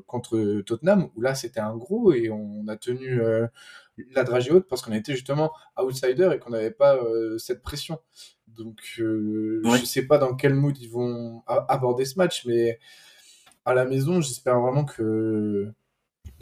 contre 0.07 0.61
Tottenham 0.63 1.09
où 1.15 1.21
là 1.21 1.35
c'était 1.35 1.61
un 1.61 1.77
gros 1.77 2.13
et 2.13 2.31
on 2.31 2.67
a 2.69 2.77
tenu 2.77 3.21
la 4.15 4.25
dragée 4.25 4.51
haute 4.51 4.67
parce 4.69 4.83
qu'on 4.83 4.93
était 4.93 5.13
justement 5.13 5.53
outsider 5.79 6.31
et 6.35 6.39
qu'on 6.39 6.51
n'avait 6.51 6.71
pas 6.71 6.97
euh, 6.97 7.39
cette 7.39 7.63
pression. 7.63 8.01
Donc, 8.49 8.81
euh, 8.99 9.61
je 9.65 9.81
ne 9.81 9.85
sais 9.85 10.07
pas 10.07 10.19
dans 10.19 10.35
quel 10.35 10.55
mood 10.55 10.77
ils 10.79 10.91
vont 10.91 11.43
aborder 11.47 12.05
ce 12.05 12.19
match, 12.19 12.47
mais 12.47 12.79
à 13.65 13.75
la 13.75 13.85
maison, 13.85 14.21
j'espère 14.21 14.61
vraiment 14.61 14.85
que, 14.85 15.73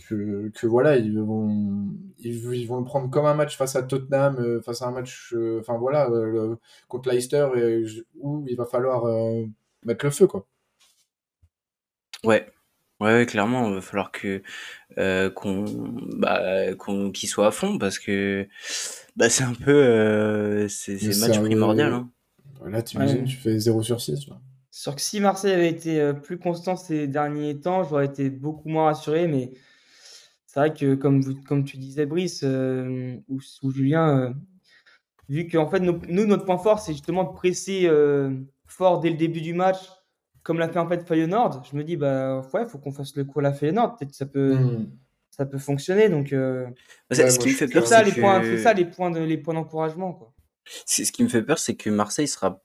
que, 0.09 0.67
voilà, 0.67 0.97
ils 0.97 1.19
vont, 1.19 1.89
ils, 2.19 2.67
vont 2.67 2.79
le 2.79 2.85
prendre 2.85 3.11
comme 3.11 3.27
un 3.27 3.35
match 3.35 3.57
face 3.57 3.75
à 3.75 3.83
Tottenham, 3.83 4.37
euh, 4.39 4.61
face 4.61 4.83
à 4.83 4.89
un 4.89 4.93
match, 4.93 5.35
enfin 5.61 5.79
voilà, 5.79 6.09
contre 6.89 7.11
Leicester, 7.11 7.49
où 8.21 8.45
il 8.47 8.57
va 8.57 8.67
falloir 8.67 9.05
mettre 9.85 10.05
le 10.05 10.11
feu, 10.11 10.27
quoi. 10.27 10.47
Ouais, 12.23 12.47
Ouais, 13.05 13.27
clairement, 13.27 13.69
il 13.69 13.75
va 13.75 13.81
falloir 13.83 14.11
que 14.11 14.43
euh, 14.97 15.29
qu'on 15.29 15.67
bah, 16.17 16.75
qu'on 16.77 17.11
qu'il 17.11 17.29
soit 17.29 17.49
à 17.49 17.51
fond 17.51 17.77
parce 17.77 17.99
que 17.99 18.49
bah, 19.15 19.29
c'est 19.29 19.45
un 19.45 19.53
peu 19.53 19.75
euh, 19.75 20.69
c'est 20.69 20.97
c'est 20.97 21.29
match 21.29 21.39
primordial. 21.39 21.93
Hein. 21.93 22.11
Là, 22.65 22.83
tu 22.83 22.97
imagines, 22.97 23.25
tu 23.25 23.37
fais 23.37 23.59
0 23.59 23.83
sur 23.83 24.01
6. 24.01 24.31
Sur 24.71 24.95
que 24.95 25.03
si 25.03 25.21
Marseille 25.21 25.53
avait 25.53 25.69
été 25.69 26.01
euh, 26.01 26.15
plus 26.15 26.39
constant 26.39 26.77
ces 26.77 27.07
derniers 27.07 27.61
temps, 27.61 27.85
j'aurais 27.85 28.07
été 28.07 28.31
beaucoup 28.31 28.71
moins 28.71 28.85
rassuré, 28.85 29.29
mais 29.29 29.53
c'est 30.47 30.61
vrai 30.61 30.73
que 30.73 30.95
comme 30.95 31.21
vous, 31.21 31.35
comme 31.43 31.65
tu 31.65 31.77
disais 31.77 32.07
Brice 32.07 32.43
ou, 32.43 33.39
ou, 33.63 33.71
Julien, 33.71 34.33
vu 35.29 35.47
qu'en 35.47 35.69
fait 35.69 35.81
nous, 35.81 36.27
notre 36.27 36.47
point 36.47 36.57
fort 36.59 36.81
c'est 36.81 36.93
justement 36.93 37.25
de 37.25 37.35
presser 37.35 37.87
fort 38.65 39.01
dès 39.01 39.11
le 39.11 39.17
début 39.17 39.43
du 39.43 39.53
match 39.53 39.79
comme 40.45 40.59
l'a 40.59 40.69
fait 40.69 40.79
en 40.79 40.89
fait 40.89 41.05
Feyenoord, 41.07 41.65
je 41.69 41.77
me 41.77 41.83
dis 41.83 41.97
bah 41.97 42.47
ouais, 42.53 42.67
faut 42.67 42.79
qu'on 42.79 42.93
fasse 42.93 43.17
le 43.17 43.25
coup 43.25 43.41
à 43.41 43.43
la 43.43 43.53
Feyenoord, 43.53 43.97
peut-être 43.97 44.11
que 44.11 44.17
ça 44.17 44.27
peut 44.27 44.55
hmm. 44.55 44.91
ça 45.31 45.47
peut 45.47 45.59
fonctionner 45.59 46.09
donc 46.09 46.33
euh, 46.33 46.67
ce 47.11 47.39
qui 47.39 47.49
me 47.49 47.55
fait 47.55 47.67
peur 47.67 47.87
c'est 47.87 47.95
ça 47.95 48.03
les 48.03 48.13
points 48.13 48.43
c'est 48.43 48.59
ça 48.59 48.73
les 48.73 48.85
points 48.85 49.11
de, 49.11 49.21
les 49.21 49.39
points 49.39 49.55
d'encouragement 49.55 50.13
quoi. 50.13 50.33
C'est 50.87 51.05
ce 51.05 51.13
qui 51.13 51.25
me 51.25 51.29
fait 51.29 51.43
peur 51.43 51.59
c'est 51.59 51.75
que 51.75 51.91
Marseille 51.91 52.29
sera 52.29 52.63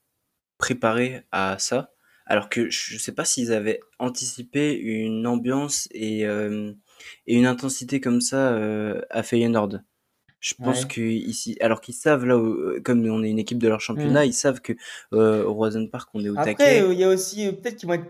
préparé 0.57 1.23
à 1.31 1.57
ça 1.57 1.91
alors 2.29 2.47
que 2.47 2.69
je 2.69 2.97
sais 2.97 3.11
pas 3.11 3.25
s'ils 3.25 3.51
avaient 3.51 3.79
anticipé 3.97 4.77
une 4.77 5.25
ambiance 5.25 5.87
et, 5.91 6.27
euh, 6.27 6.71
et 7.25 7.35
une 7.35 7.47
intensité 7.47 7.99
comme 7.99 8.21
ça 8.21 8.53
euh, 8.53 9.01
à 9.09 9.23
Feyenoord. 9.23 9.79
Je 10.39 10.53
pense 10.55 10.85
que 10.85 11.01
ici, 11.01 11.57
alors 11.59 11.81
qu'ils 11.81 11.93
savent 11.93 12.25
là, 12.25 12.35
euh, 12.35 12.81
comme 12.83 13.05
on 13.09 13.23
est 13.23 13.29
une 13.29 13.39
équipe 13.39 13.57
de 13.59 13.67
leur 13.67 13.81
championnat, 13.81 14.23
mmh. 14.23 14.27
ils 14.27 14.33
savent 14.33 14.61
que 14.61 14.73
euh, 15.13 15.43
au 15.43 15.53
Roison 15.53 15.85
Park 15.87 16.09
on 16.13 16.23
est 16.23 16.29
au 16.29 16.37
Après, 16.37 16.55
taquet. 16.55 16.81
Euh, 16.81 16.93
il 16.93 16.99
y 16.99 17.03
a 17.03 17.09
aussi 17.09 17.51
peut-être 17.51 17.75
qu'ils 17.75 17.89
vont 17.89 17.95
être, 17.95 18.09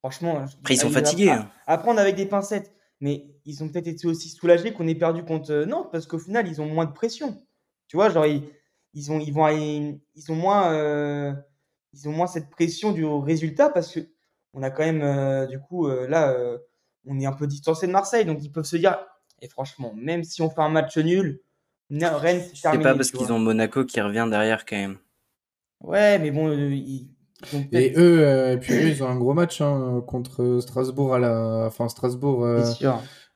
franchement, 0.00 0.44
Après, 0.60 0.74
ils 0.74 0.78
sont 0.80 0.90
fatigués. 0.90 1.30
À, 1.30 1.48
hein. 1.68 1.78
prendre 1.78 2.00
avec 2.00 2.16
des 2.16 2.26
pincettes, 2.26 2.72
mais 3.00 3.26
ils 3.44 3.62
ont 3.62 3.68
peut-être 3.68 3.86
été 3.86 4.08
aussi 4.08 4.28
soulagés 4.30 4.72
qu'on 4.72 4.88
ait 4.88 4.96
perdu 4.96 5.22
contre 5.22 5.64
Nantes 5.64 5.90
parce 5.92 6.08
qu'au 6.08 6.18
final 6.18 6.48
ils 6.48 6.60
ont 6.60 6.66
moins 6.66 6.86
de 6.86 6.92
pression. 6.92 7.40
Tu 7.86 7.96
vois, 7.96 8.10
genre 8.10 8.26
ils, 8.26 8.42
ils 8.94 9.12
ont 9.12 9.20
ils 9.20 9.32
vont 9.32 9.48
ils 9.48 10.32
ont 10.32 10.34
moins 10.34 11.36
ils 11.92 12.08
ont 12.08 12.12
moins 12.12 12.26
cette 12.26 12.50
pression 12.50 12.90
du 12.90 13.04
résultat 13.04 13.68
parce 13.68 13.94
que 13.94 14.00
on 14.54 14.62
a 14.64 14.70
quand 14.70 14.84
même 14.84 15.46
du 15.46 15.60
coup 15.60 15.86
là 15.86 16.36
on 17.06 17.20
est 17.20 17.26
un 17.26 17.32
peu 17.32 17.46
distancé 17.46 17.86
de 17.86 17.92
Marseille 17.92 18.24
donc 18.24 18.38
ils 18.42 18.50
peuvent 18.50 18.64
se 18.64 18.76
dire 18.76 18.98
et 19.40 19.48
franchement, 19.48 19.92
même 19.96 20.24
si 20.24 20.42
on 20.42 20.50
fait 20.50 20.60
un 20.60 20.68
match 20.68 20.96
nul, 20.98 21.40
Rennes, 21.90 22.42
c'est 22.54 22.60
terminé. 22.60 22.82
C'est 22.82 22.90
pas 22.90 22.94
parce 22.94 23.10
qu'ils 23.10 23.32
ont 23.32 23.38
Monaco 23.38 23.84
qui 23.84 24.00
revient 24.00 24.26
derrière 24.30 24.64
quand 24.66 24.76
même. 24.76 24.98
Ouais, 25.80 26.18
mais 26.18 26.30
bon, 26.30 26.48
euh, 26.48 26.74
ils, 26.74 27.08
et 27.72 27.92
eux, 27.96 28.26
euh, 28.26 28.54
et 28.54 28.56
puis 28.58 28.74
eux, 28.74 28.88
ils 28.88 29.02
ont 29.02 29.08
un 29.08 29.16
gros 29.16 29.32
match 29.32 29.60
hein, 29.60 30.02
contre 30.06 30.58
Strasbourg 30.60 31.14
à 31.14 31.18
la, 31.18 31.64
enfin 31.66 31.88
Strasbourg 31.88 32.44
euh, 32.44 32.64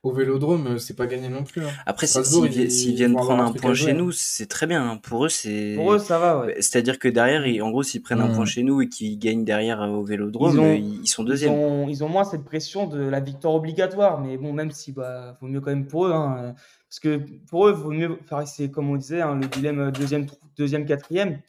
au 0.03 0.11
Vélodrome, 0.11 0.77
c'est 0.79 0.95
pas 0.95 1.07
gagné 1.07 1.29
non 1.29 1.43
plus. 1.43 1.63
Hein. 1.63 1.71
Après, 1.85 2.07
s'ils 2.07 2.95
viennent 2.95 3.15
prendre 3.15 3.43
un 3.43 3.53
point 3.53 3.73
chez 3.73 3.93
nous, 3.93 4.11
c'est 4.11 4.47
très 4.47 4.67
bien. 4.67 4.87
Hein. 4.87 4.97
Pour 4.97 5.25
eux, 5.25 5.29
c'est. 5.29 5.73
Pour 5.75 5.93
eux, 5.93 5.99
ça 5.99 6.19
va. 6.19 6.41
Ouais. 6.41 6.55
C'est-à-dire 6.57 6.99
que 6.99 7.07
derrière, 7.07 7.65
en 7.65 7.71
gros, 7.71 7.83
s'ils 7.83 8.01
prennent 8.01 8.21
un 8.21 8.33
point 8.33 8.45
chez 8.45 8.63
nous 8.63 8.81
et 8.81 8.89
qu'ils 8.89 9.17
gagnent 9.17 9.45
derrière 9.45 9.79
au 9.81 10.03
Vélodrome, 10.03 10.59
ils, 10.75 11.07
sont 11.07 11.23
deuxièmes. 11.23 11.53
Ils 11.53 11.55
ont, 11.55 11.89
ils 11.89 12.03
ont, 12.03 12.09
moins 12.09 12.25
cette 12.25 12.43
pression 12.43 12.85
de 12.87 12.99
la 12.99 13.19
victoire 13.19 13.55
obligatoire, 13.55 14.19
mais 14.19 14.37
bon, 14.37 14.53
même 14.53 14.71
si 14.71 14.91
bah, 14.91 15.37
vaut 15.41 15.47
mieux 15.47 15.61
quand 15.61 15.71
même 15.71 15.87
pour 15.87 16.07
eux, 16.07 16.11
hein, 16.11 16.53
parce 16.89 16.99
que 16.99 17.21
pour 17.49 17.67
eux, 17.67 17.71
vaut 17.71 17.91
mieux 17.91 18.19
faire, 18.27 18.47
c'est 18.47 18.69
comme 18.69 18.89
on 18.89 18.97
disait, 18.97 19.21
le 19.21 19.47
dilemme 19.47 19.91
deuxième, 19.91 20.25
deuxième, 20.57 20.85
quatrième 20.85 21.39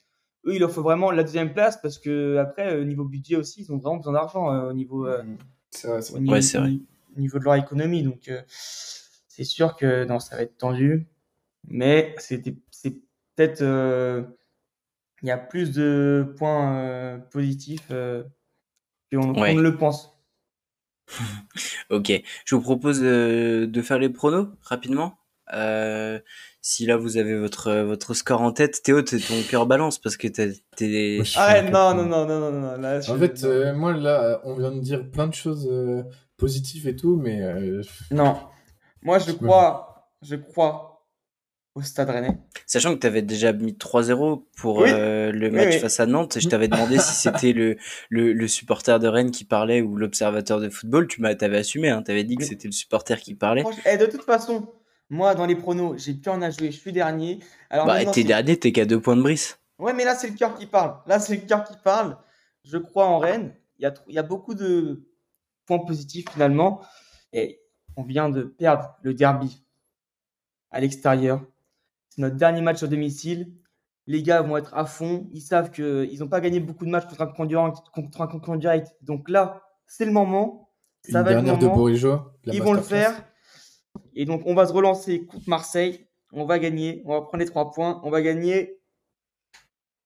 eux, 0.47 0.55
il 0.55 0.61
leur 0.61 0.71
faut 0.71 0.83
vraiment 0.83 1.11
la 1.11 1.23
deuxième 1.23 1.53
place 1.53 1.79
parce 1.81 1.99
que 1.99 2.37
après, 2.37 2.75
au 2.75 2.81
euh, 2.81 2.85
niveau 2.85 3.05
budget 3.05 3.37
aussi, 3.37 3.63
ils 3.63 3.73
ont 3.73 3.79
vraiment 3.79 3.97
besoin 3.97 4.13
d'argent 4.13 4.53
euh, 4.53 4.71
au 4.71 4.73
niveau, 4.73 5.07
euh, 5.07 5.23
Au 7.17 7.21
niveau, 7.21 7.39
de 7.39 7.45
leur 7.45 7.55
économie. 7.55 8.03
Donc, 8.03 8.31
c'est 8.47 9.45
sûr 9.45 9.77
que 9.77 10.05
non, 10.05 10.19
ça 10.19 10.37
va 10.37 10.43
être 10.43 10.57
tendu, 10.57 11.07
mais 11.69 12.15
c'est 12.19 12.43
peut-être 13.37 13.63
il 15.23 15.29
y 15.29 15.31
a 15.31 15.39
plus 15.39 15.73
de 15.73 16.35
points 16.37 17.21
positifs 17.31 17.89
qu'on 17.89 19.33
ne 19.33 19.61
le 19.61 19.77
pense. 19.77 20.11
ok, 21.91 22.13
je 22.45 22.55
vous 22.55 22.63
propose 22.63 23.01
de 23.01 23.83
faire 23.83 23.99
les 23.99 24.09
pronos 24.09 24.49
rapidement. 24.63 25.19
Euh, 25.53 26.19
si 26.63 26.87
là 26.87 26.97
vous 26.97 27.19
avez 27.19 27.39
votre 27.39 27.83
votre 27.83 28.15
score 28.15 28.41
en 28.41 28.53
tête, 28.53 28.83
Théo, 28.83 29.03
ton 29.03 29.43
cœur 29.49 29.67
balance 29.67 29.99
parce 29.99 30.17
que 30.17 30.29
t'es. 30.29 31.21
Ah 31.37 31.63
non, 31.63 31.95
non, 31.95 32.07
non, 32.07 32.27
non, 32.27 32.51
non, 32.51 32.79
non, 32.79 33.01
En 33.09 33.19
fait, 33.19 33.45
euh, 33.45 33.75
moi 33.75 33.93
là, 33.93 34.41
on 34.45 34.55
vient 34.55 34.73
de 34.73 34.81
dire 34.81 35.11
plein 35.11 35.27
de 35.27 35.35
choses 35.35 35.69
euh, 35.71 36.03
positives 36.45 36.89
et 36.89 36.97
tout, 36.97 37.17
mais. 37.17 37.41
Non, 38.11 38.37
moi 39.03 39.19
je 39.19 39.33
crois, 39.33 40.11
je 40.21 40.37
crois 40.37 40.95
au 41.75 41.83
Stade 41.83 42.11
Rennais. 42.11 42.39
Sachant 42.67 42.95
que 42.95 43.01
tu 43.01 43.07
avais 43.07 43.23
déjà 43.23 43.53
mis 43.53 43.73
3-0 43.73 44.45
pour 44.57 44.83
le 44.85 45.49
match 45.51 45.79
face 45.79 46.01
à 46.01 46.07
Nantes, 46.07 46.37
et 46.37 46.41
je 46.41 46.49
t'avais 46.49 46.69
demandé 46.69 46.99
si 46.99 47.15
c'était 47.15 47.53
le, 47.53 47.77
le, 48.11 48.33
le, 48.33 48.49
supporter 48.49 49.01
de 49.01 49.09
Rennes 49.09 49.31
qui 49.31 49.45
parlait 49.45 49.83
ou 49.83 49.97
l'observateur 49.97 50.61
de 50.61 50.69
football, 50.69 51.09
tu 51.09 51.21
m'avais 51.21 51.57
assumé, 51.57 51.89
hein, 51.89 52.03
tu 52.05 52.11
avais 52.11 52.25
dit 52.25 52.37
que 52.37 52.45
c'était 52.45 52.69
le 52.69 52.73
supporter 52.73 53.21
qui 53.21 53.35
parlait. 53.35 53.63
Et 53.87 53.95
eh, 53.95 53.97
de 53.97 54.07
toute 54.07 54.23
façon, 54.23 54.69
Moi, 55.11 55.35
dans 55.35 55.47
les 55.47 55.57
pronos, 55.57 55.97
j'ai 55.97 56.15
plus 56.15 56.31
rien 56.31 56.43
à 56.43 56.51
jouer. 56.51 56.71
Je 56.71 56.79
suis 56.79 56.93
dernier. 56.93 57.41
Alors, 57.71 57.87
bah, 57.87 58.05
t'es 58.05 58.25
dernier, 58.25 58.57
t'es 58.57 58.73
qu'à 58.73 58.85
deux 58.85 59.01
points 59.01 59.17
de 59.17 59.23
Brice. 59.23 59.59
Ouais, 59.79 59.93
mais 59.93 60.05
là, 60.05 60.15
c'est 60.15 60.29
le 60.29 60.35
cœur 60.35 60.57
qui 60.57 60.67
parle. 60.67 60.97
Là, 61.07 61.19
c'est 61.19 61.35
le 61.35 61.43
cœur 61.43 61.65
qui 61.65 61.75
parle. 61.83 62.17
Je 62.65 62.79
crois 62.79 63.07
en 63.07 63.19
Rennes. 63.19 63.55
Il 63.79 63.83
y 63.83 63.87
a, 63.87 63.95
il 64.09 64.15
y 64.15 64.19
a 64.19 64.23
beaucoup 64.23 64.55
de 64.55 65.09
points 65.67 65.85
positifs 65.85 66.31
finalement. 66.31 66.83
Et 67.33 67.61
on 67.97 68.03
vient 68.03 68.29
de 68.29 68.43
perdre 68.43 68.97
le 69.03 69.15
derby 69.15 69.65
à 70.71 70.81
l'extérieur. 70.81 71.45
C'est 72.11 72.23
notre 72.23 72.37
dernier 72.37 72.61
match 72.61 72.83
au 72.83 72.87
domicile. 72.87 73.53
Les 74.07 74.23
gars 74.23 74.43
vont 74.43 74.57
être 74.57 74.75
à 74.75 74.85
fond. 74.85 75.29
Ils 75.33 75.41
savent 75.41 75.71
qu'ils 75.71 76.19
n'ont 76.19 76.29
pas 76.29 76.41
gagné 76.41 76.61
beaucoup 76.61 76.85
de 76.85 76.91
matchs 76.91 77.07
contre 77.07 77.23
un 77.23 77.27
concurrent, 77.27 77.73
contre 77.93 78.21
un 78.21 78.27
concurrent 78.27 78.57
direct. 78.57 78.95
Donc 79.01 79.29
là, 79.29 79.63
c'est 79.87 80.05
le 80.05 80.13
moment. 80.13 80.71
Ça 81.03 81.23
va 81.23 81.33
être 81.33 81.39
le 81.39 81.53
moment. 81.53 81.89
Ils 82.47 82.63
vont 82.63 82.73
le 82.73 82.83
faire. 82.83 83.25
Et 84.15 84.25
donc, 84.25 84.43
on 84.47 84.55
va 84.55 84.67
se 84.67 84.73
relancer 84.73 85.25
contre 85.27 85.49
Marseille. 85.49 86.07
On 86.33 86.45
va 86.45 86.59
gagner. 86.59 87.03
On 87.07 87.13
va 87.13 87.23
prendre 87.23 87.39
les 87.39 87.47
trois 87.47 87.71
points. 87.71 88.01
On 88.05 88.11
va 88.11 88.23
gagner 88.23 88.81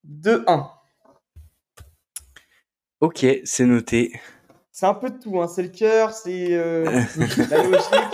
2-1. 0.06 0.70
Ok, 3.00 3.26
c'est 3.44 3.66
noté. 3.66 4.12
C'est 4.78 4.86
un 4.86 4.94
peu 4.94 5.10
de 5.10 5.18
tout. 5.18 5.42
Hein. 5.42 5.48
C'est 5.48 5.64
le 5.64 5.70
cœur, 5.70 6.12
c'est 6.12 6.54
euh, 6.54 6.84
la 7.50 7.64
logique. 7.64 7.82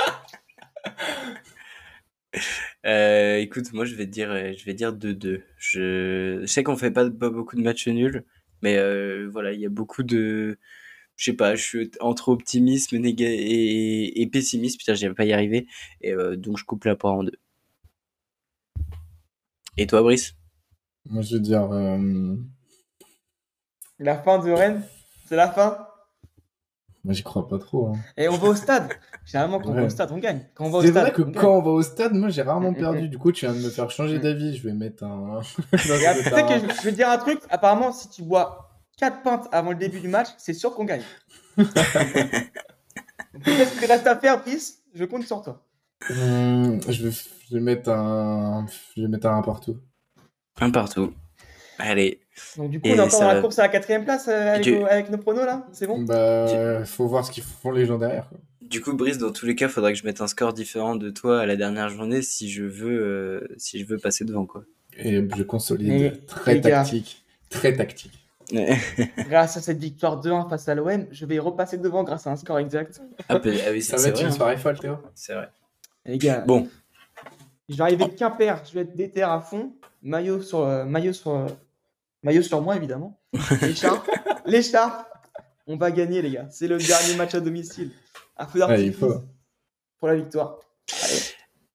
Euh, 2.84 3.36
écoute, 3.36 3.72
moi 3.72 3.86
je 3.86 3.94
vais 3.94 4.06
dire, 4.06 4.30
euh, 4.30 4.52
je 4.54 4.64
vais 4.66 4.74
dire 4.74 4.92
2-2. 4.92 5.42
Je... 5.56 6.44
sais 6.46 6.62
qu'on 6.62 6.76
fait 6.76 6.90
pas, 6.90 7.08
beaucoup 7.08 7.56
de 7.56 7.62
matchs 7.62 7.88
nuls, 7.88 8.26
mais 8.60 8.76
voilà, 9.26 9.52
il 9.52 9.60
y 9.60 9.64
a 9.64 9.70
beaucoup 9.70 10.02
de, 10.02 10.58
je 11.16 11.24
sais 11.24 11.32
pas, 11.32 11.54
je 11.54 11.62
suis 11.62 11.90
entre 12.00 12.28
optimisme 12.28 12.96
et, 13.02 14.20
et, 14.20 14.26
pessimisme. 14.26 14.76
Putain, 14.76 14.94
je 14.94 15.06
vais 15.06 15.14
pas 15.14 15.24
y 15.24 15.32
arriver, 15.32 15.66
et 16.02 16.12
donc 16.36 16.58
je 16.58 16.64
coupe 16.64 16.84
la 16.84 16.96
part 16.96 17.14
en 17.14 17.22
deux. 17.24 17.38
Et 19.78 19.86
toi, 19.86 20.02
Brice? 20.02 20.34
Moi, 21.06 21.22
je 21.22 21.36
veux 21.36 21.40
dire. 21.40 21.68
La 23.98 24.18
fin 24.18 24.44
de 24.44 24.50
Rennes? 24.50 24.82
C'est 25.26 25.36
la 25.36 25.50
fin? 25.50 25.93
Moi, 27.04 27.12
j'y 27.12 27.22
crois 27.22 27.46
pas 27.46 27.58
trop. 27.58 27.88
Hein. 27.88 27.98
Et 28.16 28.28
on 28.28 28.36
va 28.38 28.48
au 28.48 28.54
stade. 28.54 28.88
Généralement, 29.26 29.60
quand 29.60 29.68
on 29.70 29.74
va 29.74 29.84
au 29.84 29.90
stade, 29.90 30.10
on 30.10 30.16
gagne. 30.18 30.40
C'est 30.58 30.90
vrai 30.90 31.12
que 31.12 31.20
quand 31.20 31.58
on 31.58 31.62
va 31.62 31.70
au 31.70 31.82
stade, 31.82 32.14
moi, 32.14 32.30
j'ai 32.30 32.40
rarement 32.40 32.72
perdu. 32.72 33.08
Du 33.08 33.18
coup, 33.18 33.30
tu 33.30 33.44
viens 33.44 33.54
de 33.54 33.60
me 33.60 33.68
faire 33.68 33.90
changer 33.90 34.18
d'avis. 34.18 34.56
Je 34.56 34.66
vais 34.66 34.72
mettre 34.72 35.04
un. 35.04 35.40
tu 35.72 35.78
sais 35.78 35.98
que 36.42 36.58
je 36.58 36.82
vais 36.82 36.90
te 36.92 36.96
dire 36.96 37.10
un 37.10 37.18
truc. 37.18 37.40
Apparemment, 37.50 37.92
si 37.92 38.08
tu 38.08 38.22
bois 38.22 38.70
4 38.96 39.22
pintes 39.22 39.48
avant 39.52 39.70
le 39.70 39.76
début 39.76 40.00
du 40.00 40.08
match, 40.08 40.28
c'est 40.38 40.54
sûr 40.54 40.74
qu'on 40.74 40.84
gagne. 40.84 41.02
Qu'est-ce 43.44 43.78
qu'il 43.78 43.86
reste 43.86 44.06
à 44.06 44.16
faire, 44.16 44.40
Brice? 44.40 44.82
Je 44.94 45.04
compte 45.04 45.24
sur 45.24 45.42
toi. 45.42 45.62
Hum, 46.08 46.80
je, 46.88 47.06
vais, 47.06 47.10
je, 47.10 47.54
vais, 47.54 47.60
mettre 47.60 47.90
un... 47.90 48.66
je 48.96 49.02
vais 49.02 49.08
mettre 49.08 49.26
un 49.26 49.42
partout. 49.42 49.78
Un 50.60 50.70
partout. 50.70 51.12
Allez. 51.78 52.23
Donc 52.56 52.70
du 52.70 52.80
coup, 52.80 52.88
on 52.88 52.94
est 52.94 53.00
encore 53.00 53.20
dans 53.20 53.32
la 53.32 53.40
course 53.40 53.58
à 53.58 53.62
la 53.62 53.68
quatrième 53.68 54.04
place 54.04 54.28
euh, 54.28 54.54
avec, 54.88 55.10
nos, 55.10 55.18
pronos 55.18 55.44
là 55.44 55.66
C'est 55.72 55.86
bon 55.86 56.02
Bah, 56.02 56.84
faut 56.84 57.06
voir 57.06 57.24
ce 57.24 57.30
qu'ils 57.30 57.44
font 57.44 57.70
les 57.70 57.86
gens 57.86 57.98
derrière. 57.98 58.28
Du 58.60 58.80
coup, 58.80 58.94
Brice, 58.94 59.18
dans 59.18 59.30
tous 59.30 59.46
les 59.46 59.54
cas, 59.54 59.66
il 59.66 59.72
faudrait 59.72 59.92
que 59.92 59.98
je 59.98 60.04
mette 60.04 60.20
un 60.20 60.26
score 60.26 60.52
différent 60.52 60.96
de 60.96 61.10
toi 61.10 61.40
à 61.40 61.46
la 61.46 61.56
dernière 61.56 61.88
journée 61.90 62.22
si 62.22 62.50
je 62.50 62.64
veux, 62.64 63.00
euh, 63.00 63.54
si 63.56 63.78
je 63.78 63.86
veux 63.86 63.98
passer 63.98 64.24
devant 64.24 64.46
quoi. 64.46 64.64
Et 64.96 65.22
je 65.36 65.42
consolide. 65.42 66.24
très 66.26 66.60
tactique. 66.60 67.24
Très 67.50 67.74
tactique. 67.74 68.24
grâce 69.28 69.56
à 69.56 69.60
cette 69.60 69.78
victoire 69.78 70.20
2-1 70.20 70.48
face 70.48 70.68
à 70.68 70.74
l'OM, 70.74 71.06
je 71.10 71.26
vais 71.26 71.38
repasser 71.38 71.78
devant 71.78 72.04
grâce 72.04 72.26
à 72.26 72.30
un 72.30 72.36
score 72.36 72.58
exact. 72.58 73.00
Ah, 73.28 73.38
bah, 73.38 73.50
ah 73.66 73.70
oui, 73.72 73.82
ça 73.82 73.96
va 73.96 74.08
être 74.08 74.20
une 74.20 74.26
hein. 74.26 74.30
soirée 74.30 74.56
folle, 74.56 74.78
Théo. 74.78 74.96
C'est 75.14 75.34
vrai. 75.34 75.48
Les 76.04 76.18
gars, 76.18 76.40
bon. 76.40 76.68
Je 77.68 77.76
vais 77.76 77.82
arriver 77.82 78.04
de 78.04 78.12
Quimper, 78.12 78.62
je 78.66 78.74
vais 78.74 78.82
être 78.82 78.94
déter 78.94 79.22
à 79.22 79.40
fond. 79.40 79.72
Maillot 80.02 80.42
sur, 80.42 80.60
euh, 80.60 80.84
maillot 80.84 81.14
sur, 81.14 81.46
Maillot 82.24 82.42
sur 82.42 82.60
moi, 82.62 82.76
évidemment. 82.76 83.20
L'écharpe. 83.62 84.10
L'écharpe. 84.46 85.06
On 85.66 85.76
va 85.76 85.90
gagner, 85.90 86.22
les 86.22 86.30
gars. 86.30 86.48
C'est 86.50 86.68
le 86.68 86.78
dernier 86.78 87.14
match 87.16 87.34
à 87.34 87.40
domicile. 87.40 87.90
À 88.36 88.46
feu 88.46 88.60
pour 90.00 90.08
la 90.08 90.16
victoire. 90.16 90.58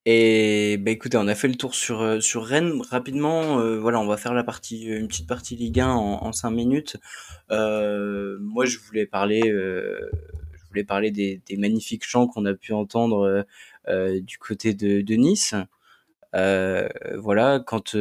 Et 0.05 0.77
bah 0.77 0.91
écoutez, 0.91 1.17
on 1.17 1.27
a 1.27 1.35
fait 1.35 1.47
le 1.47 1.55
tour 1.55 1.75
sur 1.75 2.01
euh, 2.01 2.19
sur 2.19 2.43
Rennes 2.43 2.81
rapidement. 2.89 3.59
Euh, 3.59 3.79
voilà, 3.79 3.99
on 3.99 4.07
va 4.07 4.17
faire 4.17 4.33
la 4.33 4.43
partie 4.43 4.85
une 4.85 5.07
petite 5.07 5.27
partie 5.27 5.55
Ligue 5.55 5.79
1 5.79 5.87
en, 5.87 6.31
5 6.31 6.49
minutes. 6.49 6.97
Euh, 7.51 8.37
moi, 8.41 8.65
je 8.65 8.79
voulais 8.79 9.05
parler 9.05 9.41
je 9.43 10.67
voulais 10.67 10.83
parler 10.83 11.11
des, 11.11 11.41
magnifiques 11.57 12.05
chants 12.05 12.27
qu'on 12.27 12.45
a 12.45 12.53
pu 12.53 12.73
entendre 12.73 13.45
du 13.87 14.37
côté 14.39 14.73
de, 14.73 15.01
de 15.01 15.15
Nice. 15.15 15.53
voilà, 16.33 17.59
quand 17.65 17.95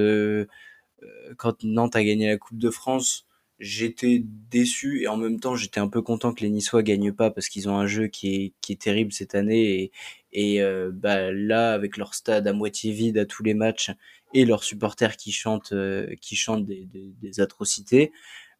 quand 1.36 1.62
Nantes 1.64 1.96
a 1.96 2.04
gagné 2.04 2.28
la 2.28 2.36
Coupe 2.36 2.58
de 2.58 2.70
France, 2.70 3.28
j'étais 3.58 4.22
déçu 4.50 5.02
et 5.02 5.08
en 5.08 5.16
même 5.16 5.40
temps 5.40 5.56
j'étais 5.56 5.80
un 5.80 5.88
peu 5.88 6.00
content 6.00 6.32
que 6.32 6.42
les 6.42 6.50
Niçois 6.50 6.82
gagnent 6.82 7.12
pas 7.12 7.30
parce 7.30 7.48
qu'ils 7.48 7.68
ont 7.68 7.76
un 7.76 7.86
jeu 7.86 8.06
qui 8.06 8.34
est, 8.36 8.52
qui 8.60 8.72
est 8.72 8.80
terrible 8.80 9.12
cette 9.12 9.34
année 9.34 9.82
et, 9.82 9.92
et 10.32 10.62
euh, 10.62 10.90
bah, 10.92 11.32
là 11.32 11.72
avec 11.72 11.96
leur 11.96 12.14
stade 12.14 12.46
à 12.46 12.52
moitié 12.52 12.92
vide 12.92 13.18
à 13.18 13.26
tous 13.26 13.42
les 13.42 13.54
matchs 13.54 13.90
et 14.32 14.44
leurs 14.44 14.62
supporters 14.62 15.16
qui 15.16 15.32
chantent 15.32 15.72
euh, 15.72 16.14
qui 16.20 16.36
chantent 16.36 16.66
des, 16.66 17.40
atrocités 17.40 18.12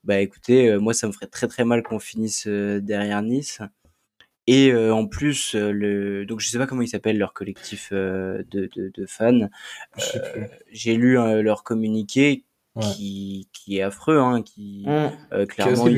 bah 0.05 0.21
écoutez 0.21 0.77
moi 0.79 0.95
ça 0.95 1.07
me 1.07 1.13
ferait 1.13 1.27
très 1.27 1.49
très 1.49 1.65
mal 1.65 1.83
qu'on 1.83 1.99
finisse 1.99 2.47
derrière 2.47 3.23
Nice 3.23 3.61
et 4.49 4.75
en 4.75 5.07
plus 5.07 5.55
le 5.55 6.25
donc 6.25 6.41
je 6.41 6.49
sais 6.49 6.59
pas 6.59 6.67
comment 6.67 6.83
ils 6.83 6.89
s'appellent 6.89 7.19
leur 7.19 7.35
collectif 7.35 7.93
de, 7.93 8.47
de, 8.51 8.91
de, 8.95 9.07
fans 9.07 9.49
j'ai 10.73 10.95
lu 10.95 11.15
leur 11.43 11.65
communiqué 11.65 12.45
qui, 12.81 13.49
qui 13.53 13.79
est 13.79 13.83
affreux, 13.83 14.19
hein, 14.19 14.43
qui 14.43 14.85
mmh. 14.87 15.47
clairement 15.47 15.89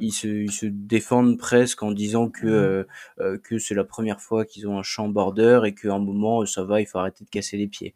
ils, 0.00 0.12
se, 0.12 0.28
ils 0.28 0.52
se 0.52 0.66
défendent 0.66 1.38
presque 1.38 1.82
en 1.82 1.92
disant 1.92 2.28
que 2.28 2.86
mmh. 3.18 3.38
que 3.38 3.58
c'est 3.58 3.74
la 3.74 3.84
première 3.84 4.20
fois 4.20 4.44
qu'ils 4.44 4.68
ont 4.68 4.78
un 4.78 4.82
champ 4.82 5.08
border 5.08 5.62
et 5.64 5.74
qu'à 5.74 5.94
un 5.94 5.98
moment 5.98 6.44
ça 6.46 6.64
va, 6.64 6.80
il 6.80 6.86
faut 6.86 6.98
arrêter 6.98 7.24
de 7.24 7.30
casser 7.30 7.56
les 7.56 7.66
pieds. 7.66 7.94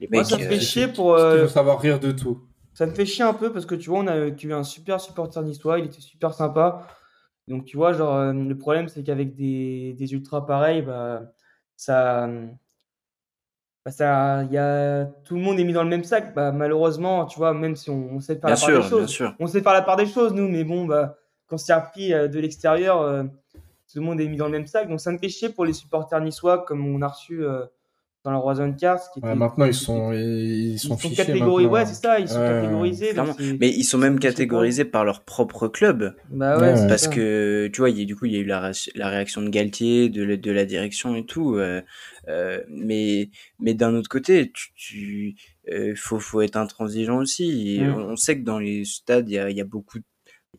les 0.00 0.08
mecs, 0.08 0.26
ça 0.26 0.38
me 0.38 0.44
fait 0.44 0.60
chier 0.60 0.88
pour 0.88 1.18
savoir 1.48 1.80
rire 1.80 2.00
de 2.00 2.12
tout. 2.12 2.40
Ça 2.74 2.84
me 2.84 2.92
fait 2.92 3.06
chier 3.06 3.24
un 3.24 3.34
peu 3.34 3.52
parce 3.52 3.64
que 3.64 3.74
tu 3.74 3.88
vois, 3.88 4.00
on 4.00 4.06
a 4.06 4.16
eu 4.28 4.52
un 4.52 4.64
super 4.64 5.00
supporter 5.00 5.42
niçois, 5.42 5.78
il 5.78 5.86
était 5.86 6.00
super 6.00 6.34
sympa. 6.34 6.86
Donc, 7.48 7.64
tu 7.64 7.76
vois, 7.76 7.92
genre, 7.92 8.14
euh, 8.16 8.32
le 8.32 8.58
problème, 8.58 8.88
c'est 8.88 9.02
qu'avec 9.02 9.34
des, 9.34 9.94
des 9.94 10.12
ultras 10.12 10.44
pareils, 10.44 10.82
bah, 10.82 11.32
ça, 11.76 12.28
bah, 13.84 13.92
ça, 13.92 14.42
y 14.50 14.58
a, 14.58 15.04
tout 15.24 15.36
le 15.36 15.40
monde 15.40 15.60
est 15.60 15.64
mis 15.64 15.72
dans 15.72 15.84
le 15.84 15.88
même 15.88 16.02
sac. 16.02 16.34
Bah, 16.34 16.50
malheureusement, 16.50 17.24
tu 17.26 17.38
vois, 17.38 17.54
même 17.54 17.76
si 17.76 17.88
on, 17.88 18.18
sait 18.18 18.34
faire 18.34 18.50
la 18.50 18.56
part 18.56 18.68
des 18.68 18.82
choses, 18.82 19.22
on 19.38 19.46
sait 19.46 19.60
faire 19.60 19.72
la 19.72 19.82
part 19.82 19.96
des 19.96 20.06
choses, 20.06 20.32
nous, 20.32 20.48
mais 20.48 20.64
bon, 20.64 20.86
bah, 20.86 21.16
quand 21.46 21.56
c'est 21.56 21.72
appris 21.72 22.12
euh, 22.12 22.26
de 22.26 22.40
l'extérieur, 22.40 23.00
euh, 23.00 23.22
tout 23.54 24.00
le 24.00 24.00
monde 24.00 24.20
est 24.20 24.26
mis 24.26 24.36
dans 24.36 24.46
le 24.46 24.50
même 24.50 24.66
sac. 24.66 24.88
Donc, 24.88 25.00
ça 25.00 25.12
me 25.12 25.18
fait 25.18 25.28
chier 25.28 25.50
pour 25.50 25.64
les 25.64 25.72
supporters 25.72 26.20
niçois, 26.20 26.64
comme 26.64 26.84
on 26.84 27.00
a 27.00 27.06
reçu 27.08 27.44
dans 28.26 28.32
la 28.32 28.40
Warzone 28.40 28.76
Cars. 28.76 29.00
Qui 29.12 29.20
maintenant, 29.20 29.64
ils 29.66 29.72
sont, 29.72 30.12
ils 30.12 30.78
sont, 30.78 30.96
ils 30.96 31.16
catégorisés. 31.16 31.70
Ouais, 31.70 31.86
c'est 31.86 31.94
ça, 31.94 32.18
ils 32.18 32.28
sont 32.28 32.40
catégorisés. 32.40 33.14
Mais 33.60 33.70
ils 33.70 33.84
sont 33.84 33.98
même 33.98 34.18
catégorisés 34.18 34.84
par 34.84 35.04
leur 35.04 35.22
propre 35.22 35.68
club. 35.68 36.14
Bah 36.30 36.58
ouais, 36.58 36.74
Parce 36.88 37.06
que, 37.06 37.70
tu 37.72 37.80
vois, 37.80 37.88
y 37.90 38.02
a, 38.02 38.04
du 38.04 38.16
coup, 38.16 38.26
il 38.26 38.32
y 38.32 38.36
a 38.36 38.40
eu 38.40 38.44
la, 38.44 38.72
la 38.96 39.08
réaction 39.08 39.42
de 39.42 39.48
Galtier, 39.48 40.08
de, 40.08 40.34
de 40.34 40.50
la 40.50 40.64
direction 40.64 41.14
et 41.14 41.24
tout. 41.24 41.54
Euh, 41.54 41.80
euh, 42.28 42.60
mais 42.68 43.30
mais 43.60 43.74
d'un 43.74 43.94
autre 43.94 44.08
côté, 44.08 44.50
tu, 44.52 44.72
tu 44.74 45.34
euh, 45.72 45.94
faut, 45.94 46.18
faut 46.18 46.40
être 46.40 46.56
intransigeant 46.56 47.18
aussi. 47.18 47.76
Et 47.76 47.88
on 47.88 48.16
sait 48.16 48.38
que 48.40 48.44
dans 48.44 48.58
les 48.58 48.84
stades, 48.84 49.30
il 49.30 49.34
y 49.34 49.38
a, 49.38 49.50
y 49.50 49.60
a 49.60 49.64
beaucoup 49.64 50.00
de 50.00 50.04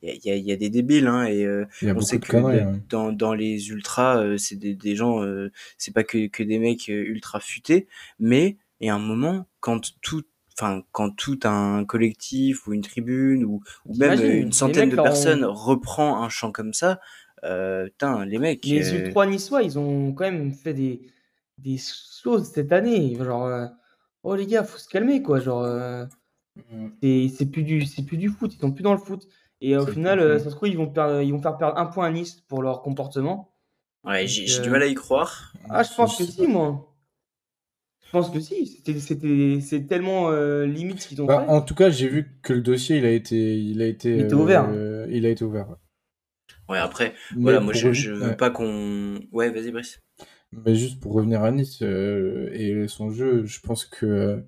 il 0.02 0.20
y 0.24 0.32
a, 0.32 0.36
y 0.36 0.52
a, 0.52 0.56
des 0.56 0.70
débiles 0.70 1.08
hein, 1.08 1.26
et 1.26 1.46
euh, 1.46 1.66
on 1.84 2.02
sait 2.02 2.20
que 2.20 2.88
dans, 2.90 3.12
dans 3.12 3.34
les 3.34 3.70
ultras 3.70 4.22
euh, 4.22 4.38
c'est 4.38 4.56
des, 4.56 4.76
des 4.76 4.96
gens 4.96 5.24
euh, 5.24 5.52
c'est 5.78 5.94
pas 5.94 6.04
que, 6.04 6.28
que 6.28 6.44
des 6.44 6.60
mecs 6.60 6.88
ultra 6.88 7.40
futés 7.40 7.88
mais 8.20 8.58
il 8.80 8.88
y 8.88 8.90
a 8.90 8.96
un 8.96 9.00
moment 9.00 9.48
quand 9.60 9.94
tout 10.02 10.24
enfin 10.58 10.84
quand 10.92 11.12
tout 11.16 11.40
un 11.44 11.86
collectif 11.86 12.68
ou 12.68 12.74
une 12.74 12.82
tribune 12.82 13.46
ou, 13.46 13.62
ou 13.86 13.96
même 13.96 14.24
une 14.24 14.52
centaine 14.52 14.90
de 14.90 14.96
personnes 14.96 15.46
reprend 15.46 16.24
un 16.24 16.30
chant 16.30 16.52
comme 16.52 16.74
ça 16.74 17.00
euh, 17.44 17.88
les 18.26 18.40
mecs 18.40 18.66
les 18.66 18.94
ultras 18.94 19.26
niçois 19.28 19.64
ils 19.64 19.78
ont 19.78 20.14
quand 20.14 20.26
même 20.26 20.54
fait 20.54 20.74
des 20.74 21.02
des 21.58 21.78
choses 21.78 22.52
cette 22.52 22.72
année 22.72 23.16
genre 23.16 23.70
oh 24.24 24.36
les 24.36 24.48
gars 24.48 24.64
faut 24.64 24.78
se 24.78 24.90
calmer 24.90 25.22
quoi 25.22 25.40
genre 25.40 25.64
mmh. 26.72 27.30
c'est 27.30 27.52
plus 27.52 27.64
du 27.64 27.86
c'est 27.86 28.04
plus 28.04 28.18
du 28.18 28.30
foot 28.30 28.54
ils 28.54 28.60
sont 28.60 28.72
plus 28.72 28.84
dans 28.84 28.94
le 28.94 29.00
foot 29.00 29.28
et 29.62 29.76
au 29.76 29.86
final, 29.86 30.20
euh, 30.20 30.40
ça 30.40 30.50
se 30.50 30.56
trouve, 30.56 30.70
ils 30.70 30.78
vont, 30.78 30.88
perdre, 30.88 31.22
ils 31.22 31.32
vont 31.32 31.42
faire 31.42 31.58
perdre 31.58 31.78
un 31.78 31.88
point 31.88 32.08
à 32.08 32.12
Nice 32.12 32.42
pour 32.48 32.62
leur 32.62 32.82
comportement. 32.82 33.56
Ouais, 34.04 34.28
j'ai 34.28 34.62
du 34.62 34.70
mal 34.70 34.84
à 34.84 34.88
y 34.88 34.94
croire. 34.94 35.54
Ah, 35.70 35.84
je 35.84 35.94
pense 35.96 36.18
que 36.18 36.24
si, 36.24 36.48
moi. 36.48 36.94
Je 38.06 38.12
pense 38.12 38.30
que 38.30 38.40
si. 38.40 38.82
C'est 39.62 39.88
tellement 39.88 40.30
euh, 40.30 40.66
limite 40.66 41.02
ce 41.02 41.08
qu'ils 41.08 41.22
ont 41.22 41.26
bah, 41.26 41.44
fait. 41.44 41.52
En 41.52 41.62
tout 41.62 41.76
cas, 41.76 41.90
j'ai 41.90 42.08
vu 42.08 42.40
que 42.42 42.54
le 42.54 42.62
dossier, 42.62 42.98
il 42.98 43.06
a 43.06 43.12
été, 43.12 43.58
il 43.58 43.82
a 43.82 43.88
été, 43.88 44.18
il 44.18 44.34
ouvert. 44.34 44.70
Euh, 44.72 45.08
il 45.10 45.26
a 45.26 45.30
été 45.30 45.44
ouvert. 45.44 45.76
Ouais, 46.70 46.78
après, 46.78 47.14
voilà, 47.36 47.60
moi, 47.60 47.74
je, 47.74 47.92
je 47.94 48.12
veux 48.12 48.38
pas 48.38 48.50
qu'on. 48.50 49.20
Ouais, 49.32 49.50
vas-y, 49.50 49.72
Brice. 49.72 50.00
Mais 50.52 50.76
juste 50.76 51.02
pour 51.02 51.14
revenir 51.14 51.44
à 51.44 51.52
Nice 51.52 51.82
et 51.82 52.86
son 52.88 53.10
jeu, 53.10 53.46
je 53.46 53.60
pense 53.60 53.86
que 53.86 54.46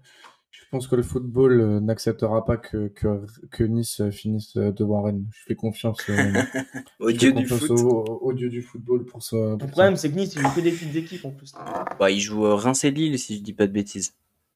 pense 0.70 0.88
que 0.88 0.96
le 0.96 1.04
football 1.04 1.62
euh, 1.62 1.80
n'acceptera 1.80 2.46
pas 2.46 2.58
que, 2.58 2.90
que, 2.90 3.26
que, 3.50 3.64
Nice 3.64 4.02
finisse 4.12 4.56
devant 4.56 5.02
Rennes. 5.02 5.26
Je 5.32 5.44
fais 5.46 5.56
confiance, 5.56 6.00
euh, 6.10 6.34
au, 7.00 7.12
dieu 7.12 7.32
du 7.34 7.48
Au, 7.52 8.34
dieu 8.34 8.50
du 8.50 8.62
football 8.62 9.06
pour 9.06 9.24
ça. 9.24 9.36
le 9.36 9.68
problème, 9.68 9.96
c'est 9.96 10.12
que 10.12 10.16
Nice, 10.16 10.36
il 10.36 10.42
joue 10.42 10.56
que 10.56 10.62
des 10.62 10.72
petites 10.72 10.96
équipes 10.96 11.26
en 11.26 11.32
plus. 11.32 11.54
Bah, 12.00 12.12
il 12.12 12.20
joue 12.20 12.44
Reims 12.56 12.84
et 12.84 12.92
Lille, 12.92 13.18
si 13.18 13.38
je 13.38 13.42
dis 13.42 13.54
pas 13.54 13.68
de 13.68 13.72
bêtises. 13.72 14.14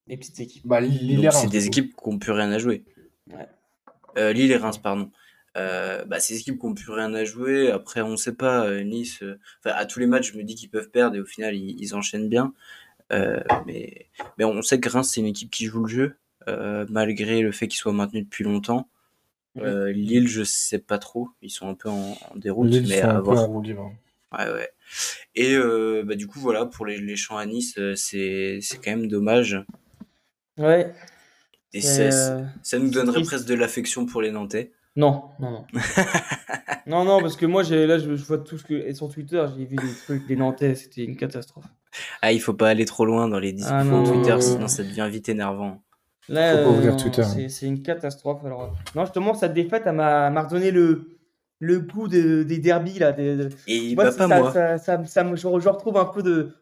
Des 0.07 0.17
petites 0.17 0.39
équipes. 0.39 0.65
Bah, 0.65 0.81
Lille 0.81 1.29
c'est 1.31 1.49
des 1.49 1.67
équipes 1.67 1.95
qui 1.95 2.09
n'ont 2.09 2.19
plus 2.19 2.31
rien 2.31 2.51
à 2.51 2.59
jouer. 2.59 2.83
Ouais. 3.31 3.47
Euh, 4.17 4.33
Lille 4.33 4.51
et 4.51 4.57
Reims, 4.57 4.77
pardon. 4.77 5.09
Euh, 5.57 6.03
bah, 6.05 6.19
ces 6.19 6.37
équipes 6.37 6.59
qui 6.59 6.65
n'ont 6.65 6.73
plus 6.73 6.91
rien 6.91 7.13
à 7.13 7.23
jouer. 7.23 7.71
Après, 7.71 8.01
on 8.01 8.09
ne 8.09 8.17
sait 8.17 8.35
pas. 8.35 8.83
Nice, 8.83 9.23
à 9.63 9.85
tous 9.85 9.99
les 9.99 10.07
matchs, 10.07 10.33
je 10.33 10.37
me 10.37 10.43
dis 10.43 10.55
qu'ils 10.55 10.69
peuvent 10.69 10.89
perdre 10.89 11.15
et 11.15 11.21
au 11.21 11.25
final, 11.25 11.55
ils, 11.55 11.75
ils 11.79 11.95
enchaînent 11.95 12.29
bien. 12.29 12.53
Euh, 13.13 13.39
mais, 13.65 14.07
mais 14.37 14.45
on 14.45 14.61
sait 14.61 14.79
que 14.79 14.89
Reims, 14.89 15.11
c'est 15.13 15.21
une 15.21 15.27
équipe 15.27 15.51
qui 15.51 15.65
joue 15.65 15.83
le 15.83 15.87
jeu, 15.87 16.15
euh, 16.47 16.85
malgré 16.89 17.41
le 17.41 17.51
fait 17.51 17.67
qu'ils 17.67 17.79
soient 17.79 17.93
maintenus 17.93 18.23
depuis 18.23 18.43
longtemps. 18.43 18.89
Euh, 19.59 19.91
Lille, 19.91 20.27
je 20.27 20.43
sais 20.43 20.79
pas 20.79 20.97
trop. 20.97 21.29
Ils 21.43 21.51
sont 21.51 21.67
un 21.67 21.75
peu 21.75 21.89
en, 21.89 22.17
déroute. 22.35 22.71
mais 22.87 23.01
à 23.01 23.19
voir. 23.19 23.49
Ouais, 23.49 23.65
ouais. 24.31 24.69
Et 25.35 25.55
bah, 26.03 26.15
du 26.15 26.27
coup, 26.27 26.39
voilà, 26.39 26.65
pour 26.65 26.85
les, 26.85 26.99
les 26.99 27.15
champs 27.15 27.37
à 27.37 27.45
Nice, 27.45 27.79
c'est 27.95 28.59
quand 28.83 28.91
même 28.91 29.07
dommage. 29.07 29.63
Ouais. 30.57 30.91
Et 31.73 31.81
ça 31.81 32.79
nous 32.79 32.89
donnerait 32.89 33.21
presque 33.23 33.45
de 33.45 33.55
l'affection 33.55 34.05
pour 34.05 34.21
les 34.21 34.31
Nantais. 34.31 34.71
Non, 34.95 35.23
non, 35.39 35.51
non. 35.51 35.65
non, 36.87 37.03
non, 37.03 37.19
parce 37.19 37.35
que 37.35 37.45
moi, 37.45 37.63
là, 37.63 37.97
je, 37.97 38.11
vois 38.11 38.37
tout 38.37 38.57
ce 38.57 38.63
que. 38.63 38.73
Et 38.73 38.93
sur 38.93 39.09
Twitter, 39.09 39.43
j'ai 39.57 39.65
vu 39.65 39.75
des 39.75 39.93
trucs 40.05 40.27
des 40.27 40.35
Nantais, 40.35 40.75
c'était 40.75 41.03
une 41.03 41.15
catastrophe. 41.15 41.65
Ah, 42.21 42.31
il 42.31 42.39
faut 42.39 42.53
pas 42.53 42.69
aller 42.69 42.85
trop 42.85 43.05
loin 43.05 43.27
dans 43.27 43.39
les 43.39 43.53
discours 43.53 43.75
ah, 43.75 44.03
Twitter, 44.05 44.35
sinon 44.41 44.67
ça 44.67 44.83
devient 44.83 45.07
vite 45.11 45.29
énervant. 45.29 45.81
Là, 46.29 46.55
euh, 46.55 47.47
c'est 47.49 47.65
une 47.65 47.81
catastrophe. 47.81 48.45
Alors, 48.45 48.75
non, 48.95 49.05
justement, 49.05 49.33
cette 49.33 49.53
défaite, 49.53 49.83
elle 49.85 49.95
m'a 49.95 50.41
redonné 50.41 50.71
le, 50.71 51.17
le 51.59 51.79
goût 51.79 52.07
des 52.07 52.57
derbies. 52.59 52.99
Là, 52.99 53.15
Et 53.67 53.95
moi, 53.95 54.11
pas 54.11 54.27
moi. 54.27 54.53
Ça, 54.53 54.77
ça, 54.77 55.03
ça, 55.05 55.35
je, 55.35 55.47
retrouve 55.47 55.97
un 55.97 56.05
peu 56.05 56.23
de, 56.23 56.53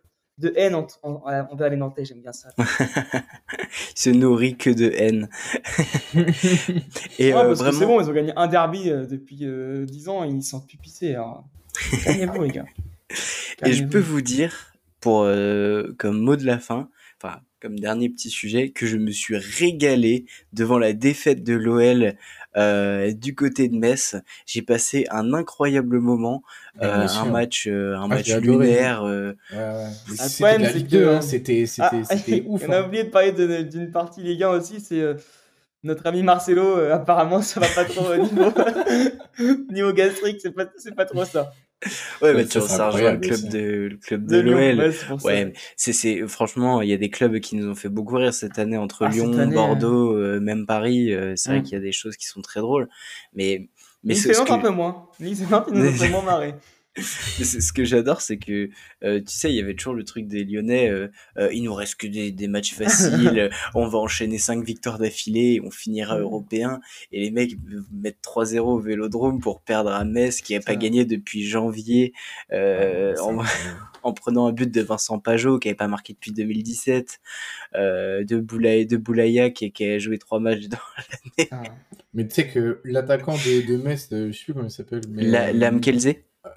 de 0.41 0.51
haine 0.55 0.75
envers 1.03 1.69
les 1.69 1.77
Nantais, 1.77 2.03
j'aime 2.03 2.21
bien 2.21 2.33
ça. 2.33 2.49
il 2.57 3.95
se 3.95 4.09
nourrit 4.09 4.57
que 4.57 4.69
de 4.69 4.91
haine. 4.93 5.29
Et 7.19 7.33
euh, 7.33 7.53
vraiment... 7.53 7.79
c'est 7.79 7.85
bon, 7.85 8.01
ils 8.01 8.09
ont 8.09 8.13
gagné 8.13 8.33
un 8.35 8.47
derby 8.47 8.89
euh, 8.89 9.05
depuis 9.05 9.45
10 9.85 10.09
ans, 10.09 10.23
ils 10.23 10.43
sont 10.43 10.61
pupissés. 10.61 11.15
Calmez-vous, 12.03 12.43
les 12.43 12.49
gars. 12.49 12.65
Et 13.63 13.73
je 13.73 13.83
peux 13.83 13.99
vous 13.99 14.21
dire 14.21 14.73
pour 14.99 15.23
euh, 15.23 15.93
comme 15.97 16.19
mot 16.19 16.35
de 16.35 16.45
la 16.45 16.59
fin, 16.59 16.89
enfin 17.21 17.39
comme 17.61 17.79
dernier 17.79 18.09
petit 18.09 18.29
sujet, 18.29 18.69
que 18.69 18.85
je 18.85 18.97
me 18.97 19.11
suis 19.11 19.37
régalé 19.37 20.25
devant 20.51 20.79
la 20.79 20.93
défaite 20.93 21.43
de 21.43 21.53
l'OL 21.53 22.15
euh, 22.57 23.13
du 23.13 23.35
côté 23.35 23.69
de 23.69 23.75
Metz. 23.75 24.15
J'ai 24.45 24.61
passé 24.61 25.05
un 25.11 25.33
incroyable 25.33 25.99
moment, 25.99 26.41
euh, 26.81 27.07
un 27.07 27.25
match, 27.25 27.67
euh, 27.67 27.95
un 27.95 28.05
ah, 28.05 28.07
match 28.07 28.33
lunaire. 28.33 29.03
Euh... 29.03 29.33
Ouais, 29.53 29.57
ouais. 29.57 30.17
C'était 30.17 31.21
c'était 31.21 31.65
c'était 31.67 32.03
c'était 32.03 32.43
ouf. 32.47 32.63
On 32.67 32.71
a 32.71 32.79
hein. 32.79 32.85
oublié 32.87 33.03
de 33.03 33.09
parler 33.09 33.31
d'une 33.63 33.91
partie 33.91 34.21
les 34.21 34.35
gars 34.35 34.49
aussi, 34.49 34.81
c'est 34.81 35.01
notre 35.83 36.07
ami 36.07 36.23
Marcelo. 36.23 36.77
apparemment, 36.91 37.41
ça 37.43 37.59
va 37.59 37.67
pas 37.67 37.85
trop 37.85 38.15
niveau 38.15 38.51
niveau 39.71 39.93
gastrique, 39.93 40.39
c'est 40.41 40.51
pas 40.51 40.65
c'est 40.77 40.95
pas 40.95 41.05
trop 41.05 41.25
ça. 41.25 41.51
Ouais, 42.21 42.33
mais 42.33 42.45
tu 42.45 42.59
vois, 42.59 42.67
ça 42.67 42.89
rejoint 42.89 43.13
le 43.13 43.19
club 43.19 43.49
de, 43.49 43.59
le 43.91 43.97
club 43.97 44.25
de, 44.25 44.39
l'OL. 44.39 44.93
Ouais, 45.23 45.53
c'est, 45.75 45.93
c'est, 45.93 46.27
franchement, 46.27 46.81
il 46.81 46.89
y 46.89 46.93
a 46.93 46.97
des 46.97 47.09
clubs 47.09 47.39
qui 47.39 47.55
nous 47.55 47.67
ont 47.67 47.75
fait 47.75 47.89
beaucoup 47.89 48.15
rire 48.15 48.33
cette 48.33 48.59
année 48.59 48.77
entre 48.77 49.05
ah, 49.05 49.09
Lyon, 49.09 49.47
Bordeaux, 49.47 50.15
euh, 50.15 50.39
même 50.39 50.65
Paris. 50.65 51.13
Euh, 51.13 51.33
c'est 51.35 51.49
vrai 51.49 51.63
qu'il 51.63 51.73
y 51.73 51.77
a 51.77 51.79
des 51.81 51.91
choses 51.91 52.17
qui 52.17 52.27
sont 52.27 52.41
très 52.41 52.59
drôles. 52.59 52.87
Mais, 53.33 53.69
mais 54.03 54.15
c'est 54.15 54.31
que... 54.31 54.51
un 54.51 54.59
peu 54.59 54.69
moins. 54.71 55.07
Nice 55.19 55.41
il 55.41 55.73
nous 55.73 55.85
a 55.85 55.89
vraiment 55.89 56.21
marré. 56.21 56.53
ce 56.97 57.71
que 57.71 57.85
j'adore, 57.85 58.19
c'est 58.19 58.37
que 58.37 58.69
euh, 59.03 59.19
tu 59.19 59.33
sais, 59.33 59.49
il 59.49 59.55
y 59.55 59.61
avait 59.61 59.75
toujours 59.75 59.93
le 59.93 60.03
truc 60.03 60.27
des 60.27 60.43
Lyonnais. 60.43 60.89
Euh, 60.89 61.07
euh, 61.37 61.49
il 61.53 61.63
nous 61.63 61.73
reste 61.73 61.95
que 61.95 62.07
des, 62.07 62.31
des 62.31 62.47
matchs 62.47 62.73
faciles. 62.73 63.49
on 63.75 63.87
va 63.87 63.97
enchaîner 63.97 64.37
cinq 64.37 64.65
victoires 64.65 64.99
d'affilée. 64.99 65.61
On 65.63 65.71
finira 65.71 66.17
mmh. 66.17 66.21
européen. 66.21 66.81
Et 67.13 67.21
les 67.21 67.31
mecs 67.31 67.53
mettent 67.93 68.21
3-0 68.21 68.59
au 68.59 68.79
Vélodrome 68.79 69.39
pour 69.39 69.61
perdre 69.61 69.91
à 69.91 70.03
Metz, 70.03 70.41
qui 70.41 70.53
a 70.55 70.59
pas 70.59 70.75
gagné 70.75 71.05
depuis 71.05 71.45
janvier, 71.47 72.13
en, 72.51 73.37
en, 74.03 74.13
prenant 74.13 74.47
un 74.47 74.51
but 74.51 74.69
de 74.69 74.81
Vincent 74.81 75.19
Pajot, 75.19 75.59
qui 75.59 75.69
avait 75.69 75.75
pas 75.75 75.87
marqué 75.87 76.13
depuis 76.13 76.33
2017, 76.33 77.21
euh, 77.75 78.25
de 78.25 78.37
Boulaya, 78.39 78.83
de 78.83 78.97
Boulaya 78.97 79.49
qui, 79.49 79.71
qui, 79.71 79.85
a 79.85 79.97
joué 79.97 80.17
trois 80.17 80.41
matchs 80.41 80.67
dans 80.67 80.77
l'année. 80.97 81.49
Ah. 81.51 81.63
Mais 82.13 82.27
tu 82.27 82.35
sais 82.35 82.47
que 82.47 82.81
l'attaquant 82.83 83.35
de, 83.35 83.65
de 83.65 83.77
Metz, 83.77 84.09
je 84.11 84.31
sais 84.31 84.43
plus 84.43 84.53
comment 84.53 84.65
il 84.65 84.71
s'appelle. 84.71 85.01
Mais... 85.09 85.23
La, 85.23 85.71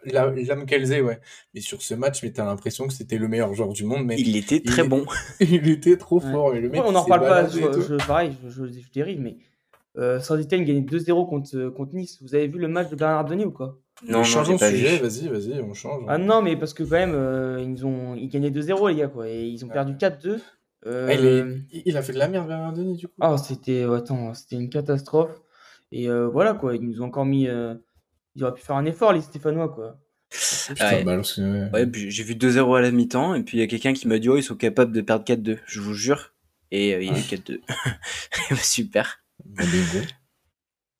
L'âme 0.06 0.34
ouais. 0.34 1.20
Mais 1.52 1.60
sur 1.60 1.82
ce 1.82 1.94
match, 1.94 2.22
mais 2.22 2.32
t'as 2.32 2.44
l'impression 2.44 2.86
que 2.86 2.92
c'était 2.92 3.18
le 3.18 3.28
meilleur 3.28 3.52
joueur 3.54 3.72
du 3.72 3.84
monde. 3.84 4.04
Mais 4.04 4.18
il 4.18 4.36
était 4.36 4.60
très 4.60 4.82
bon. 4.82 5.04
il 5.40 5.68
était 5.68 5.96
trop 5.96 6.20
fort. 6.20 6.52
le 6.52 6.68
mec, 6.68 6.82
on 6.84 6.92
n'en 6.92 7.04
parle 7.04 7.20
pas. 7.20 7.48
Je, 7.48 8.06
pareil, 8.06 8.32
je, 8.48 8.66
je, 8.66 8.92
dérive, 8.92 9.20
mais 9.20 9.36
euh, 9.98 10.18
gagnait 10.18 10.80
2-0 10.80 11.28
contre, 11.28 11.68
contre 11.68 11.94
Nice. 11.94 12.18
Vous 12.22 12.34
avez 12.34 12.48
vu 12.48 12.58
le 12.58 12.68
match 12.68 12.90
de 12.90 12.96
Bernard 12.96 13.26
Denis 13.26 13.44
ou 13.44 13.50
quoi? 13.50 13.78
Non, 14.08 14.24
changeons 14.24 14.56
de 14.56 14.58
sujet. 14.58 14.98
Vas-y, 14.98 15.28
vas-y, 15.28 15.60
on 15.60 15.74
change. 15.74 16.04
Ah 16.08 16.18
non, 16.18 16.42
mais 16.42 16.56
parce 16.56 16.74
que 16.74 16.82
quand 16.82 16.96
même, 16.96 17.14
euh, 17.14 17.62
ils 17.62 17.86
ont, 17.86 18.14
ils 18.14 18.28
gagnaient 18.28 18.50
2-0 18.50 18.88
les 18.88 18.96
gars 18.96 19.08
quoi, 19.08 19.28
et 19.28 19.44
ils 19.44 19.64
ont 19.64 19.68
perdu 19.68 19.94
4-2. 19.94 20.40
Euh... 20.86 21.56
Il 21.72 21.96
a 21.96 22.02
fait 22.02 22.12
de 22.12 22.18
la 22.18 22.28
merde 22.28 22.48
Bernard 22.48 22.72
Denis 22.72 22.96
du 22.96 23.06
coup. 23.06 23.14
Ah, 23.20 23.36
c'était, 23.38 23.84
attends, 23.84 24.34
c'était 24.34 24.56
une 24.56 24.68
catastrophe. 24.68 25.40
Et 25.92 26.08
euh, 26.08 26.26
voilà 26.26 26.54
quoi, 26.54 26.74
ils 26.74 26.82
nous 26.82 27.02
ont 27.02 27.06
encore 27.06 27.24
mis 27.24 27.48
il 28.34 28.44
aurait 28.44 28.54
pu 28.54 28.62
faire 28.62 28.76
un 28.76 28.84
effort, 28.84 29.12
les 29.12 29.20
Stéphanois, 29.20 29.68
quoi. 29.68 29.98
ouais. 31.72 31.86
j'ai 31.92 32.24
vu 32.24 32.34
2-0 32.34 32.76
à 32.76 32.80
la 32.80 32.90
mi-temps, 32.90 33.34
et 33.34 33.42
puis 33.42 33.58
il 33.58 33.60
y 33.60 33.62
a 33.62 33.66
quelqu'un 33.66 33.92
qui 33.92 34.08
m'a 34.08 34.18
dit, 34.18 34.28
oh, 34.28 34.36
ils 34.36 34.42
sont 34.42 34.56
capables 34.56 34.92
de 34.92 35.00
perdre 35.00 35.24
4-2, 35.24 35.58
je 35.66 35.80
vous 35.80 35.94
jure. 35.94 36.34
Et 36.70 36.94
euh, 36.94 37.02
il 37.02 37.08
y 37.08 37.10
a 37.10 37.14
4-2. 37.14 37.60
Super. 38.62 39.22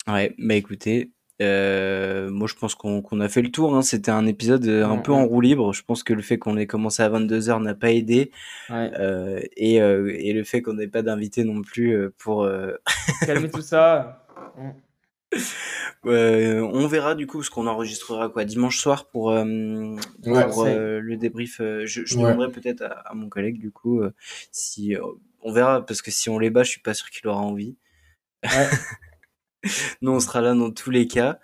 ouais, 0.07 0.35
bah 0.39 0.55
écoutez, 0.55 1.13
euh, 1.43 2.31
moi 2.31 2.47
je 2.47 2.55
pense 2.55 2.75
qu'on 2.75 3.21
a 3.21 3.29
fait 3.29 3.43
le 3.43 3.51
tour. 3.51 3.75
Hein. 3.75 3.83
C'était 3.83 4.11
un 4.11 4.27
épisode 4.27 4.67
euh, 4.67 4.87
un 4.87 4.99
peu 4.99 5.13
en 5.13 5.27
roue 5.27 5.41
libre. 5.41 5.73
Je 5.73 5.83
pense 5.83 6.03
que 6.03 6.13
le 6.13 6.23
fait 6.23 6.39
qu'on 6.39 6.57
ait 6.57 6.67
commencé 6.67 7.03
à 7.03 7.11
22h 7.11 7.63
n'a 7.63 7.75
pas 7.75 7.91
aidé. 7.91 8.31
Euh, 8.71 9.41
et, 9.57 9.77
et, 9.77 10.33
le 10.33 10.45
fait 10.45 10.63
qu'on 10.63 10.75
n'ait 10.75 10.89
pas 10.89 11.03
d'invité 11.03 11.45
non 11.45 11.63
plus 11.63 12.11
pour... 12.19 12.49
Calmer 13.27 13.51
tout 13.53 13.63
ça. 13.63 14.27
Euh, 16.07 16.61
on 16.61 16.87
verra 16.87 17.15
du 17.15 17.27
coup 17.27 17.43
ce 17.43 17.49
qu'on 17.49 17.67
enregistrera 17.67 18.29
quoi 18.29 18.45
dimanche 18.45 18.79
soir 18.79 19.09
pour, 19.09 19.31
euh, 19.31 19.43
euh, 20.27 21.01
le 21.01 21.17
débrief. 21.17 21.57
je, 21.61 22.15
demanderai 22.15 22.51
peut-être 22.51 22.83
à, 22.83 23.15
mon 23.15 23.31
collègue 23.31 23.59
du 23.59 23.71
coup 23.71 24.03
si 24.53 24.95
on 25.41 25.51
verra 25.51 25.85
parce 25.87 26.03
que 26.03 26.11
si 26.11 26.29
on 26.29 26.39
les 26.39 26.51
bat, 26.51 26.63
je 26.63 26.73
suis 26.73 26.83
pas 26.83 26.93
sûr 26.93 27.09
qu'il 27.09 27.27
aura 27.29 27.41
envie. 27.41 27.79
Nous, 30.03 30.13
on 30.13 30.21
sera 30.21 30.43
là 30.43 30.53
dans 30.53 30.71
tous 30.71 30.91
les 30.91 31.09
cas 31.09 31.39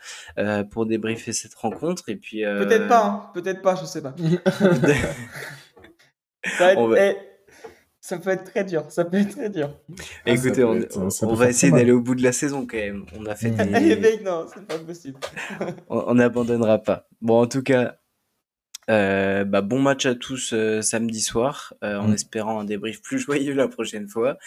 pour 0.70 0.84
débriefer 0.84 1.32
cette 1.32 1.54
rencontre 1.54 2.10
et 2.10 2.16
puis. 2.16 2.42
Peut-être 2.42 2.86
pas, 2.86 3.06
hein. 3.06 3.30
peut-être 3.32 3.62
pas, 3.62 3.76
je 3.76 3.86
sais 3.86 4.02
pas. 4.02 4.14
Ça 6.58 6.74
peut 8.18 8.30
être 8.30 8.44
très 8.44 8.64
dur, 8.64 8.84
ça 8.90 9.04
peut 9.04 9.18
être 9.18 9.36
très 9.36 9.50
dur. 9.50 9.76
Ah, 10.26 10.30
Écoutez, 10.30 10.64
on, 10.64 11.34
va 11.34 11.50
essayer 11.50 11.70
d'aller 11.72 11.92
au 11.92 12.00
bout 12.00 12.14
de 12.14 12.22
la 12.22 12.32
saison 12.32 12.66
quand 12.66 12.78
même. 12.78 13.04
On 13.18 13.26
a 13.26 13.34
fait 13.34 13.50
des... 13.50 14.20
non, 14.24 14.46
c'est 14.52 14.66
pas 14.66 14.78
possible. 14.78 15.18
on 15.88 16.14
n'abandonnera 16.14 16.78
pas. 16.78 17.08
Bon, 17.20 17.42
en 17.42 17.46
tout 17.46 17.62
cas, 17.62 18.00
euh, 18.90 19.44
bah, 19.44 19.60
bon 19.60 19.80
match 19.80 20.06
à 20.06 20.16
tous 20.16 20.52
euh, 20.52 20.82
samedi 20.82 21.20
soir, 21.20 21.74
euh, 21.84 21.96
en 21.98 22.08
mm. 22.08 22.14
espérant 22.14 22.60
un 22.60 22.64
débrief 22.64 23.00
plus 23.02 23.18
joyeux 23.24 23.54
la 23.54 23.68
prochaine 23.68 24.08
fois. 24.08 24.38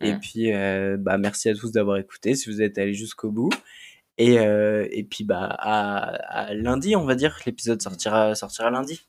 Et 0.00 0.14
mm. 0.14 0.20
puis, 0.20 0.52
bah, 0.98 1.18
merci 1.18 1.48
à 1.48 1.54
tous 1.54 1.70
d'avoir 1.72 1.98
écouté, 1.98 2.34
si 2.34 2.50
vous 2.50 2.62
êtes 2.62 2.78
allés 2.78 2.94
jusqu'au 2.94 3.30
bout. 3.30 3.50
Et, 4.18 4.34
et 4.34 5.04
puis, 5.04 5.24
bah, 5.24 5.46
à, 5.58 6.46
à 6.46 6.54
lundi, 6.54 6.96
on 6.96 7.04
va 7.04 7.14
dire, 7.14 7.38
l'épisode 7.46 7.80
sortira, 7.80 8.34
sortira 8.34 8.70
lundi. 8.70 9.06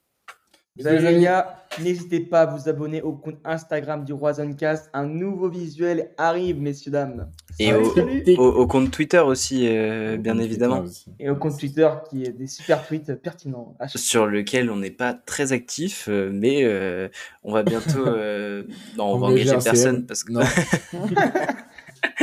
N'hésitez 1.79 2.19
pas 2.19 2.41
à 2.41 2.45
vous 2.47 2.67
abonner 2.67 3.03
au 3.03 3.13
compte 3.13 3.37
Instagram 3.43 4.05
du 4.05 4.13
Roisoncast. 4.13 4.89
Un 4.93 5.05
nouveau 5.05 5.47
visuel 5.47 6.09
arrive, 6.17 6.59
messieurs, 6.59 6.91
dames. 6.91 7.29
Et 7.59 7.71
au, 7.73 8.65
compte 8.65 8.89
Twitter 8.89 9.19
aussi, 9.19 9.67
euh, 9.67 10.17
bien 10.17 10.39
évidemment. 10.39 10.83
Et 11.19 11.29
au 11.29 11.35
compte 11.35 11.59
Twitter 11.59 11.87
qui 12.09 12.23
est 12.23 12.31
des 12.31 12.47
super 12.47 12.87
tweets 12.87 13.13
pertinents. 13.21 13.77
Sur 13.87 14.25
lequel 14.25 14.71
on 14.71 14.77
n'est 14.77 14.91
pas 14.91 15.13
très 15.13 15.51
actif, 15.51 16.07
euh, 16.09 16.31
mais 16.33 16.63
euh, 16.63 17.07
on 17.43 17.53
va 17.53 17.61
bientôt. 17.61 18.05
non, 18.97 19.13
on, 19.13 19.17
va 19.19 19.27
engager 19.27 19.55
personne 19.63 20.07
parce 20.07 20.23
que. 20.23 20.33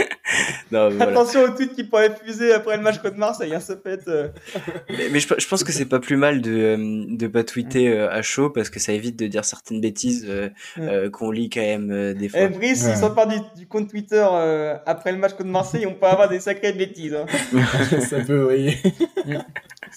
Attention 1.00 1.42
au 1.42 1.48
tweet 1.50 1.74
qui 1.74 1.84
pourrait 1.84 2.14
fuser 2.24 2.52
après 2.52 2.76
le 2.76 2.82
match 2.82 2.98
contre 2.98 3.16
Marseille, 3.16 3.54
hein, 3.54 3.60
ça 3.60 3.76
peut 3.76 3.90
être. 3.90 4.08
Euh. 4.08 4.28
mais, 4.88 5.20
je, 5.20 5.48
pense 5.48 5.64
que 5.64 5.72
c'est 5.72 5.86
pas 5.86 6.00
plus 6.00 6.16
mal 6.16 6.40
de 6.40 6.50
euh, 6.50 7.04
de 7.08 7.26
pas 7.26 7.44
tweeter 7.44 7.88
euh, 7.88 8.10
à 8.10 8.22
chaud 8.22 8.50
parce 8.50 8.70
que 8.70 8.78
ça 8.78 8.92
évite 8.92 9.16
de 9.18 9.26
dire 9.26 9.44
certaines 9.44 9.80
bêtises 9.80 10.30
qu'on 11.12 11.30
lit 11.30 11.50
quand 11.50 11.60
même 11.60 12.14
des 12.14 12.28
fois. 12.28 12.40
Et 12.40 12.44
eh, 12.44 12.48
Brice, 12.48 12.84
ouais. 12.84 12.96
s'en 12.96 13.14
part 13.14 13.26
du, 13.26 13.66
compte 13.66 13.88
Twitter 13.90 14.26
après 14.86 15.12
le 15.12 15.18
match 15.18 15.32
contre 15.32 15.50
Marseille, 15.50 15.86
on 15.86 15.94
peut 15.94 16.06
avoir 16.06 16.28
des 16.28 16.40
sacrées 16.40 16.72
bêtises. 16.72 17.14
Hein. 17.14 17.26
ça 18.00 18.20
peut, 18.20 18.46
oui. 18.48 18.76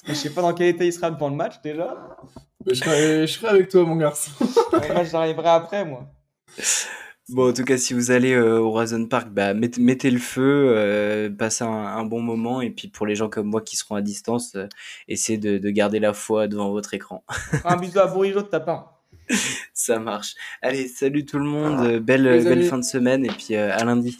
je 0.07 0.13
sais 0.13 0.29
pas 0.29 0.41
dans 0.41 0.53
quel 0.53 0.67
état 0.67 0.85
il 0.85 0.93
sera 0.93 1.11
devant 1.11 1.29
le 1.29 1.35
match 1.35 1.55
déjà. 1.63 1.95
Je 2.65 2.75
serai, 2.75 3.27
je 3.27 3.33
serai 3.33 3.47
avec 3.47 3.69
toi, 3.69 3.83
mon 3.83 3.95
garçon. 3.95 4.31
moi, 4.71 5.03
j'arriverai 5.03 5.49
après, 5.49 5.85
moi. 5.85 6.07
Bon, 7.29 7.49
en 7.49 7.53
tout 7.53 7.63
cas, 7.63 7.77
si 7.77 7.93
vous 7.93 8.11
allez 8.11 8.33
euh, 8.33 8.59
au 8.59 8.75
Horizon 8.75 9.05
Park, 9.05 9.29
bah, 9.31 9.53
mettez, 9.53 10.11
le 10.11 10.19
feu, 10.19 10.73
euh, 10.75 11.29
passez 11.29 11.63
un, 11.63 12.03
bon 12.03 12.21
moment. 12.21 12.61
Et 12.61 12.69
puis 12.69 12.89
pour 12.89 13.05
les 13.05 13.15
gens 13.15 13.29
comme 13.29 13.47
moi 13.47 13.61
qui 13.61 13.77
seront 13.77 13.95
à 13.95 14.01
distance, 14.01 14.55
euh, 14.55 14.67
essayez 15.07 15.37
de, 15.37 15.69
garder 15.69 15.99
la 15.99 16.13
foi 16.13 16.47
devant 16.47 16.71
votre 16.71 16.93
écran. 16.93 17.23
un 17.65 17.77
bisou 17.77 17.99
à 17.99 18.07
de 18.07 18.41
ta 18.41 18.59
part. 18.59 19.01
Ça 19.73 19.99
marche. 19.99 20.35
Allez, 20.61 20.87
salut 20.87 21.25
tout 21.25 21.39
le 21.39 21.45
monde. 21.45 21.99
Belle, 21.99 22.23
belle 22.43 22.65
fin 22.65 22.77
de 22.77 22.83
semaine 22.83 23.25
et 23.25 23.29
puis 23.29 23.55
à 23.55 23.83
lundi. 23.85 24.17